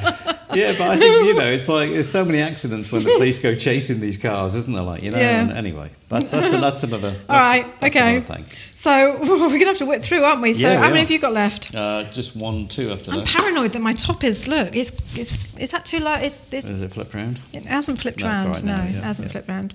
know. 0.00 0.16
yeah, 0.56 0.72
but 0.72 0.90
I 0.90 0.96
think 0.96 1.26
you 1.26 1.38
know 1.38 1.50
it's 1.50 1.68
like 1.68 1.90
there's 1.90 2.10
so 2.10 2.24
many 2.24 2.40
accidents 2.40 2.90
when 2.90 3.02
the 3.02 3.14
police 3.16 3.38
go 3.38 3.54
chasing 3.54 4.00
these 4.00 4.18
cars, 4.18 4.54
isn't 4.54 4.72
there? 4.72 4.82
Like 4.82 5.02
you 5.02 5.10
know. 5.10 5.18
Yeah. 5.18 5.52
Anyway, 5.54 5.90
that's 6.08 6.30
that's, 6.30 6.52
a, 6.52 6.58
that's 6.58 6.82
another. 6.82 7.10
That's, 7.10 7.30
All 7.30 7.36
right, 7.36 7.66
okay. 7.82 8.20
thing. 8.20 8.46
So 8.46 9.16
we're 9.20 9.48
going 9.48 9.60
to 9.60 9.66
have 9.66 9.78
to 9.78 9.86
whip 9.86 10.02
through, 10.02 10.24
aren't 10.24 10.42
we? 10.42 10.52
So 10.52 10.68
Yeah, 10.68 10.76
we 10.76 10.82
how 10.82 10.88
many 10.88 10.96
are. 10.96 11.00
have 11.00 11.10
you 11.10 11.18
got 11.18 11.32
left? 11.32 11.74
Uh, 11.74 12.04
just 12.04 12.36
one, 12.36 12.68
two 12.68 12.90
after 12.92 13.10
that. 13.10 13.18
I'm 13.18 13.24
paranoid 13.24 13.72
that 13.72 13.82
my 13.82 13.92
top 13.92 14.24
is 14.24 14.48
look. 14.48 14.74
It's 14.74 14.92
it's 15.16 15.38
is 15.56 15.70
that 15.72 15.84
too 15.84 16.00
low? 16.00 16.14
It's, 16.14 16.52
it's 16.52 16.66
Is 16.66 16.82
it 16.82 16.92
flipped 16.92 17.14
round? 17.14 17.40
It 17.54 17.66
hasn't 17.66 18.00
flipped 18.00 18.20
That's 18.20 18.40
round. 18.40 18.56
right 18.56 18.64
no, 18.64 18.76
now, 18.76 18.82
it 18.84 19.02
hasn't 19.02 19.28
yeah. 19.28 19.32
flipped 19.32 19.48
round. 19.48 19.74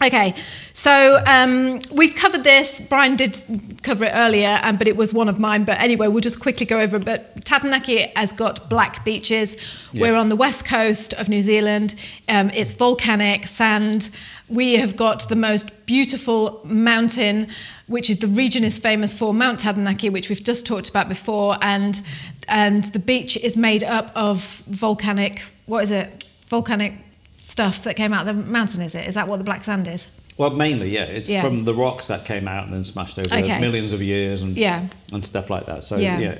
Okay, 0.00 0.34
so 0.72 1.22
um, 1.26 1.80
we've 1.92 2.14
covered 2.16 2.42
this. 2.42 2.80
Brian 2.80 3.14
did 3.14 3.36
cover 3.82 4.04
it 4.04 4.12
earlier, 4.14 4.58
um, 4.62 4.76
but 4.76 4.88
it 4.88 4.96
was 4.96 5.14
one 5.14 5.28
of 5.28 5.38
mine. 5.38 5.64
But 5.64 5.78
anyway, 5.80 6.08
we'll 6.08 6.20
just 6.20 6.40
quickly 6.40 6.66
go 6.66 6.80
over 6.80 6.96
it. 6.96 7.04
But 7.04 7.44
Taranaki 7.44 7.98
has 8.16 8.32
got 8.32 8.68
black 8.68 9.04
beaches. 9.04 9.56
Yeah. 9.92 10.02
We're 10.02 10.16
on 10.16 10.28
the 10.28 10.34
west 10.34 10.66
coast 10.66 11.12
of 11.14 11.28
New 11.28 11.40
Zealand. 11.40 11.94
Um, 12.28 12.50
it's 12.50 12.72
volcanic 12.72 13.46
sand. 13.46 14.10
We 14.48 14.74
have 14.74 14.96
got 14.96 15.28
the 15.28 15.36
most 15.36 15.86
beautiful 15.86 16.60
mountain, 16.64 17.48
which 17.86 18.10
is 18.10 18.18
the 18.18 18.26
region 18.26 18.64
is 18.64 18.78
famous 18.78 19.16
for 19.16 19.32
Mount 19.32 19.60
Taranaki, 19.60 20.10
which 20.10 20.28
we've 20.28 20.42
just 20.42 20.66
talked 20.66 20.88
about 20.88 21.08
before, 21.08 21.58
and 21.62 22.00
and 22.48 22.84
the 22.86 22.98
beach 22.98 23.36
is 23.36 23.56
made 23.56 23.84
up 23.84 24.10
of 24.16 24.62
volcanic. 24.66 25.42
What 25.66 25.84
is 25.84 25.92
it? 25.92 26.24
Volcanic 26.46 26.94
stuff 27.42 27.84
that 27.84 27.94
came 27.96 28.14
out 28.14 28.26
of 28.26 28.34
the 28.36 28.42
mountain. 28.50 28.80
Is 28.80 28.94
it? 28.94 29.06
Is 29.06 29.14
that 29.14 29.28
what 29.28 29.36
the 29.36 29.44
black 29.44 29.64
sand 29.64 29.86
is? 29.88 30.08
Well, 30.38 30.50
mainly, 30.50 30.88
yeah. 30.88 31.04
It's 31.04 31.28
Yeah. 31.28 31.42
from 31.42 31.64
the 31.64 31.74
rocks 31.74 32.06
that 32.06 32.24
came 32.24 32.48
out 32.48 32.64
and 32.64 32.72
then 32.72 32.84
smashed 32.84 33.18
over 33.18 33.28
Okay. 33.34 33.60
millions 33.60 33.92
of 33.92 34.00
years 34.00 34.40
and 34.40 34.56
Yeah. 34.56 34.84
and 35.12 35.22
stuff 35.24 35.50
like 35.50 35.66
that. 35.66 35.84
So 35.84 35.96
Yeah. 35.98 36.18
yeah, 36.18 36.34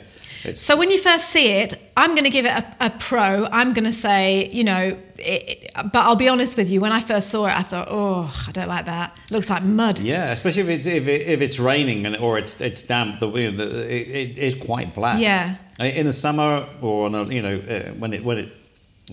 it's 0.45 0.61
So 0.61 0.77
when 0.79 0.91
you 0.91 0.97
first 0.99 1.29
see 1.29 1.49
it, 1.49 1.75
I'm 1.95 2.13
going 2.13 2.25
to 2.25 2.31
give 2.31 2.47
it 2.47 2.53
a, 2.53 2.65
a 2.87 2.91
pro. 2.91 3.47
I'm 3.53 3.75
going 3.75 3.85
to 3.85 3.93
say, 3.93 4.49
you 4.51 4.65
know, 4.65 4.97
it, 5.19 5.49
it- 5.49 5.71
but 5.93 6.01
I'll 6.07 6.17
be 6.17 6.29
honest 6.29 6.57
with 6.57 6.71
you. 6.71 6.81
When 6.81 6.91
I 6.93 7.01
first 7.01 7.29
saw 7.29 7.47
it, 7.47 7.53
I 7.55 7.63
thought, 7.63 7.89
oh, 7.91 8.33
I 8.49 8.53
don't 8.53 8.69
like 8.69 8.87
that. 8.87 9.19
Looks 9.31 9.51
like 9.51 9.63
mud. 9.63 9.99
yeah, 9.99 10.33
especially 10.33 10.63
if 10.63 10.69
it's 10.79 10.87
if, 10.87 11.07
it, 11.07 11.27
if 11.29 11.43
it's 11.43 11.59
raining 11.61 12.07
and 12.07 12.17
or 12.17 12.39
it's 12.39 12.61
it's 12.63 12.81
damp. 12.83 13.21
The, 13.21 13.29
you 13.31 13.51
know, 13.51 13.57
the 13.67 13.95
it, 13.95 14.09
it 14.31 14.39
is 14.39 14.55
quite 14.55 14.95
black. 14.95 15.21
Yeah. 15.21 15.57
In 15.79 16.07
the 16.07 16.13
summer 16.13 16.67
or 16.81 17.07
on 17.07 17.15
a, 17.15 17.25
you 17.25 17.43
know 17.43 17.57
uh, 17.57 17.91
when 17.99 18.13
it 18.15 18.25
when 18.25 18.39
it 18.39 18.49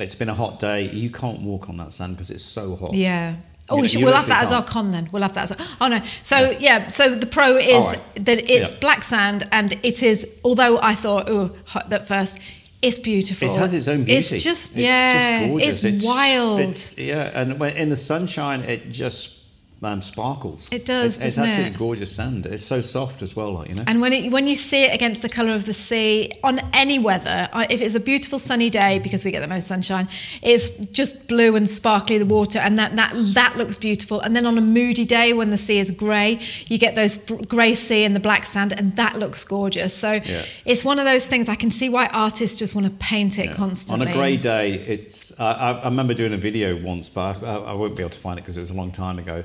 it's 0.01 0.15
been 0.15 0.29
a 0.29 0.33
hot 0.33 0.59
day, 0.59 0.89
you 0.89 1.09
can't 1.09 1.41
walk 1.41 1.69
on 1.69 1.77
that 1.77 1.93
sand 1.93 2.13
because 2.15 2.31
it's 2.31 2.43
so 2.43 2.75
hot. 2.75 2.93
Yeah. 2.93 3.35
Oh, 3.71 3.75
You- 3.75 3.81
we 3.83 3.87
should, 3.87 4.03
we'll 4.03 4.13
have 4.15 4.27
that 4.27 4.41
literally 4.41 4.45
as 4.45 4.51
our 4.51 4.63
con 4.73 4.91
then. 4.91 5.09
We'll 5.11 5.21
have 5.21 5.33
that 5.35 5.51
as 5.51 5.51
a, 5.51 5.57
oh 5.81 5.87
no. 5.87 6.01
So 6.23 6.51
yeah. 6.59 6.87
So 6.87 7.13
the 7.15 7.27
pro 7.27 7.55
is 7.57 7.85
right. 7.85 8.25
that 8.25 8.49
it's 8.49 8.73
Yeah. 8.73 8.79
black 8.79 9.03
sand 9.03 9.47
and 9.51 9.73
it 9.83 10.01
is. 10.01 10.27
Although 10.43 10.79
I 10.81 10.95
thought 10.95 11.29
oh 11.29 11.51
hot 11.65 11.91
at 11.93 12.07
first, 12.07 12.39
it's 12.81 12.97
beautiful. 12.97 13.47
It 13.47 13.55
has 13.57 13.73
its 13.73 13.87
own 13.87 14.05
beauty. 14.05 14.35
It's 14.37 14.43
just 14.43 14.71
It's 14.71 14.77
yeah. 14.77 15.13
just 15.39 15.49
gorgeous. 15.49 15.83
It's, 15.83 16.05
wild. 16.05 16.59
it's- 16.61 16.97
yeah, 16.97 17.31
and 17.39 17.59
when 17.59 17.75
in 17.75 17.89
the 17.89 17.95
sunshine, 17.95 18.61
it 18.61 18.89
just 18.89 19.38
um, 19.81 20.01
sparkles. 20.01 20.67
It 20.71 20.85
does, 20.85 21.15
It's, 21.15 21.25
it's 21.25 21.35
doesn't 21.35 21.43
absolutely 21.51 21.75
it? 21.75 21.77
gorgeous 21.77 22.11
sand. 22.15 22.45
It's 22.45 22.63
so 22.65 22.81
soft 22.81 23.21
as 23.21 23.35
well, 23.35 23.53
like 23.53 23.69
you 23.69 23.75
know. 23.75 23.83
And 23.87 24.01
when 24.01 24.11
it, 24.13 24.31
when 24.31 24.45
you 24.47 24.55
see 24.55 24.83
it 24.83 24.93
against 24.93 25.21
the 25.21 25.29
colour 25.29 25.53
of 25.53 25.65
the 25.65 25.73
sea 25.73 26.31
on 26.43 26.59
any 26.73 26.99
weather, 26.99 27.47
if 27.69 27.79
it's 27.81 27.95
a 27.95 27.99
beautiful 27.99 28.39
sunny 28.39 28.69
day 28.69 28.99
because 28.99 29.23
we 29.23 29.31
get 29.31 29.39
the 29.39 29.47
most 29.47 29.67
sunshine, 29.67 30.07
it's 30.41 30.71
just 30.87 31.27
blue 31.27 31.55
and 31.55 31.69
sparkly 31.69 32.17
the 32.17 32.25
water, 32.25 32.59
and 32.59 32.77
that 32.77 32.95
that 32.97 33.13
that 33.35 33.57
looks 33.57 33.77
beautiful. 33.77 34.19
And 34.19 34.35
then 34.35 34.45
on 34.45 34.57
a 34.57 34.61
moody 34.61 35.05
day 35.05 35.31
when 35.33 35.49
the 35.51 35.57
sea 35.57 35.79
is 35.79 35.91
grey, 35.91 36.39
you 36.67 36.77
get 36.77 36.95
those 36.95 37.17
grey 37.47 37.73
sea 37.73 38.03
and 38.03 38.15
the 38.15 38.19
black 38.19 38.45
sand, 38.45 38.73
and 38.73 38.95
that 38.97 39.17
looks 39.17 39.43
gorgeous. 39.43 39.93
So 39.93 40.13
Yeah. 40.25 40.43
it's 40.65 40.83
one 40.83 40.99
of 40.99 41.05
those 41.05 41.25
things 41.27 41.47
I 41.49 41.55
can 41.55 41.71
see 41.71 41.89
why 41.89 42.07
artists 42.07 42.57
just 42.59 42.75
want 42.75 42.85
to 42.85 42.93
paint 42.99 43.39
it 43.39 43.45
Yeah. 43.45 43.53
constantly. 43.55 44.07
On 44.07 44.11
a 44.11 44.13
grey 44.15 44.35
day, 44.37 44.73
it's. 44.73 45.39
I 45.39 45.51
I, 45.53 45.71
I 45.71 45.85
remember 45.85 46.13
doing 46.13 46.33
a 46.33 46.37
video 46.37 46.75
once, 46.81 47.07
but 47.09 47.41
I, 47.43 47.55
I 47.55 47.73
won't 47.73 47.95
be 47.95 48.03
able 48.03 48.09
to 48.11 48.19
find 48.19 48.37
it 48.37 48.41
because 48.41 48.57
it 48.57 48.61
was 48.61 48.71
a 48.71 48.73
long 48.73 48.91
time 48.91 49.19
ago. 49.19 49.43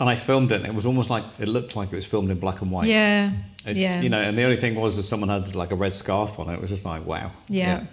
And 0.00 0.08
I 0.08 0.16
filmed 0.16 0.50
it, 0.50 0.56
and 0.56 0.66
it 0.66 0.74
was 0.74 0.86
almost 0.86 1.10
like 1.10 1.24
it 1.38 1.46
looked 1.46 1.76
like 1.76 1.92
it 1.92 1.94
was 1.94 2.06
filmed 2.06 2.30
in 2.30 2.40
black 2.40 2.62
and 2.62 2.70
white. 2.70 2.86
Yeah. 2.88 3.30
It's 3.66 3.82
yeah. 3.82 4.00
you 4.00 4.08
know, 4.08 4.20
and 4.20 4.36
the 4.36 4.44
only 4.44 4.56
thing 4.56 4.74
was 4.74 4.96
that 4.96 5.02
someone 5.02 5.28
had 5.28 5.54
like 5.54 5.70
a 5.70 5.74
red 5.76 5.92
scarf 5.92 6.38
on 6.38 6.48
it. 6.48 6.54
It 6.54 6.60
was 6.60 6.70
just 6.70 6.86
like 6.86 7.04
wow. 7.04 7.30
Yeah. 7.48 7.84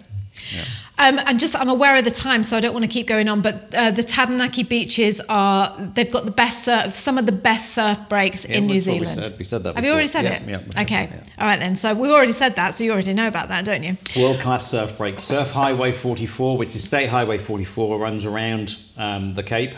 Um, 1.00 1.20
and 1.26 1.38
just, 1.38 1.56
I'm 1.56 1.68
aware 1.68 1.96
of 1.96 2.04
the 2.04 2.10
time, 2.10 2.42
so 2.42 2.56
I 2.56 2.60
don't 2.60 2.72
want 2.72 2.84
to 2.84 2.90
keep 2.90 3.06
going 3.06 3.28
on. 3.28 3.40
But 3.40 3.72
uh, 3.74 3.90
the 3.92 4.02
Taranaki 4.02 4.64
beaches 4.64 5.20
are, 5.28 5.76
they've 5.78 6.10
got 6.10 6.24
the 6.24 6.30
best 6.32 6.64
surf, 6.64 6.94
some 6.94 7.18
of 7.18 7.26
the 7.26 7.32
best 7.32 7.72
surf 7.74 7.98
breaks 8.08 8.44
Yeah, 8.44 8.56
in 8.56 8.62
New 8.64 8.68
what 8.68 8.74
we 8.74 8.78
Zealand. 8.80 9.08
said. 9.08 9.38
We 9.38 9.44
said 9.44 9.62
that 9.64 9.74
Have 9.76 9.84
you 9.84 9.92
already 9.92 10.08
said 10.08 10.24
Yeah, 10.24 10.42
it? 10.42 10.48
yeah, 10.48 10.82
okay. 10.82 11.06
that, 11.06 11.24
yeah. 11.26 11.42
All 11.42 11.46
right 11.46 11.60
then. 11.60 11.76
So 11.76 11.94
we've 11.94 12.10
already 12.10 12.32
said 12.32 12.56
that, 12.56 12.74
so 12.74 12.82
you 12.84 12.92
already 12.92 13.12
know 13.12 13.28
about 13.28 13.48
that, 13.48 13.64
don't 13.64 13.82
you? 13.82 13.96
World 14.16 14.40
class 14.40 14.66
surf 14.68 14.96
break. 14.98 15.20
Surf 15.20 15.52
Highway 15.52 15.92
44, 15.92 16.58
which 16.58 16.74
is 16.74 16.82
State 16.82 17.08
Highway 17.08 17.38
44, 17.38 17.98
runs 17.98 18.24
around 18.24 18.76
um, 18.96 19.34
the 19.34 19.42
Cape. 19.42 19.74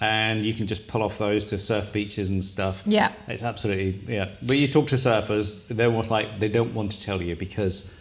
And 0.00 0.44
you 0.44 0.52
can 0.52 0.66
just 0.66 0.88
pull 0.88 1.02
off 1.02 1.18
those 1.18 1.44
to 1.46 1.58
surf 1.58 1.92
beaches 1.92 2.28
and 2.28 2.44
stuff. 2.44 2.82
Yeah. 2.84 3.12
It's 3.28 3.42
absolutely, 3.42 4.14
yeah. 4.14 4.28
When 4.44 4.58
you 4.58 4.68
talk 4.68 4.88
to 4.88 4.96
surfers, 4.96 5.66
they're 5.68 5.88
almost 5.88 6.10
like 6.10 6.38
they 6.38 6.48
don't 6.48 6.74
want 6.74 6.92
to 6.92 7.00
tell 7.00 7.22
you 7.22 7.34
because 7.34 7.94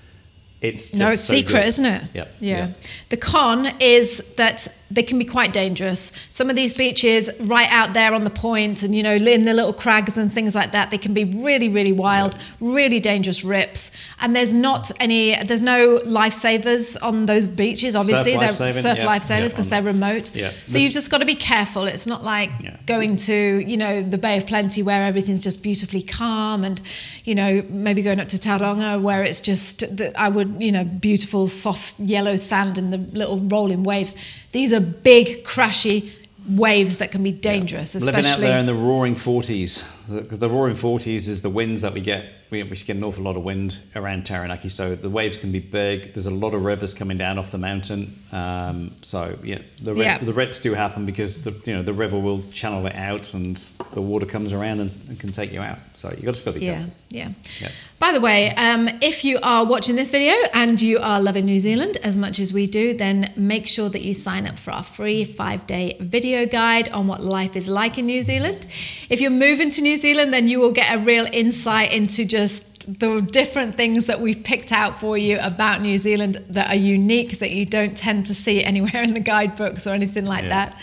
it's 0.62 0.92
just 0.92 1.02
no, 1.02 1.08
it's 1.12 1.22
so 1.22 1.36
secret, 1.36 1.60
good. 1.62 1.68
isn't 1.68 1.86
it? 1.86 2.02
Yeah. 2.14 2.28
yeah. 2.40 2.72
The 3.10 3.18
con 3.18 3.68
is 3.80 4.18
that 4.36 4.68
they 4.92 5.04
can 5.04 5.18
be 5.20 5.26
quite 5.26 5.52
dangerous. 5.52 6.12
Some 6.30 6.50
of 6.50 6.56
these 6.56 6.76
beaches, 6.78 7.30
right 7.42 7.70
out 7.72 7.94
there 7.94 8.14
on 8.14 8.24
the 8.24 8.30
point, 8.30 8.84
and 8.84 8.94
you 8.96 9.04
know, 9.04 9.14
in 9.14 9.46
the 9.46 9.54
little 9.54 9.74
crags 9.74 10.18
and 10.18 10.32
things 10.32 10.56
like 10.56 10.72
that, 10.72 10.92
they 10.92 10.98
can 10.98 11.14
be 11.14 11.24
really, 11.26 11.70
really 11.70 11.92
wild, 11.92 12.38
really 12.62 13.00
dangerous 13.00 13.44
rips. 13.44 13.92
And 14.22 14.36
there's 14.36 14.54
not 14.54 14.92
any, 15.00 15.36
there's 15.44 15.62
no 15.64 16.00
lifesavers 16.06 16.98
on 17.02 17.26
those 17.26 17.48
beaches. 17.48 17.96
Obviously, 17.96 18.32
they're 18.38 18.50
lifesaving, 18.50 18.82
surf 18.82 18.98
yeah, 19.00 19.06
lifesavers 19.06 19.42
yeah, 19.42 19.48
because 19.50 19.70
they're 19.70 19.82
remote. 19.84 20.34
Yeah. 20.36 20.50
So 20.66 20.74
This- 20.74 20.84
you've 20.84 20.94
just 20.94 21.12
got 21.12 21.18
to 21.20 21.26
be 21.26 21.36
careful. 21.36 21.86
It's 21.86 22.08
not 22.08 22.24
like 22.24 22.52
Yeah. 22.62 22.78
going 22.86 23.16
to, 23.18 23.64
you 23.66 23.78
know, 23.78 24.02
the 24.04 24.18
Bay 24.18 24.38
of 24.38 24.46
Plenty 24.48 24.84
where 24.84 25.04
everything's 25.06 25.44
just 25.44 25.62
beautifully 25.64 26.02
calm, 26.02 26.64
and 26.64 26.82
you 27.24 27.34
know, 27.36 27.64
maybe 27.70 28.02
going 28.04 28.20
up 28.20 28.28
to 28.30 28.38
Tauranga 28.38 29.02
where 29.02 29.24
it's 29.24 29.42
just, 29.42 29.84
I 30.16 30.30
would, 30.30 30.45
you 30.60 30.72
know, 30.72 30.84
beautiful 30.84 31.48
soft 31.48 32.00
yellow 32.00 32.36
sand 32.36 32.78
and 32.78 32.92
the 32.92 32.98
little 32.98 33.40
rolling 33.40 33.84
waves. 33.84 34.16
These 34.52 34.74
are 34.74 34.80
big, 34.80 35.44
crashy 35.44 36.12
waves 36.48 36.98
that 36.98 37.12
can 37.12 37.24
be 37.24 37.32
dangerous, 37.32 37.96
especially. 37.96 38.22
Living 38.22 38.32
out 38.32 38.40
there 38.40 38.60
in 38.60 38.66
the 38.66 38.74
roaring 38.74 39.16
40s, 39.16 39.84
because 40.22 40.40
the 40.40 40.50
roaring 40.50 40.76
40s 40.76 41.28
is 41.28 41.42
the 41.42 41.50
winds 41.50 41.82
that 41.82 41.94
we 41.94 42.02
get. 42.02 42.26
We, 42.56 42.64
we 42.64 42.76
get 42.78 42.96
an 42.96 43.04
awful 43.04 43.24
lot 43.26 43.36
of 43.36 43.44
wind 43.44 43.80
around 43.98 44.26
Taranaki, 44.26 44.70
so 44.70 44.96
the 44.96 45.10
waves 45.10 45.38
can 45.38 45.52
be 45.52 45.60
big. 45.60 46.14
There's 46.14 46.26
a 46.26 46.32
lot 46.32 46.54
of 46.54 46.64
rivers 46.64 46.94
coming 46.94 47.18
down 47.18 47.38
off 47.38 47.52
the 47.52 47.58
mountain, 47.58 48.18
um, 48.32 48.92
so 49.02 49.38
yeah, 49.44 49.60
the 49.82 49.94
rip, 49.94 50.04
Yeah. 50.06 50.18
the 50.20 50.32
rips 50.34 50.62
do 50.62 50.74
happen 50.74 51.06
because 51.06 51.44
the 51.44 51.52
you 51.66 51.76
know 51.76 51.84
the 51.84 51.92
river 51.94 52.18
will 52.18 52.44
channel 52.54 52.86
it 52.88 52.96
out, 52.96 53.34
and 53.34 53.58
the 53.94 54.02
water 54.02 54.26
comes 54.26 54.54
around 54.54 54.80
and, 54.80 54.92
and 55.10 55.20
can 55.20 55.34
take 55.34 55.52
you 55.52 55.60
out. 55.62 55.80
So 55.96 56.14
you 56.18 56.24
got 56.24 56.36
to 56.36 56.52
be 56.54 56.62
yeah, 56.62 56.74
careful. 56.76 56.92
yeah. 57.10 57.30
Yeah. 57.62 57.70
By 58.00 58.12
the 58.14 58.20
way, 58.22 58.52
um, 58.56 58.90
if 59.02 59.24
you 59.26 59.40
are 59.42 59.66
watching 59.66 59.96
this 59.96 60.12
video 60.12 60.34
and 60.54 60.82
you 60.82 61.00
are 61.00 61.22
loving 61.22 61.46
New 61.46 61.60
Zealand 61.60 61.98
as 62.04 62.18
much 62.18 62.40
as 62.40 62.54
we 62.54 62.68
do, 62.68 62.94
then 62.94 63.34
make 63.36 63.68
sure 63.68 63.90
that 63.90 64.02
you 64.02 64.14
sign 64.14 64.48
up 64.48 64.58
for 64.60 64.72
our 64.72 64.84
free 64.84 65.26
five 65.26 65.66
day 65.66 65.98
video 66.00 66.46
guide 66.46 66.88
on 66.90 67.08
what 67.08 67.22
life 67.24 67.56
is 67.56 67.68
like 67.68 67.98
in 67.98 68.06
New 68.06 68.22
Zealand. 68.22 68.68
If 69.10 69.20
you're 69.22 69.32
moving 69.48 69.70
to 69.72 69.82
New 69.82 69.98
Zealand, 69.98 70.32
then 70.34 70.48
you 70.48 70.60
will 70.60 70.74
get 70.74 70.94
a 70.94 71.00
real 71.00 71.26
insight 71.32 71.92
into 71.94 72.26
just 72.26 72.45
the 72.48 73.22
different 73.22 73.76
things 73.76 74.06
that 74.06 74.20
we've 74.22 74.44
picked 74.44 74.72
out 74.72 75.00
for 75.00 75.18
you 75.18 75.40
about 75.42 75.82
New 75.82 75.98
Zealand 75.98 76.36
that 76.50 76.70
are 76.70 76.76
unique 76.76 77.40
that 77.40 77.52
you 77.52 77.66
don't 77.66 77.96
tend 77.98 78.26
to 78.28 78.36
see 78.36 78.64
anywhere 78.64 79.02
in 79.04 79.14
the 79.14 79.20
guidebooks 79.20 79.88
or 79.88 79.92
anything 79.94 80.26
like 80.26 80.44
Yeah. 80.44 80.50
that. 80.50 80.78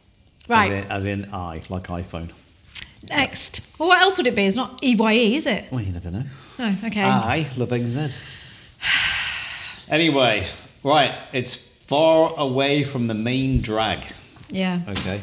Right, 0.47 0.71
in, 0.71 0.83
as 0.91 1.05
in 1.05 1.25
I, 1.33 1.61
like 1.69 1.87
iPhone. 1.87 2.29
next. 3.09 3.61
Well, 3.79 3.89
what 3.89 4.01
else 4.01 4.17
would 4.17 4.27
it 4.27 4.35
be? 4.35 4.45
It's 4.45 4.55
not 4.55 4.79
EYE, 4.83 5.35
is 5.35 5.47
it? 5.47 5.65
Well, 5.71 5.81
you 5.81 5.91
never 5.91 6.11
know. 6.11 6.23
No, 6.57 6.73
okay. 6.85 7.03
I 7.03 7.47
love 7.57 7.69
NZ. 7.69 8.13
anyway, 9.89 10.47
right, 10.83 11.13
it's 11.33 11.74
far 11.87 12.33
away 12.37 12.83
from 12.83 13.07
the 13.07 13.13
main 13.13 13.61
drag. 13.61 13.99
yeah. 14.49 14.81
Okay, 14.87 15.21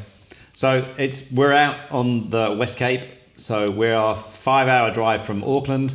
so 0.53 0.85
it's 0.99 1.31
we're 1.33 1.53
out 1.53 1.91
on 1.91 2.31
the 2.31 2.57
West 2.59 2.79
Cape, 2.79 3.03
so 3.35 3.71
we're 3.71 3.95
a 3.95 4.15
five-hour 4.15 4.93
drive 4.93 5.25
from 5.25 5.43
Auckland. 5.45 5.95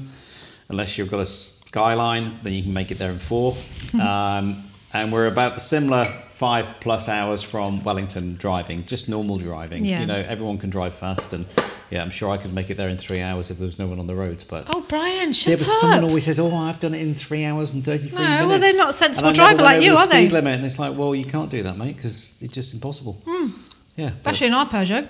Unless 0.70 0.98
you've 0.98 1.10
got 1.10 1.22
a 1.22 1.26
skyline, 1.26 2.40
then 2.44 2.54
you 2.54 2.64
can 2.64 2.74
make 2.74 2.92
it 2.92 2.98
there 2.98 3.12
in 3.12 3.20
four. 3.20 3.56
um, 4.02 4.64
and 4.94 5.12
we're 5.12 5.28
about 5.28 5.56
the 5.56 5.60
similar 5.62 6.06
five 6.38 6.66
plus 6.82 7.10
hours 7.10 7.42
from 7.42 7.84
Wellington 7.84 8.36
driving, 8.36 8.86
just 8.86 9.10
normal 9.10 9.38
driving. 9.38 9.84
Yeah. 9.84 10.02
You 10.02 10.06
know, 10.06 10.24
everyone 10.28 10.60
can 10.60 10.70
drive 10.70 10.94
fast, 10.94 11.34
and 11.34 11.46
yeah, 11.90 12.04
I'm 12.04 12.12
sure 12.12 12.30
I 12.30 12.38
could 12.38 12.54
make 12.54 12.70
it 12.70 12.78
there 12.78 12.90
in 12.90 12.98
three 12.98 13.22
hours 13.22 13.50
if 13.50 13.58
there 13.58 13.66
was 13.66 13.80
no 13.80 13.88
one 13.88 13.98
on 14.00 14.06
the 14.06 14.14
roads. 14.16 14.44
But 14.44 14.66
Oh, 14.70 14.86
Brian, 14.88 15.34
shut 15.34 15.52
yeah, 15.52 15.56
but 15.58 15.62
up. 15.68 15.74
someone 15.82 16.04
always 16.04 16.26
says, 16.26 16.40
"Oh, 16.40 16.54
I've 16.56 16.80
done 16.80 16.94
it 16.94 17.02
in 17.02 17.16
three 17.16 17.44
hours 17.44 17.74
and 17.74 17.84
thirty-three 17.84 18.20
No, 18.20 18.24
minutes." 18.24 18.42
No, 18.44 18.48
well, 18.50 18.60
they're 18.60 18.78
not 18.78 18.90
a 18.92 18.94
sensible 18.94 19.30
And 19.30 19.40
I 19.40 19.44
never 19.46 19.56
driver 19.58 19.64
like 19.76 19.84
you, 19.84 19.92
the 19.94 19.98
are 19.98 20.08
they? 20.08 20.30
Limit, 20.30 20.54
and 20.58 20.66
it's 20.66 20.78
like, 20.78 20.96
well, 20.96 21.16
you 21.16 21.26
can't 21.26 21.50
do 21.50 21.64
that, 21.64 21.76
mate, 21.78 21.96
because 21.96 22.38
it's 22.42 22.54
just 22.54 22.74
impossible. 22.76 23.20
Yeah, 23.26 24.10
but- 24.10 24.32
Especially 24.32 24.48
in 24.48 24.54
our 24.54 24.68
Peugeot. 24.68 25.10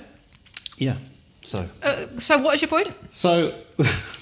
yeah. 0.78 0.96
So, 1.44 1.66
Uh, 1.84 2.08
so 2.20 2.38
what 2.40 2.56
is 2.56 2.62
your 2.62 2.70
point? 2.70 2.90
so 3.10 3.54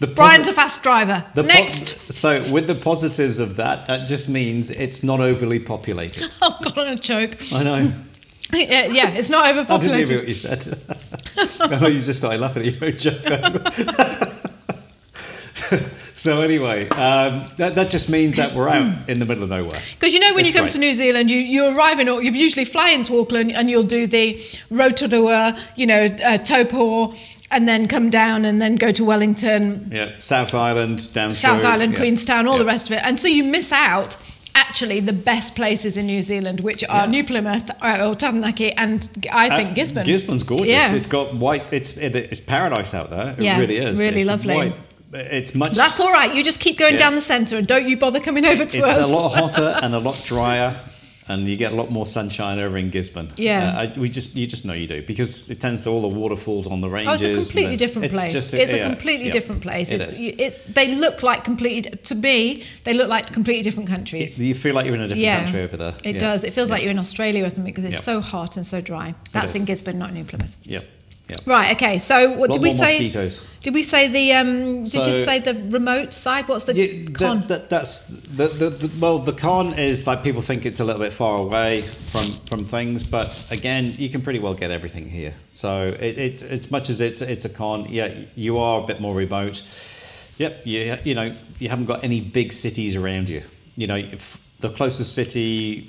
the 0.00 0.06
posi- 0.06 0.14
Brian's 0.16 0.48
a 0.48 0.52
fast 0.52 0.82
driver. 0.82 1.24
the 1.34 1.42
po- 1.42 1.48
Next. 1.48 2.12
so, 2.12 2.42
with 2.52 2.66
the 2.66 2.74
positives 2.74 3.38
of 3.38 3.56
that, 3.56 3.86
that 3.86 4.08
just 4.08 4.28
means 4.28 4.70
it's 4.70 5.02
not 5.02 5.20
overly 5.20 5.60
populated. 5.60 6.30
Oh, 6.42 6.56
God, 6.62 6.66
I'm 6.78 6.84
going 6.86 6.96
to 6.96 7.02
choke. 7.02 7.36
I 7.54 7.62
know. 7.62 7.92
yeah, 8.52 8.86
yeah, 8.86 9.10
it's 9.10 9.30
not 9.30 9.46
I 9.46 9.78
didn't 9.78 10.08
hear 10.08 10.18
what 10.18 10.26
you 10.28 10.34
said. 10.34 10.66
I 11.60 11.78
know 11.78 11.86
you 11.86 12.00
just 12.00 12.18
started 12.18 12.40
laughing 12.40 12.66
at 12.66 12.80
your 12.80 12.86
own 12.86 12.98
joke. 12.98 13.24
so 16.16 16.40
anyway, 16.42 16.88
um, 16.88 17.46
that, 17.58 17.74
that 17.76 17.90
just 17.90 18.08
means 18.10 18.36
that 18.36 18.54
we're 18.54 18.68
out 18.68 19.08
in 19.08 19.18
the 19.20 19.24
middle 19.26 19.44
of 19.44 19.50
nowhere. 19.50 19.80
Because 19.94 20.12
you 20.14 20.20
know, 20.20 20.34
when 20.34 20.44
It's 20.44 20.48
you 20.48 20.54
come 20.54 20.64
great. 20.64 20.72
to 20.72 20.78
New 20.78 20.94
Zealand, 20.94 21.30
you, 21.30 21.38
you 21.38 21.76
arrive 21.76 22.00
in, 22.00 22.06
you 22.08 22.32
usually 22.32 22.64
fly 22.64 22.90
into 22.90 23.18
Auckland 23.20 23.52
and 23.52 23.70
you'll 23.70 23.82
do 23.84 24.06
the 24.06 24.40
Rotorua, 24.70 25.56
you 25.76 25.86
know, 25.86 26.04
uh, 26.24 26.38
Taupo, 26.38 27.14
and 27.50 27.68
then 27.68 27.88
come 27.88 28.10
down 28.10 28.44
and 28.44 28.60
then 28.62 28.76
go 28.76 28.92
to 28.92 29.04
Wellington, 29.04 29.88
Yeah, 29.92 30.10
South 30.18 30.54
Island, 30.54 31.12
down 31.12 31.34
South 31.34 31.64
Island, 31.64 31.92
yeah. 31.92 31.98
Queenstown, 31.98 32.46
all 32.46 32.54
Yeah. 32.54 32.58
the 32.60 32.64
rest 32.66 32.90
of 32.90 32.96
it. 32.96 33.02
And 33.04 33.18
so 33.18 33.28
you 33.28 33.44
miss 33.44 33.72
out 33.72 34.16
actually 34.54 35.00
the 35.00 35.12
best 35.12 35.54
places 35.56 35.96
in 35.96 36.06
New 36.06 36.22
Zealand, 36.22 36.60
which 36.60 36.82
are 36.84 37.04
Yeah. 37.04 37.10
New 37.10 37.24
Plymouth 37.24 37.70
uh, 37.80 38.06
or 38.08 38.14
Taranaki 38.14 38.72
and 38.72 39.08
I 39.32 39.48
think 39.56 39.70
Uh, 39.70 39.74
Gisborne. 39.74 40.06
Gisborne's 40.06 40.42
gorgeous. 40.42 40.68
Yeah. 40.68 40.94
It's 40.94 41.06
got 41.06 41.34
white. 41.34 41.64
It's 41.72 41.96
it, 41.96 42.14
it's 42.16 42.40
paradise 42.40 42.92
out 42.94 43.10
there. 43.10 43.34
It 43.38 43.42
Yeah, 43.42 43.58
really 43.58 43.78
is. 43.78 43.98
really 43.98 44.18
It's 44.18 44.26
lovely. 44.26 44.54
white. 44.54 44.74
It's 45.12 45.54
much. 45.56 45.72
That's 45.76 45.98
all 45.98 46.12
right. 46.12 46.32
You 46.34 46.44
just 46.44 46.60
keep 46.60 46.78
going 46.78 46.94
down 46.96 47.14
the 47.16 47.20
centre 47.20 47.56
and 47.58 47.66
don't 47.66 47.88
you 47.88 47.96
bother 47.96 48.20
coming 48.20 48.44
over 48.44 48.64
to 48.64 48.78
It's 48.78 48.86
us. 48.86 48.96
It's 48.98 49.06
a 49.06 49.10
lot 49.10 49.32
hotter 49.34 49.76
and 49.82 49.92
a 49.94 49.98
lot 49.98 50.20
drier, 50.24 50.72
and 51.30 51.48
you 51.48 51.56
get 51.56 51.72
a 51.72 51.74
lot 51.76 51.90
more 51.90 52.04
sunshine 52.06 52.58
over 52.58 52.76
in 52.76 52.90
Gisborne. 52.90 53.28
Yeah. 53.36 53.68
Uh, 53.68 53.82
I, 53.82 53.98
we 53.98 54.08
just 54.08 54.34
you 54.34 54.46
just 54.46 54.64
know 54.64 54.72
you 54.72 54.86
do 54.86 55.02
because 55.02 55.48
it 55.50 55.60
tends 55.60 55.84
to 55.84 55.90
all 55.90 56.02
the 56.02 56.08
waterfalls 56.08 56.66
on 56.66 56.80
the 56.80 56.90
ranges. 56.90 57.24
Oh, 57.24 57.28
it's 57.30 57.38
a 57.38 57.52
completely 57.52 57.76
different 57.76 58.06
it's 58.06 58.18
place. 58.18 58.32
just 58.32 58.54
it's 58.54 58.72
a 58.72 58.82
completely 58.82 59.26
yeah, 59.26 59.32
different 59.32 59.62
place. 59.62 59.90
it 59.90 59.94
It's, 59.94 60.12
is. 60.14 60.20
it's 60.20 60.62
they 60.64 60.94
look 60.94 61.22
like 61.22 61.44
completely 61.44 61.82
to 62.10 62.14
me. 62.14 62.64
They 62.84 62.94
look 62.94 63.08
like 63.08 63.32
completely 63.32 63.62
different 63.62 63.88
countries. 63.88 64.38
You 64.40 64.54
feel 64.54 64.74
like 64.74 64.86
you're 64.86 64.94
in 64.96 65.02
a 65.02 65.08
different 65.08 65.36
country 65.46 65.62
over 65.62 65.76
there. 65.76 65.94
It 66.04 66.14
Yeah. 66.16 66.20
does. 66.20 66.44
It 66.44 66.52
feels 66.52 66.68
Yeah. 66.68 66.74
like 66.74 66.82
you're 66.82 66.90
in 66.90 66.98
Australia 66.98 67.44
or 67.44 67.48
something 67.50 67.72
because 67.72 67.84
it's 67.84 67.96
Yeah. 67.96 68.12
so 68.12 68.20
hot 68.20 68.56
and 68.56 68.66
so 68.66 68.80
dry. 68.80 69.14
That's 69.32 69.54
in 69.54 69.64
Gisborne, 69.64 69.98
not 69.98 70.12
New 70.12 70.24
Plymouth. 70.24 70.56
Yep. 70.64 70.84
Yep. 71.30 71.46
Right. 71.46 71.72
Okay. 71.76 71.98
So 71.98 72.32
what 72.36 72.50
did 72.50 72.60
we 72.62 72.72
say? 72.72 72.98
mosquitoes. 72.98 73.46
Did 73.62 73.74
we 73.74 73.82
say 73.82 74.08
the? 74.08 74.32
Um, 74.32 74.82
did 74.84 75.06
you 75.06 75.14
say 75.14 75.38
the 75.38 75.54
remote 75.70 76.12
side? 76.12 76.48
What's 76.48 76.64
the 76.64 76.74
Yeah, 76.74 77.04
that- 77.04 77.14
con? 77.14 77.46
that- 77.46 77.70
that's 77.70 78.06
the, 78.38 78.48
the, 78.48 78.70
the 78.70 78.90
well. 78.98 79.18
The 79.20 79.32
con 79.32 79.74
is 79.78 80.06
like 80.06 80.24
people 80.24 80.42
think 80.42 80.66
it's 80.66 80.80
a 80.80 80.84
little 80.84 81.00
bit 81.00 81.12
far 81.12 81.38
away 81.38 81.82
from 81.82 82.26
from 82.50 82.64
things, 82.64 83.04
but 83.04 83.28
again, 83.50 83.94
you 83.96 84.08
can 84.08 84.22
pretty 84.22 84.40
well 84.40 84.54
get 84.54 84.70
everything 84.70 85.08
here. 85.08 85.34
So 85.52 85.94
it, 86.00 86.18
it's 86.18 86.42
as 86.42 86.70
much 86.70 86.90
as 86.90 87.00
it's 87.00 87.20
it's 87.20 87.44
a 87.44 87.50
con. 87.50 87.86
Yeah, 87.88 88.12
you 88.34 88.58
are 88.58 88.82
a 88.82 88.86
bit 88.86 89.00
more 89.00 89.14
remote. 89.14 89.62
Yep, 90.38 90.66
you 90.66 90.96
you 91.04 91.14
know 91.14 91.32
you 91.60 91.68
haven't 91.68 91.86
got 91.86 92.02
any 92.02 92.20
big 92.20 92.52
cities 92.52 92.96
around 92.96 93.28
you. 93.28 93.42
You 93.76 93.86
know, 93.86 93.96
if 93.96 94.36
the 94.60 94.70
closest 94.70 95.14
city. 95.14 95.86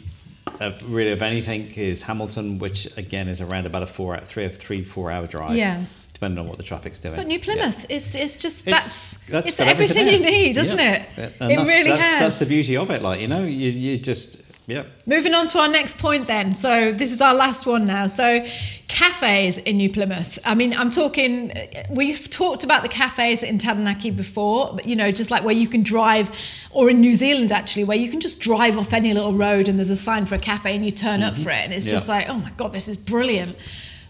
Uh, 0.59 0.71
really, 0.85 1.11
of 1.11 1.21
anything 1.21 1.71
is 1.75 2.03
Hamilton, 2.03 2.59
which 2.59 2.87
again 2.97 3.27
is 3.27 3.41
around 3.41 3.65
about 3.65 3.83
a 3.83 3.87
four, 3.87 4.19
three, 4.19 4.47
three, 4.49 4.83
four 4.83 5.11
hour 5.11 5.25
drive. 5.27 5.55
Yeah. 5.55 5.83
depending 6.13 6.37
on 6.39 6.47
what 6.47 6.57
the 6.57 6.63
traffic's 6.63 6.99
doing. 6.99 7.15
but 7.15 7.25
New 7.25 7.39
Plymouth 7.39 7.89
is 7.89 8.13
it's 8.15 8.37
just 8.37 8.67
It's- 8.67 8.83
that's 8.83 9.25
that's 9.27 9.47
it's 9.47 9.57
got 9.57 9.67
everything, 9.69 10.05
everything 10.07 10.23
you 10.25 10.31
need, 10.31 10.53
doesn't 10.55 10.77
Yeah. 10.77 11.03
it? 11.17 11.33
And 11.39 11.51
it 11.51 11.55
that's, 11.57 11.67
really 11.69 11.89
that's, 11.89 12.07
has. 12.07 12.19
That's 12.19 12.39
the 12.39 12.45
beauty 12.45 12.77
of 12.77 12.91
it. 12.91 13.01
Like 13.01 13.21
you 13.21 13.27
know, 13.27 13.43
you, 13.43 13.69
you 13.71 13.97
just 13.97 14.50
Yep. 14.71 14.87
Moving 15.05 15.33
on 15.33 15.47
to 15.47 15.59
our 15.59 15.67
next 15.67 15.97
point, 15.97 16.27
then. 16.27 16.53
So, 16.53 16.91
this 16.91 17.11
is 17.11 17.21
our 17.21 17.33
last 17.33 17.65
one 17.65 17.85
now. 17.85 18.07
So, 18.07 18.45
cafes 18.87 19.57
in 19.57 19.77
New 19.77 19.89
Plymouth. 19.89 20.39
I 20.45 20.55
mean, 20.55 20.73
I'm 20.73 20.89
talking, 20.89 21.51
we've 21.89 22.29
talked 22.29 22.63
about 22.63 22.83
the 22.83 22.89
cafes 22.89 23.43
in 23.43 23.57
Taranaki 23.57 24.11
before, 24.11 24.71
but, 24.73 24.85
you 24.85 24.95
know, 24.95 25.11
just 25.11 25.31
like 25.31 25.43
where 25.43 25.53
you 25.53 25.67
can 25.67 25.83
drive, 25.83 26.29
or 26.71 26.89
in 26.89 27.01
New 27.01 27.15
Zealand 27.15 27.51
actually, 27.51 27.83
where 27.83 27.97
you 27.97 28.09
can 28.09 28.19
just 28.19 28.39
drive 28.39 28.77
off 28.77 28.93
any 28.93 29.13
little 29.13 29.33
road 29.33 29.67
and 29.67 29.77
there's 29.77 29.89
a 29.89 29.95
sign 29.95 30.25
for 30.25 30.35
a 30.35 30.39
cafe 30.39 30.75
and 30.75 30.85
you 30.85 30.91
turn 30.91 31.21
up 31.21 31.33
mm-hmm. 31.33 31.43
for 31.43 31.49
it. 31.49 31.63
And 31.63 31.73
it's 31.73 31.85
just 31.85 32.07
like, 32.07 32.29
oh 32.29 32.37
my 32.37 32.51
God, 32.51 32.73
this 32.73 32.87
is 32.87 32.97
brilliant. 32.97 33.55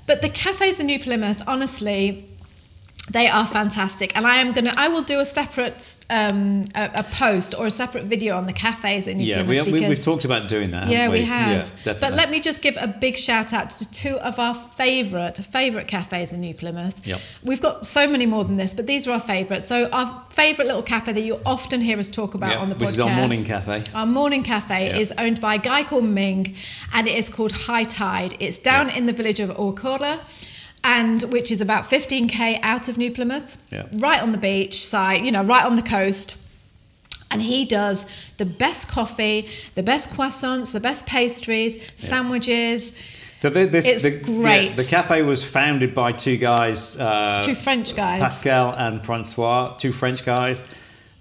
But 0.08 0.22
the 0.22 0.30
cafes 0.30 0.80
in 0.80 0.88
New 0.88 1.00
Plymouth, 1.00 1.42
honestly, 1.48 2.28
they 3.12 3.28
are 3.28 3.46
fantastic, 3.46 4.16
and 4.16 4.26
I 4.26 4.38
am 4.38 4.54
gonna. 4.54 4.74
I 4.78 4.88
will 4.88 5.02
do 5.02 5.20
a 5.20 5.26
separate 5.26 5.98
um, 6.10 6.66
a, 6.76 6.90
a 6.96 7.04
post 7.04 7.54
or 7.58 7.66
a 7.68 7.72
separate 7.72 8.06
video 8.06 8.38
on 8.38 8.46
the 8.46 8.54
cafes 8.54 9.06
in 9.08 9.18
New 9.18 9.26
Yeah, 9.26 9.44
Plymouth 9.44 9.66
we, 9.68 9.82
we, 9.82 9.88
we've 9.90 10.04
talked 10.04 10.24
about 10.26 10.48
doing 10.48 10.72
that. 10.72 10.88
yeah, 10.88 11.08
we 11.10 11.20
we 11.20 11.26
have. 11.26 11.74
Yeah, 11.86 11.94
but 12.00 12.14
let 12.14 12.30
me 12.32 12.40
just 12.40 12.62
give 12.62 12.78
a 12.80 12.88
big 12.88 13.18
shout 13.18 13.52
out 13.54 13.70
to 13.72 13.92
two 13.92 14.18
of 14.20 14.40
our 14.40 14.56
favourite 14.56 15.38
favourite 15.38 15.88
cafes 15.88 16.32
in 16.34 16.40
New 16.42 16.54
Plymouth. 16.54 17.06
Yep. 17.06 17.20
We've 17.44 17.62
got 17.62 17.86
so 17.86 18.08
many 18.08 18.26
more 18.26 18.46
than 18.46 18.58
this, 18.58 18.74
but 18.74 18.88
these 18.88 19.08
are 19.08 19.12
our 19.12 19.20
favourites. 19.20 19.66
So 19.66 19.90
our 19.90 20.24
favourite 20.30 20.68
little 20.68 20.84
cafe 20.84 21.12
that 21.12 21.22
you 21.22 21.38
often 21.46 21.82
hear 21.82 22.00
us 22.00 22.10
talk 22.10 22.34
about 22.34 22.52
Yeah, 22.52 22.60
on 22.60 22.70
the 22.70 22.76
podcast 22.76 22.80
which 22.80 22.90
is 22.92 23.00
our 23.00 23.16
morning 23.16 23.44
cafe. 23.44 23.84
Our 23.94 24.06
morning 24.06 24.44
cafe 24.44 24.88
Yeah. 24.88 24.98
is 24.98 25.14
owned 25.18 25.42
by 25.42 25.56
a 25.56 25.60
guy 25.60 25.84
called 25.84 26.06
Ming, 26.06 26.56
and 26.94 27.08
it 27.08 27.16
is 27.18 27.28
called 27.30 27.52
High 27.52 27.84
Tide. 27.84 28.36
It's 28.40 28.58
down 28.58 28.90
in 28.90 29.06
the 29.06 29.14
village 29.14 29.40
of 29.40 29.50
Oakura. 29.50 30.20
And 30.84 31.22
which 31.24 31.52
is 31.52 31.62
about 31.62 31.84
15k 31.86 32.60
out 32.64 32.88
of 32.88 32.98
New 32.98 33.12
Plymouth, 33.12 33.62
Yeah. 33.72 33.84
right 33.94 34.22
on 34.22 34.32
the 34.32 34.38
beach 34.40 34.84
side, 34.86 35.24
you 35.24 35.32
know, 35.32 35.44
right 35.44 35.64
on 35.64 35.76
the 35.76 35.82
coast. 35.84 36.38
And 37.30 37.42
he 37.42 37.66
does 37.66 38.06
the 38.38 38.46
best 38.46 38.90
coffee, 38.90 39.48
the 39.76 39.84
best 39.84 40.10
croissants, 40.10 40.74
the 40.74 40.80
best 40.80 41.06
pastries, 41.06 41.78
sandwiches. 41.96 42.94
So 43.40 43.50
the, 43.50 43.66
this, 43.66 43.88
It's 43.88 44.04
the, 44.04 44.12
great. 44.12 44.72
yeah, 44.72 44.76
the 44.76 44.84
cafe 44.84 45.22
was 45.22 45.44
founded 45.44 45.94
by 45.96 46.12
two 46.12 46.38
guys, 46.38 46.98
uh, 47.00 47.42
Two 47.46 47.56
French 47.56 47.96
guys. 47.96 48.20
Pascal 48.20 48.74
and 48.76 49.04
Francois, 49.06 49.76
two 49.78 49.92
French 49.92 50.26
guys, 50.26 50.64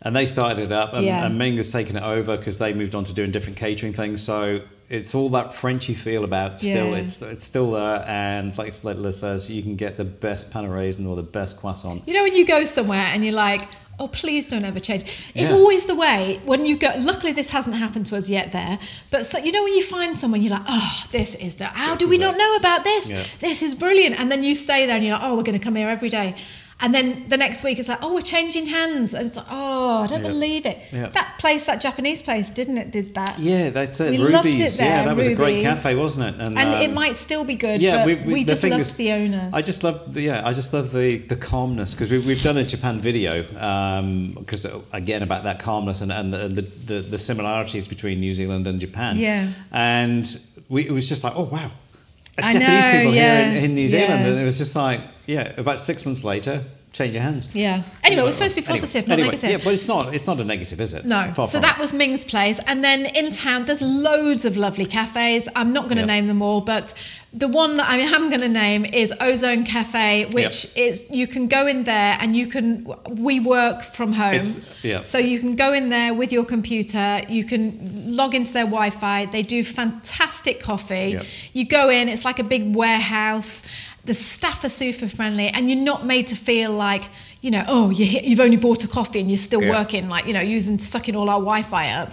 and 0.03 0.17
they 0.17 0.27
started 0.27 0.67
it 0.67 0.73
up. 0.73 0.95
And, 0.95 1.05
Yeah. 1.07 1.25
and 1.27 1.39
Ming 1.39 1.57
has 1.59 1.71
taken 1.71 1.97
it 1.97 2.03
over 2.03 2.37
because 2.37 2.59
they 2.59 2.73
moved 2.73 2.95
on 2.95 3.05
to 3.05 3.15
doing 3.15 3.31
different 3.31 3.57
catering 3.59 3.93
things. 3.93 4.23
So 4.23 4.61
it's 4.91 5.15
all 5.15 5.29
that 5.31 5.55
Frenchy 5.55 5.95
feel 5.95 6.25
about. 6.25 6.59
Still, 6.61 6.91
Yeah. 6.91 6.97
it's 6.97 7.23
it's 7.23 7.45
still 7.45 7.71
there. 7.73 8.05
And 8.09 8.57
like 8.59 8.75
Liz 8.85 9.19
says, 9.21 9.49
you 9.49 9.63
can 9.63 9.77
get 9.77 9.97
the 9.97 10.05
best 10.05 10.51
pan 10.51 10.69
raisin 10.69 11.07
or 11.07 11.17
the 11.17 11.23
best 11.23 11.59
croissant. 11.61 12.07
You 12.07 12.15
know, 12.15 12.23
when 12.25 12.35
you 12.35 12.45
go 12.45 12.65
somewhere 12.65 13.07
and 13.13 13.25
you're 13.25 13.35
like, 13.35 13.63
oh, 14.01 14.09
please 14.09 14.47
don't 14.49 14.65
ever 14.65 14.81
change. 14.81 15.03
It's 15.35 15.51
Yeah. 15.51 15.57
always 15.57 15.85
the 15.87 15.95
way 15.95 16.41
when 16.45 16.65
you 16.67 16.77
go. 16.77 16.91
Luckily, 16.99 17.33
this 17.33 17.51
hasn't 17.51 17.77
happened 17.77 18.07
to 18.07 18.17
us 18.17 18.29
yet 18.29 18.51
there. 18.51 18.79
But 19.11 19.27
so, 19.27 19.39
you 19.39 19.53
know, 19.53 19.63
when 19.63 19.75
you 19.75 19.83
find 19.83 20.17
someone, 20.19 20.41
you're 20.43 20.53
like, 20.59 20.65
oh, 20.69 21.05
this 21.13 21.35
is 21.37 21.57
the. 21.57 21.67
How 21.67 21.91
This 21.91 22.01
do 22.01 22.09
we 22.09 22.19
not 22.19 22.35
it. 22.35 22.39
know 22.39 22.57
about 22.57 22.83
this? 22.85 23.11
Yeah. 23.11 23.23
This 23.41 23.63
is 23.63 23.75
brilliant. 23.75 24.19
And 24.19 24.31
then 24.33 24.43
you 24.43 24.55
stay 24.55 24.87
there 24.87 24.97
and 24.97 25.05
you're 25.05 25.15
like, 25.15 25.23
oh, 25.25 25.37
we're 25.37 25.43
going 25.45 25.59
to 25.59 25.65
come 25.65 25.77
here 25.77 25.89
every 25.89 26.09
day. 26.09 26.35
And 26.83 26.95
then 26.95 27.29
the 27.29 27.37
next 27.37 27.63
week 27.65 27.79
it's 27.79 27.89
like, 27.89 27.99
oh, 28.03 28.15
we're 28.15 28.23
changing 28.23 28.67
hands. 28.67 29.13
And 29.15 29.27
it's 29.27 29.37
like, 29.37 29.47
oh, 29.51 29.99
I 30.03 30.07
don't 30.07 30.23
Yeah. 30.23 30.29
believe 30.31 30.65
it. 30.67 30.79
Yeah. 30.93 31.09
That 31.09 31.37
place, 31.39 31.67
that 31.67 31.81
Japanese 31.81 32.23
place, 32.23 32.51
didn't 32.51 32.79
it? 32.79 32.91
Did 32.91 33.15
that? 33.15 33.39
Yeah, 33.39 33.71
that's 33.71 34.01
it. 34.01 34.13
We 34.13 34.19
Ruby's. 34.19 34.33
loved 34.33 34.47
it 34.49 34.73
there, 34.79 34.89
yeah, 34.89 35.05
that 35.05 35.17
was 35.17 35.27
a 35.27 35.35
great 35.35 35.63
cafe, 35.63 35.95
wasn't 35.95 36.27
it? 36.27 36.41
And 36.41 36.57
um, 36.59 36.83
it 36.83 36.93
might 36.93 37.17
still 37.17 37.45
be 37.45 37.55
good, 37.55 37.83
yeah, 37.83 37.99
but 37.99 38.07
we, 38.07 38.15
we, 38.15 38.33
we, 38.33 38.45
just 38.45 38.63
loved 38.63 38.81
is- 38.81 38.95
the 38.95 39.13
owners. 39.13 39.53
I 39.55 39.63
just 39.63 39.85
love, 39.85 40.15
the, 40.15 40.23
yeah, 40.23 40.47
I 40.47 40.53
just 40.53 40.73
love 40.73 40.93
the 40.93 41.19
the 41.19 41.37
calmness 41.37 41.95
because 41.95 42.11
we've, 42.11 42.27
we've 42.27 42.43
done 42.43 42.57
a 42.57 42.65
Japan 42.65 43.01
video 43.01 43.43
because 44.39 44.67
again 44.93 45.23
about 45.23 45.45
that 45.45 45.59
calmness 45.61 46.01
and, 46.01 46.11
and 46.13 46.33
the, 46.33 46.49
the, 46.49 46.63
the 46.63 47.01
the 47.03 47.19
similarities 47.19 47.87
between 47.89 48.21
New 48.21 48.33
Zealand 48.33 48.67
and 48.67 48.81
Japan. 48.81 49.17
Yeah. 49.17 49.49
and 49.73 50.25
we, 50.69 50.87
it 50.87 50.93
was 50.93 51.09
just 51.09 51.25
like, 51.25 51.35
oh 51.37 51.45
wow, 51.45 51.71
I 52.45 52.53
Japanese 52.53 52.85
know, 52.85 52.93
people 52.99 53.15
yeah, 53.15 53.51
here 53.51 53.59
in, 53.59 53.65
in 53.65 53.75
New 53.75 53.89
Zealand, 53.89 54.25
yeah. 54.25 54.31
and 54.31 54.39
it 54.39 54.45
was 54.45 54.59
just 54.59 54.75
like, 54.77 55.01
yeah, 55.27 55.53
about 55.57 55.79
six 55.79 56.05
months 56.05 56.25
later, 56.25 56.63
change 56.93 57.15
your 57.15 57.23
hands. 57.23 57.55
Yeah. 57.55 57.83
Anyway, 58.03 58.23
we're 58.23 58.33
supposed 58.33 58.57
to 58.57 58.61
be 58.63 58.67
Anyway, 58.67 58.81
positive, 58.81 59.07
not 59.09 59.13
anyway, 59.15 59.29
negative. 59.29 59.51
Yeah, 59.51 59.59
but 59.63 59.75
it's 59.75 59.87
not. 59.87 60.13
It's 60.15 60.27
not 60.27 60.41
a 60.41 60.45
negative, 60.45 60.81
is 60.81 60.93
it? 60.95 61.05
No. 61.05 61.33
Far 61.33 61.47
so 61.47 61.61
that 61.61 61.77
it. 61.77 61.81
was 61.81 61.93
Ming's 61.95 62.25
place. 62.25 62.59
And 62.67 62.83
then 62.83 63.07
in 63.07 63.31
town, 63.31 63.65
there's 63.65 63.81
loads 63.83 64.45
of 64.45 64.57
lovely 64.57 64.87
cafes. 64.87 65.49
I'm 65.55 65.73
not 65.73 65.85
going 65.85 65.97
to 65.97 66.03
Yep. 66.03 66.07
name 66.09 66.27
them 66.27 66.43
all, 66.43 66.61
but 66.61 66.93
the 67.33 67.47
one 67.47 67.77
that 67.77 67.89
I 67.89 67.99
am 67.99 68.29
going 68.29 68.41
to 68.41 68.49
name 68.49 68.85
is 68.85 69.15
Ozone 69.21 69.63
Cafe, 69.65 70.27
which 70.33 70.65
Yep. 70.65 70.77
is 70.89 71.11
you 71.13 71.29
can 71.29 71.47
go 71.47 71.67
in 71.69 71.85
there 71.85 72.19
and 72.21 72.35
you 72.37 72.47
can, 72.49 72.93
we 73.09 73.39
work 73.39 73.83
from 73.83 74.13
home. 74.15 74.35
It's- 74.35 74.65
yeah. 74.83 75.03
So 75.03 75.19
you 75.19 75.39
can 75.39 75.55
go 75.55 75.73
in 75.73 75.91
there 75.91 76.13
with 76.13 76.33
your 76.33 76.45
computer, 76.45 77.21
you 77.29 77.45
can 77.45 78.17
log 78.17 78.35
into 78.35 78.53
their 78.53 78.65
Wi 78.65 78.91
Fi. 78.91 79.27
They 79.27 79.43
do 79.43 79.63
fantastic 79.63 80.61
coffee. 80.61 81.11
Yep. 81.13 81.27
You 81.53 81.65
go 81.67 81.89
in, 81.89 82.09
it's 82.09 82.25
like 82.25 82.41
a 82.41 82.45
big 82.45 82.75
warehouse. 82.75 83.63
The 84.05 84.15
staff 84.15 84.65
are 84.65 84.69
super 84.71 85.09
friendly, 85.09 85.49
and 85.49 85.69
you're 85.71 85.85
not 85.85 86.07
made 86.07 86.27
to 86.29 86.37
feel 86.37 86.73
like, 86.73 87.03
you 87.43 87.51
know, 87.51 87.65
oh, 87.69 87.91
you 87.91 88.05
you've 88.23 88.41
only 88.41 88.57
bought 88.57 88.83
a 88.85 88.89
coffee 88.89 89.21
and 89.21 89.29
you're 89.29 89.37
still 89.37 89.63
Yeah. 89.63 89.71
working, 89.79 90.09
like, 90.09 90.27
you 90.27 90.33
know, 90.33 90.41
using, 90.41 90.79
sucking 90.79 91.15
all 91.15 91.29
our 91.29 91.39
Wi 91.41 91.63
Fi 91.63 91.91
up. 91.91 92.13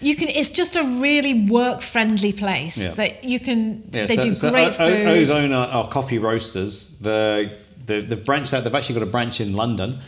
You 0.00 0.14
can. 0.16 0.28
It's 0.28 0.50
just 0.50 0.76
a 0.76 0.82
really 0.82 1.46
work-friendly 1.48 2.32
place 2.34 2.76
Yeah. 2.76 2.90
that 2.92 3.24
you 3.24 3.38
can. 3.40 3.82
Yeah, 3.92 4.06
they 4.06 4.16
so, 4.16 4.22
do 4.22 4.34
so 4.34 4.50
great 4.50 4.66
O- 4.78 4.84
O- 4.84 4.94
food. 4.94 5.06
Ozone 5.06 5.52
are, 5.52 5.68
are 5.68 5.88
coffee 5.88 6.18
roasters. 6.18 6.98
The, 7.00 7.50
the, 7.86 8.00
they've 8.00 8.22
branched 8.24 8.52
out. 8.52 8.64
They've 8.64 8.74
actually 8.74 8.96
got 8.96 9.04
a 9.08 9.10
branch 9.10 9.40
in 9.40 9.54
London, 9.54 9.98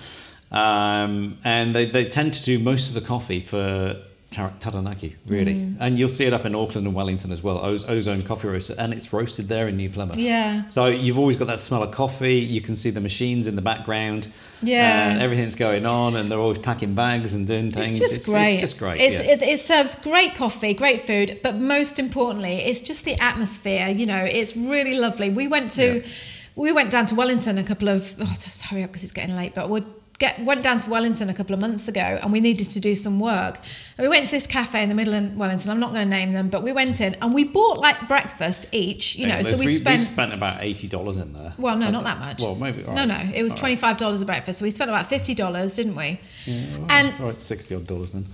um, 0.51 1.39
and 1.45 1.75
they, 1.75 1.87
they 1.87 2.05
tend 2.07 2.35
to 2.35 2.43
do 2.43 2.59
most 2.59 2.89
of 2.89 2.95
the 2.95 3.01
coffee 3.01 3.41
for 3.41 3.97
Tar- 4.31 4.53
Taranaki, 4.61 5.17
really. 5.27 5.55
Mm. 5.55 5.77
And 5.81 5.99
you'll 5.99 6.11
see 6.11 6.27
it 6.27 6.35
up 6.35 6.45
in 6.45 6.55
Auckland 6.55 6.87
and 6.87 6.95
Wellington 6.95 7.33
as 7.33 7.43
well. 7.43 7.59
Oz- 7.59 7.89
Ozone 7.89 8.23
coffee 8.23 8.49
roaster, 8.49 8.75
and 8.79 8.93
it's 8.93 9.11
roasted 9.11 9.49
there 9.49 9.69
in 9.69 9.79
New 9.79 9.89
Plymouth. 9.89 10.19
Yeah. 10.19 10.67
So 10.69 10.87
you've 10.89 11.19
always 11.19 11.39
got 11.39 11.47
that 11.47 11.61
smell 11.61 11.83
of 11.83 11.93
coffee. 11.93 12.35
You 12.37 12.61
can 12.61 12.77
see 12.77 12.91
the 12.91 13.01
machines 13.01 13.47
in 13.47 13.57
the 13.57 13.63
background. 13.63 14.29
Yeah. 14.63 15.11
And 15.13 15.23
everything's 15.23 15.55
going 15.55 15.87
on, 15.87 16.15
and 16.15 16.31
they're 16.31 16.39
always 16.39 16.59
packing 16.59 16.95
bags 16.95 17.33
and 17.33 17.47
doing 17.47 17.71
things. 17.71 17.99
It's 17.99 18.17
just 18.17 18.27
great. 18.29 18.53
It's 18.53 18.61
just 18.61 18.79
great. 18.79 19.01
It's, 19.01 19.19
yeah. 19.19 19.33
it, 19.33 19.43
it 19.43 19.61
serves 19.61 19.95
great 19.95 20.35
coffee, 20.35 20.75
great 20.75 21.01
food, 21.01 21.41
but 21.43 21.57
most 21.57 21.99
importantly, 21.99 22.57
it's 22.57 22.83
just 22.83 23.07
the 23.07 23.15
atmosphere. 23.21 23.89
You 23.89 24.05
know, 24.05 24.25
it's 24.25 24.55
really 24.57 24.99
lovely. 24.99 25.31
We 25.31 25.49
went 25.49 25.71
to, 25.73 26.01
Yeah. 26.01 26.07
we 26.55 26.71
went 26.73 26.91
down 26.91 27.07
to 27.07 27.15
Wellington 27.15 27.57
a 27.57 27.65
couple 27.65 27.89
of. 27.89 28.15
Oh, 28.21 28.25
just 28.27 28.67
hurry 28.67 28.83
up 28.83 28.91
because 28.91 29.05
it's 29.05 29.13
getting 29.13 29.37
late. 29.37 29.55
But 29.55 29.71
we 29.71 29.85
get 30.19 30.41
went 30.41 30.63
down 30.63 30.79
to 30.79 30.91
Wellington 30.91 31.31
a 31.31 31.35
couple 31.35 31.55
of 31.55 31.61
months 31.61 31.87
ago, 31.89 32.19
and 32.23 32.33
we 32.33 32.41
needed 32.41 32.67
to 32.71 32.81
do 32.81 32.95
some 32.95 33.21
work. 33.21 33.59
And 33.97 34.05
we 34.05 34.09
went 34.09 34.27
to 34.27 34.33
this 34.33 34.47
cafe 34.47 34.83
in 34.83 34.89
the 34.89 34.95
middle 34.95 35.15
of 35.15 35.37
Wellington. 35.37 35.71
I'm 35.71 35.81
not 35.81 35.93
going 35.93 36.05
to 36.05 36.11
name 36.11 36.33
them, 36.33 36.49
but 36.49 36.63
we 36.63 36.73
went 36.73 37.01
in 37.01 37.15
and 37.23 37.33
we 37.33 37.45
bought 37.45 37.79
like 37.79 38.09
breakfast 38.09 38.67
each. 38.73 39.17
You 39.17 39.29
know, 39.29 39.37
Yeah, 39.37 39.43
so 39.43 39.59
we, 39.59 39.67
we, 39.67 39.75
spent. 39.75 40.01
we 40.01 40.05
spent 40.07 40.33
about 40.35 40.63
eighty 40.63 40.89
dollars 40.89 41.19
in 41.19 41.33
there. 41.33 41.53
well, 41.59 41.77
no, 41.77 41.91
not 41.91 42.05
that 42.05 42.19
much. 42.19 42.43
Well, 42.43 42.57
maybe. 42.57 42.85
all 42.85 42.95
No, 42.95 43.05
no, 43.05 43.19
it 43.35 43.43
was 43.43 43.53
right. 43.53 43.59
twenty 43.61 43.77
five 43.77 43.97
dollars 43.97 44.23
a 44.23 44.27
breakfast. 44.27 44.59
So 44.59 44.65
we 44.65 44.71
spent 44.71 44.91
about 44.91 45.07
fifty 45.07 45.35
dollars, 45.35 45.75
didn't 45.75 45.95
we? 45.97 46.21
Well, 46.47 46.87
and 46.89 47.21
right, 47.21 47.41
sixty 47.41 47.75
odd 47.75 47.87
dollars 47.87 48.13
then. 48.13 48.27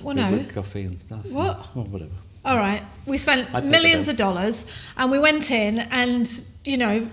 Well, 0.00 0.14
no. 0.16 0.30
with 0.32 0.52
coffee 0.52 0.82
and 0.82 1.00
stuff. 1.00 1.24
What? 1.26 1.74
Well, 1.76 1.84
whatever. 1.86 2.10
All 2.44 2.56
right. 2.56 2.82
We 3.06 3.18
spent 3.18 3.52
millions 3.64 4.08
of 4.08 4.16
dollars 4.16 4.66
and 4.96 5.10
we 5.12 5.18
went 5.20 5.50
in 5.52 5.78
and, 5.78 6.28
you 6.64 6.76
know, 6.76 7.08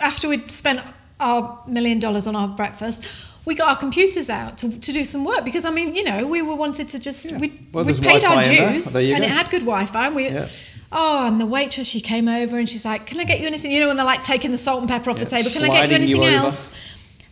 after 0.00 0.28
we'd 0.28 0.50
spent 0.50 0.80
our 1.18 1.60
million 1.66 1.98
dollars 1.98 2.26
on 2.28 2.36
our 2.36 2.46
breakfast, 2.48 3.06
we 3.46 3.54
got 3.54 3.68
our 3.68 3.76
computers 3.76 4.28
out 4.28 4.58
to, 4.58 4.78
to 4.80 4.92
do 4.92 5.04
some 5.04 5.24
work 5.24 5.44
because, 5.44 5.64
I 5.64 5.70
mean, 5.70 5.94
you 5.94 6.04
know, 6.04 6.26
we 6.26 6.42
were 6.42 6.54
wanted 6.56 6.88
to 6.88 6.98
just, 6.98 7.30
Yeah. 7.30 7.38
we 7.38 7.52
Well, 7.72 7.84
we 7.84 7.94
paid 7.94 8.24
our 8.24 8.34
Wi-Fi 8.42 8.54
there. 8.56 8.72
dues 8.72 8.94
and 8.94 9.06
go. 9.18 9.24
it 9.24 9.30
had 9.30 9.48
good 9.50 9.60
Wi 9.60 9.86
Fi. 9.86 10.06
And 10.08 10.16
we, 10.16 10.24
Yeah. 10.28 10.48
Oh, 10.92 11.26
and 11.26 11.40
the 11.40 11.46
waitress, 11.46 11.86
she 11.88 12.00
came 12.00 12.28
over 12.28 12.58
and 12.58 12.68
she's 12.68 12.84
like, 12.84 13.06
Can 13.06 13.18
I 13.20 13.24
get 13.24 13.40
you 13.40 13.46
anything? 13.46 13.70
You 13.70 13.80
know, 13.80 13.86
when 13.88 13.96
they're 13.96 14.04
like 14.06 14.22
taking 14.24 14.50
the 14.50 14.58
salt 14.58 14.80
and 14.80 14.88
pepper 14.88 15.10
off 15.10 15.18
the 15.18 15.26
table, 15.26 15.48
can 15.50 15.64
I 15.64 15.68
get 15.68 15.72
you 15.74 15.88
sliding 15.88 16.08
you 16.08 16.16
anything 16.16 16.34
else? 16.34 16.70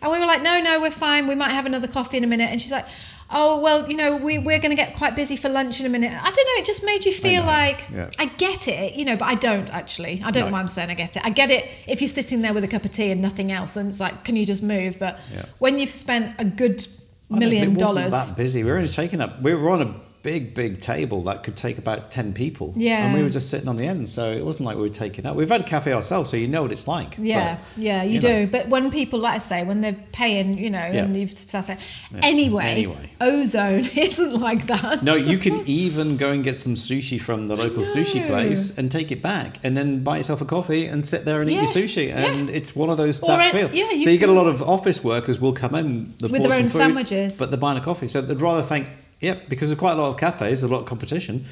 And 0.02 0.12
we 0.12 0.18
were 0.20 0.26
like, 0.26 0.42
no, 0.42 0.60
no, 0.60 0.80
we're 0.82 0.90
fine. 0.90 1.26
We 1.28 1.34
might 1.34 1.52
have 1.52 1.64
another 1.64 1.88
coffee 1.88 2.18
in 2.18 2.24
a 2.24 2.26
minute. 2.26 2.50
And 2.50 2.60
she's 2.60 2.72
like, 2.72 2.84
oh, 3.30 3.60
well, 3.60 3.88
you 3.90 3.96
know, 3.96 4.16
we, 4.16 4.38
we're 4.38 4.58
going 4.58 4.70
to 4.70 4.76
get 4.76 4.94
quite 4.94 5.16
busy 5.16 5.36
for 5.36 5.48
lunch 5.48 5.80
in 5.80 5.86
a 5.86 5.88
minute. 5.88 6.12
I 6.12 6.30
don't 6.30 6.36
know. 6.46 6.60
It 6.62 6.64
just 6.64 6.84
made 6.84 7.04
you 7.04 7.12
feel 7.12 7.42
know, 7.42 7.48
like, 7.48 7.86
yeah. 7.92 8.10
I 8.18 8.26
get 8.26 8.68
it, 8.68 8.94
you 8.94 9.04
know, 9.04 9.16
but 9.16 9.26
I 9.26 9.34
don't 9.34 9.72
actually. 9.74 10.22
I 10.24 10.30
don't 10.30 10.42
No. 10.42 10.46
know 10.46 10.52
why 10.52 10.60
I'm 10.60 10.68
saying 10.68 10.90
I 10.90 10.94
get 10.94 11.16
it. 11.16 11.24
I 11.24 11.30
get 11.30 11.50
it 11.50 11.68
if 11.86 12.00
you're 12.00 12.08
sitting 12.08 12.42
there 12.42 12.52
with 12.54 12.64
a 12.64 12.68
cup 12.68 12.84
of 12.84 12.90
tea 12.92 13.10
and 13.10 13.20
nothing 13.22 13.50
else 13.50 13.76
and 13.76 13.88
it's 13.88 14.00
like, 14.00 14.24
can 14.24 14.36
you 14.36 14.44
just 14.46 14.62
move? 14.62 14.98
But 14.98 15.18
Yeah. 15.34 15.46
when 15.58 15.78
you've 15.78 15.90
spent 15.90 16.34
a 16.38 16.44
good 16.44 16.86
I 17.30 17.34
know, 17.34 17.38
million 17.40 17.62
it 17.72 17.80
wasn't 17.80 18.10
dollars. 18.10 18.28
that 18.28 18.36
busy. 18.36 18.62
We 18.62 18.70
were 18.70 18.76
only 18.76 18.88
taking 18.88 19.20
up. 19.20 19.40
We 19.42 19.54
were 19.54 19.70
on 19.70 19.82
a 19.82 19.94
big, 20.24 20.54
big 20.54 20.80
table 20.80 21.22
that 21.24 21.44
could 21.44 21.56
take 21.56 21.78
about 21.78 22.10
ten 22.10 22.32
people. 22.32 22.72
Yeah. 22.74 23.04
And 23.04 23.14
we 23.14 23.22
were 23.22 23.28
just 23.28 23.48
sitting 23.50 23.68
on 23.68 23.76
the 23.76 23.86
end, 23.86 24.08
so 24.08 24.32
it 24.32 24.44
wasn't 24.44 24.64
like 24.66 24.74
we 24.76 24.82
were 24.82 24.88
taking 24.88 25.24
up. 25.26 25.36
We've 25.36 25.48
had 25.48 25.60
a 25.60 25.64
cafe 25.64 25.92
ourselves, 25.92 26.30
so 26.30 26.36
you 26.36 26.48
know 26.48 26.62
what 26.62 26.72
it's 26.72 26.88
like. 26.88 27.14
Yeah, 27.18 27.54
But, 27.76 27.82
yeah, 27.82 28.02
you, 28.02 28.14
you 28.14 28.18
do. 28.20 28.28
know. 28.28 28.46
But 28.46 28.68
when 28.68 28.90
people, 28.90 29.20
like 29.20 29.34
I 29.34 29.38
say, 29.38 29.62
when 29.62 29.82
they're 29.82 29.96
paying, 30.12 30.58
you 30.58 30.70
know, 30.70 30.78
and 30.78 31.14
you've 31.16 31.30
say, 31.32 31.76
anyway, 32.22 32.64
Anyway. 32.64 33.10
ozone 33.20 33.84
isn't 33.96 34.34
like 34.40 34.66
that. 34.66 35.02
No, 35.04 35.14
you 35.14 35.38
can 35.38 35.62
even 35.66 36.16
go 36.16 36.30
and 36.30 36.42
get 36.42 36.56
some 36.58 36.74
sushi 36.74 37.20
from 37.20 37.46
the 37.48 37.56
local 37.56 37.82
sushi 37.82 38.26
place 38.26 38.76
and 38.78 38.90
take 38.90 39.12
it 39.12 39.22
back, 39.22 39.58
and 39.62 39.76
then 39.76 40.02
buy 40.02 40.16
yourself 40.16 40.40
a 40.40 40.44
coffee 40.46 40.86
and 40.86 41.06
sit 41.06 41.24
there 41.24 41.40
and 41.40 41.50
eat 41.50 41.54
your 41.54 41.64
Yeah, 41.64 41.68
sushi. 41.70 42.08
yeah. 42.08 42.32
And 42.32 42.50
it's 42.50 42.74
one 42.74 42.90
of 42.90 42.96
those 42.96 43.20
Or 43.22 43.28
that 43.28 43.52
feel. 43.52 43.70
yeah, 43.74 43.90
you 43.92 44.00
so 44.02 44.10
you 44.10 44.18
get 44.18 44.28
a 44.30 44.32
lot 44.32 44.46
of 44.46 44.62
office 44.62 45.04
workers 45.04 45.38
will 45.40 45.52
come 45.52 45.74
in 45.74 46.14
With 46.20 46.30
their 46.42 46.52
own 46.54 46.62
food, 46.62 46.70
sandwiches. 46.70 47.38
but 47.38 47.50
they're 47.50 47.58
buying 47.58 47.78
a 47.78 47.84
coffee. 47.84 48.08
So 48.08 48.20
they'd 48.22 48.40
rather 48.40 48.62
think, 48.62 48.88
yeah, 49.24 49.36
because 49.48 49.68
there's 49.70 49.78
quite 49.78 49.92
a 49.92 49.96
lot 49.96 50.10
of 50.10 50.16
cafes, 50.18 50.62
a 50.62 50.68
lot 50.68 50.80
of 50.80 50.86
competition. 50.86 51.44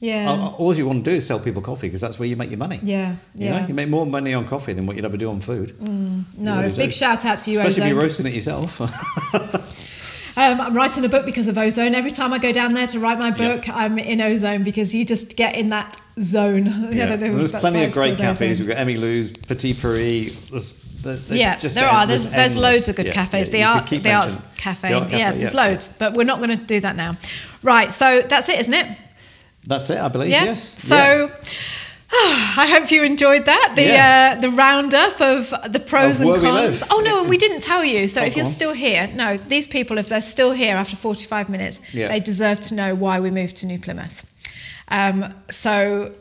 Yeah. 0.00 0.30
All, 0.30 0.54
all 0.58 0.74
you 0.76 0.86
want 0.86 1.04
to 1.04 1.10
do 1.10 1.16
is 1.16 1.26
sell 1.26 1.40
people 1.40 1.60
coffee 1.60 1.88
because 1.88 2.00
that's 2.00 2.20
where 2.20 2.28
you 2.28 2.36
make 2.36 2.50
your 2.50 2.58
money. 2.58 2.78
Yeah, 2.84 3.16
You 3.34 3.46
yeah. 3.46 3.60
know, 3.62 3.66
you 3.66 3.74
make 3.74 3.88
more 3.88 4.06
money 4.06 4.32
on 4.32 4.46
coffee 4.46 4.72
than 4.72 4.86
what 4.86 4.94
you'd 4.94 5.04
ever 5.04 5.16
do 5.16 5.28
on 5.28 5.40
food. 5.40 5.74
No, 6.38 6.62
big 6.68 6.74
do. 6.76 6.90
shout 6.92 7.24
out 7.24 7.40
to 7.40 7.50
you, 7.50 7.58
Especially 7.60 7.82
if 7.82 7.88
you're 7.90 8.00
roasting 8.00 8.26
it 8.26 8.32
yourself. 8.34 8.80
Um, 10.36 10.60
I'm 10.60 10.72
writing 10.76 11.04
a 11.04 11.08
book 11.08 11.26
because 11.26 11.48
of 11.48 11.58
Ozone. 11.58 11.96
Every 11.96 12.12
time 12.12 12.32
I 12.32 12.38
go 12.38 12.52
down 12.52 12.72
there 12.72 12.86
to 12.86 13.00
write 13.00 13.18
my 13.18 13.30
Yeah. 13.36 13.56
book, 13.56 13.68
I'm 13.68 13.98
in 13.98 14.20
Ozone 14.20 14.62
because 14.62 14.94
you 14.94 15.04
just 15.04 15.34
get 15.36 15.56
in 15.56 15.70
that 15.70 16.00
zone. 16.20 16.68
I 16.86 16.90
Yeah. 16.92 17.06
don't 17.06 17.18
know. 17.20 17.28
Well, 17.30 17.38
there's 17.38 17.50
plenty 17.50 17.82
of 17.82 17.92
great 17.92 18.18
cafes. 18.18 18.60
We've 18.60 18.68
got 18.68 18.76
Emmy 18.78 18.94
Lou's, 18.96 19.32
Petit 19.32 19.74
Paris. 19.74 20.48
There's, 20.48 20.87
there's 21.16 21.30
yeah, 21.40 21.56
just 21.56 21.74
there 21.74 21.88
are. 21.88 22.06
There's 22.06 22.26
there's 22.30 22.56
loads 22.56 22.88
of 22.88 22.96
good 22.96 23.06
Yeah, 23.06 23.12
cafes. 23.12 23.48
yeah, 23.48 23.52
the 23.52 23.58
you 23.58 23.64
could 23.64 23.76
art, 23.80 23.86
keep 23.86 24.02
the 24.02 24.12
arts 24.12 24.36
cafe. 24.56 24.88
The 24.88 24.94
art 24.94 25.10
yeah, 25.10 25.18
cafe, 25.28 25.38
there's 25.38 25.54
yeah. 25.54 25.66
loads, 25.66 25.88
but 25.98 26.12
we're 26.14 26.24
not 26.24 26.38
going 26.38 26.50
to 26.50 26.56
do 26.56 26.80
that 26.80 26.96
now. 26.96 27.16
Right. 27.62 27.92
So 27.92 28.22
that's 28.22 28.48
it, 28.48 28.58
isn't 28.60 28.74
it? 28.74 28.96
That's 29.66 29.90
it, 29.90 29.98
I 29.98 30.08
believe. 30.08 30.30
Yeah. 30.30 30.44
Yes. 30.44 30.62
So. 30.62 31.30
I 32.10 32.66
hope 32.70 32.90
you 32.90 33.02
enjoyed 33.02 33.44
that. 33.44 33.72
The 33.76 33.82
Yeah. 33.82 34.34
uh, 34.38 34.40
the 34.40 34.48
roundup 34.50 35.20
of 35.20 35.52
the 35.70 35.78
pros 35.78 36.20
Of 36.22 36.28
and 36.28 36.40
cons. 36.40 36.82
Oh 36.90 37.00
no, 37.00 37.22
we 37.24 37.36
didn't 37.36 37.60
tell 37.60 37.84
you. 37.84 38.08
So 38.08 38.22
Oh, 38.22 38.24
if 38.24 38.34
you're 38.34 38.46
on. 38.46 38.50
still 38.50 38.72
here, 38.72 39.10
no, 39.14 39.36
these 39.36 39.68
people, 39.68 39.98
if 39.98 40.08
they're 40.08 40.22
still 40.22 40.52
here 40.52 40.76
after 40.76 40.96
45 40.96 41.50
minutes, 41.50 41.82
Yeah. 41.92 42.08
they 42.08 42.18
deserve 42.18 42.60
to 42.60 42.74
know 42.74 42.94
why 42.94 43.20
we 43.20 43.30
moved 43.30 43.56
to 43.56 43.66
New 43.66 43.78
Plymouth. 43.78 44.24
Um, 44.88 45.34
so 45.50 46.12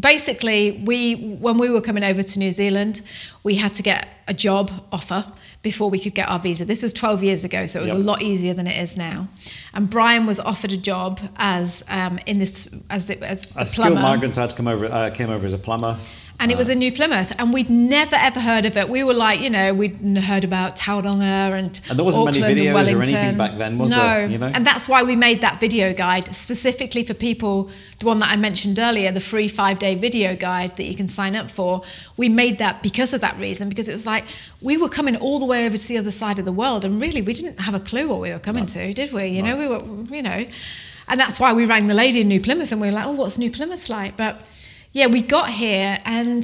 basically, 0.00 0.82
we 0.84 1.36
when 1.40 1.58
we 1.58 1.70
were 1.70 1.80
coming 1.80 2.04
over 2.04 2.22
to 2.22 2.38
New 2.38 2.52
Zealand, 2.52 3.02
we 3.42 3.56
had 3.56 3.74
to 3.74 3.82
get 3.82 4.08
a 4.28 4.34
job 4.34 4.70
offer 4.92 5.24
before 5.62 5.88
we 5.90 5.98
could 5.98 6.14
get 6.14 6.28
our 6.28 6.38
visa. 6.38 6.64
This 6.64 6.82
was 6.82 6.92
12 6.92 7.22
years 7.22 7.44
ago, 7.44 7.66
so 7.66 7.80
it 7.80 7.84
was 7.84 7.92
Yep. 7.92 8.02
a 8.02 8.04
lot 8.04 8.22
easier 8.22 8.54
than 8.54 8.66
it 8.66 8.80
is 8.82 8.96
now. 8.96 9.28
And 9.74 9.88
Brian 9.88 10.26
was 10.26 10.40
offered 10.40 10.72
a 10.72 10.76
job 10.76 11.20
as 11.36 11.84
um, 11.88 12.18
in 12.26 12.38
this 12.38 12.74
as 12.90 13.06
the, 13.06 13.22
as 13.24 13.46
a 13.56 13.60
a 13.60 13.66
skilled 13.66 13.92
plumber. 13.92 14.00
migrant 14.02 14.36
had 14.36 14.54
come 14.56 14.68
over, 14.68 14.86
uh, 14.86 15.10
came 15.10 15.30
over 15.30 15.46
as 15.46 15.52
a 15.54 15.58
plumber. 15.58 15.96
And 16.38 16.52
it 16.52 16.58
was 16.58 16.68
in 16.68 16.78
New 16.78 16.92
Plymouth, 16.92 17.32
and 17.38 17.52
we'd 17.52 17.70
never 17.70 18.16
ever 18.16 18.40
heard 18.40 18.66
of 18.66 18.76
it. 18.76 18.88
We 18.88 19.02
were 19.02 19.14
like, 19.14 19.40
you 19.40 19.50
know, 19.50 19.72
we'd 19.72 19.96
heard 20.18 20.44
about 20.44 20.76
Tauranga 20.76 21.22
and 21.22 21.80
And 21.88 21.98
there 21.98 22.04
wasn't 22.04 22.26
many 22.26 22.38
Auckland 22.38 22.58
and 22.60 22.68
videos 22.68 22.98
or 22.98 23.02
anything 23.02 23.38
back 23.38 23.56
then, 23.56 23.78
was 23.78 23.90
no. 23.90 23.96
there? 23.96 24.26
You 24.26 24.38
know? 24.38 24.46
and 24.46 24.66
that's 24.66 24.88
why 24.88 25.02
we 25.02 25.16
made 25.16 25.40
that 25.40 25.60
video 25.60 25.94
guide 25.94 26.34
specifically 26.34 27.04
for 27.04 27.14
people. 27.14 27.70
The 27.98 28.06
one 28.06 28.18
that 28.18 28.30
I 28.30 28.36
mentioned 28.36 28.78
earlier, 28.78 29.10
the 29.12 29.20
free 29.20 29.48
five 29.48 29.78
day 29.78 29.94
video 29.94 30.36
guide 30.36 30.76
that 30.76 30.84
you 30.84 30.94
can 30.94 31.08
sign 31.08 31.34
up 31.34 31.50
for. 31.50 31.82
We 32.16 32.28
made 32.28 32.58
that 32.58 32.82
because 32.82 33.14
of 33.14 33.20
that 33.22 33.38
reason, 33.38 33.68
because 33.68 33.88
it 33.88 33.94
was 33.94 34.06
like 34.06 34.24
we 34.60 34.76
were 34.76 34.88
coming 34.88 35.16
all 35.16 35.38
the 35.38 35.46
way 35.46 35.66
over 35.66 35.76
to 35.76 35.88
the 35.88 35.98
other 35.98 36.10
side 36.10 36.38
of 36.38 36.44
the 36.44 36.52
world, 36.52 36.84
and 36.84 37.00
really 37.00 37.22
we 37.22 37.32
didn't 37.32 37.60
have 37.60 37.74
a 37.74 37.80
clue 37.80 38.08
what 38.08 38.20
we 38.20 38.30
were 38.30 38.38
coming 38.38 38.66
to, 38.66 38.92
did 38.92 39.12
we? 39.12 39.26
You 39.26 39.42
know, 39.42 39.56
we 39.56 39.68
were, 39.68 39.82
you 40.14 40.22
know, 40.22 40.46
and 41.08 41.20
that's 41.20 41.38
why 41.38 41.52
we 41.52 41.64
rang 41.64 41.86
the 41.86 41.94
lady 41.94 42.20
in 42.20 42.28
New 42.28 42.40
Plymouth, 42.40 42.72
and 42.72 42.80
we 42.80 42.88
were 42.88 42.92
like, 42.92 43.06
oh, 43.06 43.12
what's 43.12 43.38
New 43.38 43.50
Plymouth 43.50 43.88
like? 43.88 44.16
But 44.16 44.42
yeah, 44.96 45.08
we 45.08 45.20
got 45.20 45.50
here 45.50 45.98
and 46.06 46.42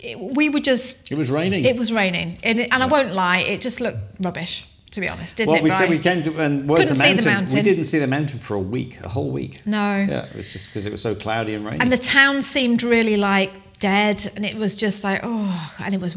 it, 0.00 0.20
we 0.20 0.50
were 0.50 0.60
just. 0.60 1.10
It 1.10 1.16
was 1.16 1.30
raining. 1.30 1.64
It 1.64 1.78
was 1.78 1.90
raining, 1.90 2.38
and, 2.44 2.60
it, 2.60 2.68
and 2.70 2.82
I 2.82 2.86
won't 2.86 3.14
lie, 3.14 3.38
it 3.38 3.62
just 3.62 3.80
looked 3.80 3.96
rubbish, 4.20 4.66
to 4.90 5.00
be 5.00 5.08
honest, 5.08 5.38
didn't 5.38 5.48
well, 5.48 5.56
it? 5.56 5.62
Well, 5.62 5.64
we 5.64 5.70
said 5.70 5.88
we 5.88 5.98
came 5.98 6.22
to, 6.24 6.38
and 6.38 6.68
where's 6.68 6.88
Couldn't 6.88 6.98
the 6.98 7.04
see 7.04 7.12
the 7.14 7.30
mountain. 7.30 7.56
We 7.56 7.62
didn't 7.62 7.84
see 7.84 7.98
the 7.98 8.06
mountain 8.06 8.38
for 8.38 8.54
a 8.54 8.60
week, 8.60 9.00
a 9.02 9.08
whole 9.08 9.30
week. 9.30 9.66
No. 9.66 10.04
Yeah, 10.06 10.26
it 10.26 10.36
was 10.36 10.52
just 10.52 10.68
because 10.68 10.84
it 10.84 10.92
was 10.92 11.00
so 11.00 11.14
cloudy 11.14 11.54
and 11.54 11.64
rainy. 11.64 11.80
And 11.80 11.90
the 11.90 11.96
town 11.96 12.42
seemed 12.42 12.82
really 12.82 13.16
like 13.16 13.52
dead, 13.76 14.30
and 14.36 14.44
it 14.44 14.56
was 14.56 14.74
just 14.76 15.04
like, 15.04 15.20
oh, 15.22 15.70
and 15.84 15.94
it 15.94 16.00
was 16.00 16.14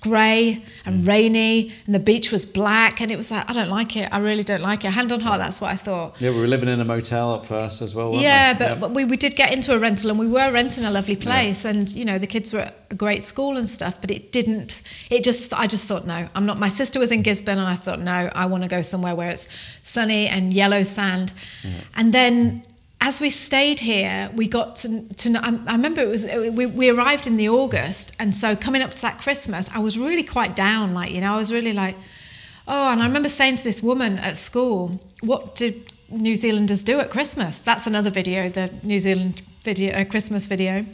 grey 0.00 0.62
and 0.86 1.02
Mm. 1.04 1.08
rainy, 1.08 1.72
and 1.86 1.94
the 1.94 1.98
beach 1.98 2.30
was 2.32 2.44
black, 2.44 3.00
and 3.00 3.10
it 3.10 3.16
was 3.16 3.30
like, 3.30 3.48
I 3.48 3.52
don't 3.52 3.70
like 3.70 3.96
it. 3.96 4.08
I 4.12 4.18
really 4.18 4.44
don't 4.44 4.62
like 4.62 4.84
it. 4.84 4.90
Hand 4.92 5.12
on 5.12 5.20
heart, 5.20 5.38
that's 5.38 5.60
what 5.60 5.70
I 5.70 5.76
thought. 5.76 6.16
yeah, 6.20 6.30
we 6.30 6.40
were 6.40 6.46
living 6.46 6.68
in 6.68 6.80
a 6.80 6.84
motel 6.84 7.34
at 7.36 7.46
first 7.46 7.82
as 7.82 7.94
well. 7.94 8.10
weren't 8.10 8.22
Yeah, 8.22 8.52
we? 8.52 8.58
but, 8.58 8.80
but 8.80 8.90
we, 8.92 9.04
we 9.04 9.16
did 9.16 9.34
get 9.36 9.52
into 9.52 9.74
a 9.74 9.78
rental 9.78 10.10
and 10.10 10.18
we 10.18 10.26
were 10.28 10.50
renting 10.52 10.84
a 10.84 10.90
lovely 10.90 11.16
place 11.16 11.64
and 11.64 11.92
you 11.94 12.04
know 12.04 12.18
the 12.18 12.26
kids 12.26 12.52
were 12.52 12.60
at 12.60 12.74
a 12.90 12.94
great 12.94 13.22
school 13.22 13.56
and 13.56 13.68
stuff 13.68 14.00
but 14.00 14.10
it 14.10 14.32
didn't 14.32 14.80
it 15.10 15.22
just 15.24 15.52
I 15.52 15.66
just 15.66 15.86
thought 15.88 16.06
no 16.06 16.28
I'm 16.34 16.46
not 16.46 16.58
my 16.58 16.68
sister 16.68 16.98
was 16.98 17.10
in 17.12 17.22
Gisborne 17.22 17.58
and 17.58 17.68
I 17.68 17.74
thought 17.74 18.00
no 18.00 18.30
I 18.34 18.46
want 18.46 18.62
to 18.64 18.68
go 18.68 18.82
somewhere 18.82 19.14
where 19.14 19.30
it's 19.30 19.46
sunny 19.82 20.26
and 20.26 20.52
yellow 20.52 20.82
sand 20.82 21.32
and 21.96 22.12
then 22.14 22.62
as 23.00 23.20
we 23.20 23.30
stayed 23.30 23.80
here 23.80 24.30
we 24.34 24.48
got 24.48 24.76
to, 24.76 25.02
to 25.14 25.38
I 25.38 25.72
remember 25.72 26.00
it 26.00 26.08
was 26.08 26.26
we, 26.26 26.66
we 26.66 26.90
arrived 26.90 27.26
in 27.26 27.36
the 27.36 27.48
August 27.48 28.14
and 28.18 28.34
so 28.34 28.56
coming 28.56 28.82
up 28.82 28.94
to 28.94 29.02
that 29.02 29.18
Christmas 29.20 29.70
I 29.74 29.78
was 29.78 29.98
really 29.98 30.24
quite 30.24 30.56
down 30.56 30.94
like 30.94 31.12
you 31.12 31.20
know 31.20 31.34
I 31.34 31.36
was 31.36 31.52
really 31.52 31.72
like 31.72 31.96
Oh, 32.70 32.92
and 32.92 33.02
I 33.02 33.06
remember 33.06 33.30
saying 33.30 33.56
to 33.56 33.64
this 33.64 33.82
woman 33.82 34.18
at 34.18 34.36
school, 34.36 35.00
"What 35.22 35.54
do 35.54 35.72
New 36.10 36.36
Zealanders 36.36 36.84
do 36.84 37.00
at 37.00 37.10
Christmas?" 37.10 37.62
That's 37.62 37.86
another 37.86 38.10
video, 38.10 38.50
the 38.50 38.74
New 38.82 39.00
Zealand 39.00 39.40
video, 39.64 39.98
uh, 39.98 40.04
Christmas 40.04 40.46
video. 40.46 40.84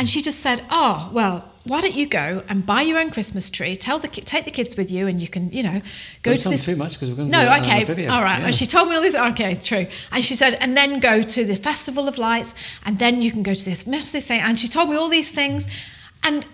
And 0.00 0.08
she 0.08 0.22
just 0.22 0.40
said, 0.40 0.64
"Oh, 0.70 1.10
well, 1.12 1.44
why 1.64 1.82
don't 1.82 1.92
you 1.92 2.06
go 2.06 2.42
and 2.48 2.64
buy 2.64 2.80
your 2.80 2.98
own 2.98 3.10
Christmas 3.10 3.50
tree? 3.50 3.76
Tell 3.76 3.98
the 3.98 4.08
take 4.08 4.46
the 4.46 4.50
kids 4.50 4.74
with 4.74 4.90
you, 4.90 5.06
and 5.06 5.20
you 5.20 5.28
can, 5.28 5.52
you 5.52 5.62
know, 5.62 5.82
go 6.22 6.30
Don't 6.30 6.40
to 6.40 6.48
this." 6.48 6.64
too 6.64 6.74
much 6.74 6.94
because 6.94 7.12
we're 7.12 7.24
no, 7.24 7.24
do 7.24 7.30
that 7.30 7.48
on 7.48 7.90
okay, 7.90 8.06
all 8.06 8.22
right. 8.22 8.38
Yeah. 8.40 8.46
And 8.46 8.54
she 8.54 8.64
told 8.64 8.88
me 8.88 8.96
all 8.96 9.02
this. 9.02 9.14
Okay, 9.14 9.56
true. 9.56 9.86
And 10.10 10.24
she 10.24 10.36
said, 10.36 10.54
and 10.54 10.74
then 10.74 11.00
go 11.00 11.20
to 11.20 11.44
the 11.44 11.54
Festival 11.54 12.08
of 12.08 12.16
Lights, 12.16 12.54
and 12.86 12.98
then 12.98 13.20
you 13.20 13.30
can 13.30 13.42
go 13.42 13.52
to 13.52 13.62
this 13.62 13.86
massive 13.86 14.24
thing. 14.24 14.40
And 14.40 14.58
she 14.58 14.68
told 14.68 14.88
me 14.88 14.96
all 14.96 15.10
these 15.10 15.32
things, 15.32 15.66
and 16.22 16.46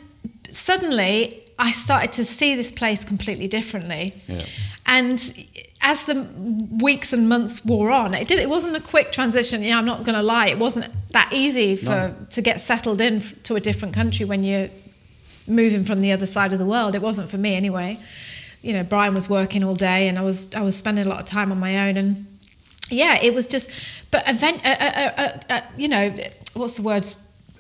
suddenly 0.51 1.45
I 1.57 1.71
started 1.71 2.11
to 2.15 2.25
see 2.25 2.57
this 2.57 2.73
place 2.73 3.05
completely 3.05 3.47
differently. 3.47 4.13
Yeah. 4.27 4.43
And 4.87 5.23
as 5.83 6.05
the 6.05 6.15
weeks 6.81 7.13
and 7.13 7.29
months 7.29 7.65
wore 7.65 7.91
on, 7.91 8.15
it 8.15 8.27
did. 8.29 8.39
It 8.39 8.49
wasn't 8.49 8.77
a 8.77 8.81
quick 8.81 9.13
transition. 9.13 9.63
You 9.63 9.71
know, 9.71 9.79
I'm 9.79 9.85
not 9.85 10.05
going 10.05 10.15
to 10.17 10.23
lie. 10.23 10.49
It 10.49 10.59
wasn't 10.59 10.93
that 11.13 11.33
easy 11.33 11.77
for 11.77 12.15
to 12.31 12.43
get 12.43 12.61
settled 12.61 13.01
in 13.01 13.17
f- 13.17 13.41
to 13.45 13.55
a 13.57 13.61
different 13.61 13.95
country 13.95 14.27
when 14.27 14.43
you're 14.43 14.69
moving 15.47 15.85
from 15.85 16.01
the 16.01 16.13
other 16.13 16.27
side 16.27 16.53
of 16.53 16.59
the 16.59 16.67
world. 16.67 16.95
It 16.95 17.03
wasn't 17.03 17.29
for 17.31 17.37
me 17.39 17.55
anyway. 17.55 17.99
You 18.63 18.73
know, 18.73 18.83
Brian 18.83 19.15
was 19.15 19.29
working 19.29 19.63
all 19.63 19.75
day, 19.75 20.09
and 20.09 20.19
I 20.19 20.23
was 20.23 20.53
I 20.55 20.63
was 20.63 20.77
spending 20.77 21.07
a 21.07 21.09
lot 21.09 21.21
of 21.21 21.27
time 21.27 21.53
on 21.53 21.61
my 21.61 21.89
own, 21.89 21.97
and 21.97 22.27
yeah, 22.91 23.19
it 23.23 23.33
was 23.35 23.47
just. 23.47 23.71
But 24.11 24.29
event, 24.29 24.65
uh, 24.65 24.69
uh, 24.81 25.13
uh, 25.17 25.39
uh, 25.51 25.61
you 25.77 25.89
know, 25.89 26.11
what's 26.55 26.77
the 26.77 26.83
word? 26.83 27.07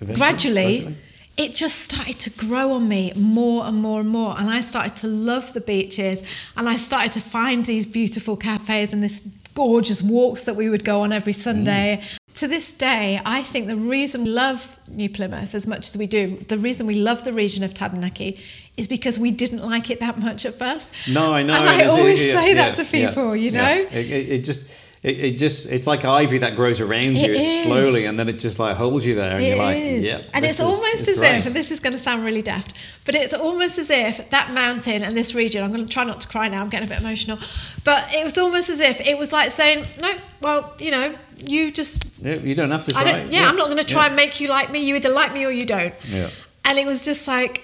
Eventually, 0.01 0.15
gradually, 0.15 0.63
gradually. 0.81 0.97
It 1.37 1.55
just 1.55 1.81
started 1.81 2.19
to 2.21 2.31
grow 2.31 2.73
on 2.73 2.89
me 2.89 3.13
more 3.17 3.67
and 3.67 3.77
more 3.77 4.01
and 4.01 4.09
more, 4.09 4.39
and 4.39 4.49
I 4.49 4.61
started 4.61 4.97
to 4.99 5.07
love 5.07 5.53
the 5.53 5.61
beaches, 5.61 6.23
and 6.57 6.69
I 6.69 6.77
started 6.77 7.13
to 7.13 7.21
find 7.21 7.67
these 7.67 7.87
beautiful 7.87 8.37
cafes 8.37 8.93
and 8.93 9.03
this 9.03 9.21
gorgeous 9.55 10.03
walks 10.03 10.45
that 10.45 10.55
we 10.55 10.69
would 10.69 10.85
go 10.85 11.01
on 11.03 11.13
every 11.13 11.33
Sunday. 11.33 12.01
Mm. 12.03 12.19
To 12.35 12.47
this 12.47 12.73
day, 12.73 13.19
I 13.25 13.43
think 13.43 13.67
the 13.67 13.77
reason 13.77 14.25
we 14.25 14.29
love 14.29 14.79
New 14.89 15.09
Plymouth 15.09 15.55
as 15.55 15.67
much 15.67 15.89
as 15.89 15.97
we 15.97 16.07
do, 16.07 16.37
the 16.37 16.59
reason 16.59 16.87
we 16.87 16.97
love 16.97 17.25
the 17.25 17.33
region 17.33 17.65
of 17.65 17.73
Taranaki, 17.73 18.39
is 18.77 18.87
because 18.87 19.19
we 19.19 19.31
didn't 19.31 19.63
like 19.63 19.89
it 19.89 20.01
that 20.01 20.19
much 20.19 20.45
at 20.45 20.55
first. 20.55 20.93
No, 21.11 21.33
I 21.33 21.43
know. 21.43 21.55
And 21.55 21.69
I 21.69 21.75
it's- 21.77 21.95
it- 21.95 21.99
always 21.99 22.23
yeah, 22.23 22.33
say 22.41 22.55
that 22.55 22.77
to 22.77 22.85
people, 22.85 23.35
yeah, 23.35 23.43
you 23.43 23.51
yeah. 23.51 23.63
know. 23.63 23.81
It, 23.91 23.93
it, 24.11 24.29
it 24.29 24.45
just, 24.45 24.71
it, 25.07 25.19
it 25.25 25.39
just, 25.39 25.71
it's 25.71 25.87
like 25.87 26.05
ivy 26.05 26.39
that 26.39 26.57
grows 26.57 26.81
around 26.81 27.05
you. 27.17 27.25
It 27.25 27.31
It's 27.37 27.45
is. 27.45 27.63
slowly, 27.63 28.07
and 28.07 28.19
then 28.19 28.29
it 28.29 28.39
just 28.41 28.59
like 28.59 28.77
holds 28.77 29.07
you 29.07 29.15
there, 29.15 29.37
and 29.37 29.43
It 29.45 29.49
you're 29.49 29.57
like, 29.57 29.77
is. 29.79 30.05
yeah. 30.07 30.21
and 30.35 30.45
it's 30.45 30.55
is- 30.55 30.61
almost 30.61 31.09
as 31.09 31.19
great. 31.19 31.37
if, 31.39 31.47
and 31.47 31.55
this 31.55 31.71
is 31.71 31.79
going 31.81 31.93
to 31.93 31.99
sound 31.99 32.25
really 32.25 32.43
daft, 32.43 32.75
but 33.05 33.15
it's 33.15 33.33
almost 33.33 33.79
as 33.79 33.89
if 33.91 34.29
that 34.31 34.51
mountain 34.53 35.03
and 35.03 35.17
this 35.17 35.35
region, 35.35 35.63
I'm 35.63 35.71
going 35.73 35.85
to 35.87 35.93
try 35.93 36.05
not 36.05 36.21
to 36.21 36.29
cry 36.29 36.49
now, 36.49 36.61
I'm 36.61 36.69
getting 36.69 36.89
a 36.89 36.91
bit 36.91 37.01
emotional, 37.01 37.39
but 37.85 38.13
it 38.13 38.25
was 38.25 38.37
almost 38.37 38.69
as 38.69 38.81
if 38.81 39.01
it 39.07 39.17
was 39.17 39.33
like 39.33 39.51
saying, 39.53 39.85
no, 40.01 40.13
well, 40.43 40.75
you 40.81 40.91
know, 40.91 41.15
you 41.39 41.71
just, 41.71 42.05
Yeah, 42.21 42.35
you 42.41 42.55
don't 42.57 42.71
have 42.73 42.85
to 42.85 42.93
try. 42.93 43.09
It. 43.11 43.31
yeah, 43.33 43.49
I'm 43.49 43.57
not 43.57 43.67
going 43.67 43.79
to 43.79 43.85
try 43.85 44.03
yeah. 44.03 44.07
and 44.09 44.17
make 44.17 44.41
you 44.41 44.49
like 44.49 44.73
me. 44.73 44.81
You 44.89 44.97
either 44.97 45.11
like 45.11 45.33
me 45.33 45.45
or 45.45 45.51
you 45.51 45.67
don't. 45.67 45.95
Yeah. 46.09 46.29
And 46.65 46.79
it 46.79 46.87
was 46.87 47.05
just 47.05 47.29
like, 47.29 47.63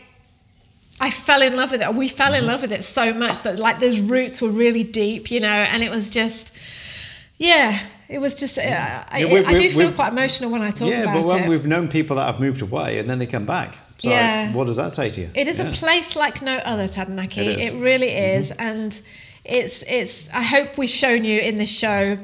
I 1.01 1.11
fell 1.11 1.43
in 1.43 1.57
love 1.57 1.73
with 1.73 1.83
it. 1.83 1.93
We 1.95 2.07
fell 2.07 2.33
Mm-hmm. 2.33 2.43
in 2.43 2.47
love 2.47 2.63
with 2.63 2.71
it 2.73 2.85
so 2.85 3.13
much 3.13 3.43
that 3.43 3.59
like 3.59 3.81
those 3.81 3.99
roots 3.99 4.41
were 4.41 4.51
really 4.51 4.85
deep, 4.85 5.31
you 5.31 5.41
know, 5.41 5.49
and 5.49 5.83
it 5.83 5.91
was 5.91 6.11
just, 6.11 6.52
yeah, 7.43 7.79
it 8.09 8.21
was 8.21 8.39
just, 8.39 8.59
uh, 8.59 8.63
I, 8.63 9.19
Yeah, 9.21 9.33
we- 9.33 9.45
I 9.45 9.55
do 9.57 9.71
feel 9.71 9.93
quite 9.93 10.13
emotional 10.13 10.51
when 10.51 10.63
I 10.63 10.71
talk 10.71 10.89
Yeah, 10.91 11.03
about 11.03 11.15
but 11.23 11.25
when 11.35 11.43
it. 11.45 11.49
we've 11.49 11.67
known 11.67 11.89
people 11.89 12.17
that 12.17 12.27
have 12.27 12.41
moved 12.41 12.63
away 12.63 12.99
and 12.99 13.09
then 13.11 13.19
they 13.19 13.27
come 13.27 13.47
back. 13.47 13.77
So 13.99 14.09
Yeah. 14.11 14.53
what 14.53 14.67
does 14.67 14.77
that 14.77 14.93
say 14.93 15.11
to 15.11 15.21
you? 15.23 15.31
It 15.35 15.47
is 15.49 15.59
Yeah. 15.59 15.69
a 15.69 15.73
place 15.73 16.17
like 16.17 16.43
no 16.43 16.57
other, 16.59 16.87
Taranaki. 16.89 17.41
It 17.41 17.49
It, 17.49 17.59
is. 17.61 17.73
Mm-hmm. 17.73 17.83
really 17.83 18.09
is, 18.11 18.51
and 18.53 19.01
it's 19.45 19.83
it's. 19.89 20.29
I 20.33 20.43
hope 20.43 20.77
we've 20.79 20.89
shown 21.05 21.25
you 21.25 21.39
in 21.41 21.57
this 21.57 21.71
show 21.71 22.19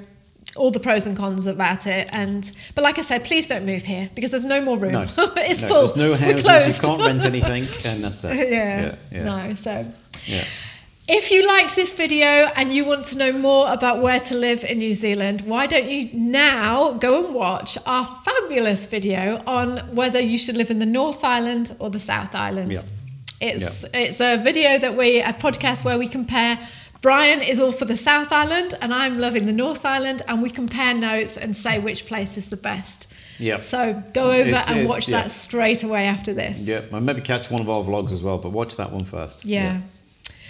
all 0.57 0.71
the 0.73 0.81
pros 0.81 1.07
and 1.07 1.17
cons 1.17 1.47
about 1.47 1.87
it. 1.87 2.09
And 2.13 2.51
but 2.75 2.83
like 2.83 2.99
I 2.99 3.03
said, 3.03 3.23
please 3.25 3.47
don't 3.49 3.65
move 3.67 3.85
here 3.85 4.09
because 4.17 4.31
there's 4.33 4.45
no 4.57 4.61
more 4.61 4.77
room. 4.79 4.93
No. 4.93 5.03
it's 5.37 5.63
No, 5.63 5.69
full. 5.69 5.79
There's 5.87 5.97
no 5.97 6.11
We're 6.11 6.17
houses. 6.17 6.45
closed. 6.45 6.83
You 6.83 6.89
can't 6.89 7.03
rent 7.03 7.25
anything, 7.35 7.65
and 7.91 8.03
that's 8.05 8.25
it. 8.25 8.35
yeah. 8.37 8.81
Yeah. 8.83 8.95
yeah. 9.13 9.25
No. 9.25 9.55
So. 9.55 9.73
Yeah. 10.27 10.45
If 11.11 11.31
you 11.31 11.47
liked 11.47 11.75
this 11.75 11.95
video 11.95 12.51
and 12.55 12.73
you 12.75 12.85
want 12.85 13.07
to 13.07 13.19
know 13.19 13.33
more 13.33 13.73
about 13.73 14.03
where 14.03 14.21
to 14.21 14.37
live 14.37 14.63
in 14.63 14.77
New 14.79 14.93
Zealand, 14.93 15.41
why 15.43 15.67
don't 15.67 15.89
you 15.89 16.11
now 16.13 16.93
go 16.93 17.25
and 17.25 17.35
watch 17.35 17.79
our 17.87 18.05
fabulous 18.05 18.85
video 18.85 19.43
on 19.47 19.79
whether 19.95 20.21
you 20.21 20.37
should 20.37 20.57
live 20.57 20.71
in 20.71 20.81
the 20.81 20.87
North 20.87 21.25
Island 21.25 21.75
or 21.79 21.89
the 21.89 21.99
South 21.99 22.35
Island? 22.35 22.73
Yeah. 22.73 22.83
It's 23.41 23.85
it's 23.95 24.21
a 24.21 24.37
video 24.37 24.79
that 24.79 24.97
we 24.97 25.21
a 25.21 25.33
podcast 25.33 25.83
where 25.85 25.97
we 25.99 26.09
compare 26.09 26.59
Brian 27.01 27.41
is 27.41 27.59
all 27.59 27.73
for 27.73 27.85
the 27.87 27.97
South 27.97 28.31
Island 28.33 28.75
and 28.83 28.93
I'm 28.93 29.19
loving 29.19 29.47
the 29.47 29.53
North 29.53 29.87
Island 29.87 30.21
and 30.29 30.43
we 30.43 30.51
compare 30.51 30.93
notes 30.93 31.39
and 31.39 31.57
say 31.57 31.79
which 31.79 32.05
place 32.05 32.37
is 32.37 32.49
the 32.49 32.57
best. 32.59 33.11
Yep. 33.39 33.63
So 33.63 34.03
go 34.13 34.25
over 34.33 34.49
It's- 34.51 34.71
and 34.71 34.81
it- 34.81 34.89
watch 34.89 35.09
yeah. 35.09 35.23
that 35.23 35.31
straight 35.31 35.83
away 35.85 36.05
after 36.05 36.35
this. 36.35 36.69
Yeah, 36.69 36.81
and 36.95 37.07
maybe 37.07 37.23
catch 37.23 37.51
one 37.51 37.63
of 37.63 37.71
our 37.71 37.83
vlogs 37.83 38.13
as 38.13 38.23
well, 38.23 38.37
but 38.39 38.51
watch 38.51 38.77
that 38.77 38.93
one 38.93 39.05
first. 39.05 39.47
Yeah. 39.47 39.81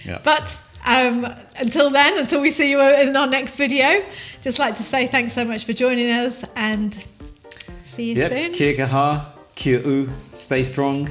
Yeah. 0.05 0.21
But 0.25 0.61
um, 0.87 1.27
until 1.57 1.91
then, 1.91 2.19
until 2.19 2.41
we 2.41 2.51
see 2.51 2.71
you 2.71 2.81
in 2.81 3.17
our 3.17 3.27
next 3.27 3.57
video, 3.57 4.03
just 4.41 4.59
like 4.59 4.75
to 4.77 4.83
say 4.83 5.07
thanks 5.07 5.33
so 5.33 5.45
much 5.45 5.65
for 5.65 5.73
joining 5.73 6.11
us 6.11 6.45
and 6.57 7.05
see 7.85 8.11
you 8.13 8.17
Yep. 8.17 8.29
soon. 8.29 8.53
Kia 8.53 8.77
kaha, 8.77 9.27
kia 9.55 9.81
u, 9.81 10.11
stay 10.35 10.63
strong, 10.63 11.09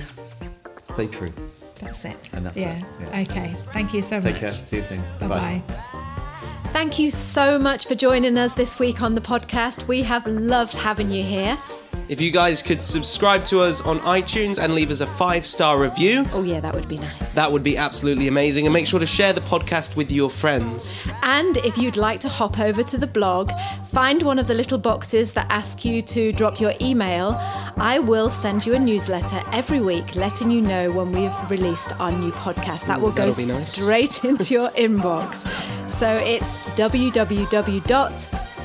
stay 0.81 1.07
true. 1.07 1.31
That's 1.79 2.05
it. 2.05 2.29
And 2.33 2.45
that's 2.45 2.57
yeah. 2.57 2.77
it, 2.79 2.85
yeah. 3.01 3.19
Okay. 3.21 3.53
Thank 3.71 3.93
you 3.93 4.01
so 4.01 4.19
Take 4.19 4.33
much. 4.33 4.41
care. 4.41 4.51
See 4.51 4.77
you 4.77 4.83
soon. 4.83 5.01
Bye 5.19 5.27
bye. 5.27 5.61
Thank 6.73 6.99
you 6.99 7.11
so 7.11 7.57
much 7.59 7.87
for 7.87 7.95
joining 7.95 8.37
us 8.37 8.55
this 8.55 8.77
week 8.79 9.01
on 9.01 9.15
the 9.15 9.21
podcast. 9.21 9.87
We 9.87 10.01
have 10.03 10.25
loved 10.27 10.75
having 10.75 11.09
you 11.11 11.23
here. 11.23 11.57
If 12.09 12.21
you 12.21 12.31
guys 12.31 12.61
could 12.61 12.81
subscribe 12.81 13.43
to 13.45 13.59
us 13.59 13.81
on 13.81 13.99
iTunes 13.99 14.63
and 14.63 14.73
leave 14.73 14.91
us 14.91 15.01
a 15.01 15.05
five 15.07 15.45
star 15.45 15.77
review, 15.77 16.23
Oh, 16.31 16.41
yeah, 16.41 16.61
that 16.61 16.73
would 16.73 16.87
be 16.87 16.95
nice. 16.97 17.33
that 17.33 17.51
would 17.51 17.63
be 17.63 17.75
absolutely 17.75 18.29
amazing. 18.29 18.65
And 18.65 18.71
make 18.73 18.87
sure 18.87 18.99
to 18.99 19.05
share 19.05 19.33
the 19.33 19.41
podcast 19.41 19.97
with 19.97 20.09
your 20.09 20.29
friends. 20.29 21.01
And 21.21 21.57
if 21.57 21.77
you'd 21.77 21.97
like 21.97 22.21
to 22.21 22.29
hop 22.29 22.59
over 22.59 22.81
to 22.81 22.97
the 22.97 23.07
blog, 23.07 23.51
find 23.91 24.23
one 24.23 24.39
of 24.39 24.47
the 24.47 24.53
little 24.53 24.77
boxes 24.77 25.33
that 25.33 25.47
ask 25.49 25.83
you 25.83 26.01
to 26.03 26.31
drop 26.31 26.61
your 26.61 26.73
email. 26.79 27.35
I 27.75 27.99
will 27.99 28.29
send 28.29 28.65
you 28.65 28.73
a 28.75 28.79
newsletter 28.79 29.41
every 29.51 29.81
week 29.81 30.15
letting 30.15 30.49
you 30.49 30.61
know 30.61 30.89
when 30.91 31.11
we've 31.11 31.51
released 31.51 31.91
our 31.99 32.11
new 32.13 32.31
podcast. 32.31 32.87
That 32.87 33.01
will 33.01 33.11
go 33.11 33.25
that'll 33.31 33.35
be 33.43 33.47
nice. 33.47 33.73
straight 33.73 34.23
into 34.23 34.53
your 34.53 34.69
inbox. 34.71 35.45
So 35.89 36.07
it's 36.23 36.55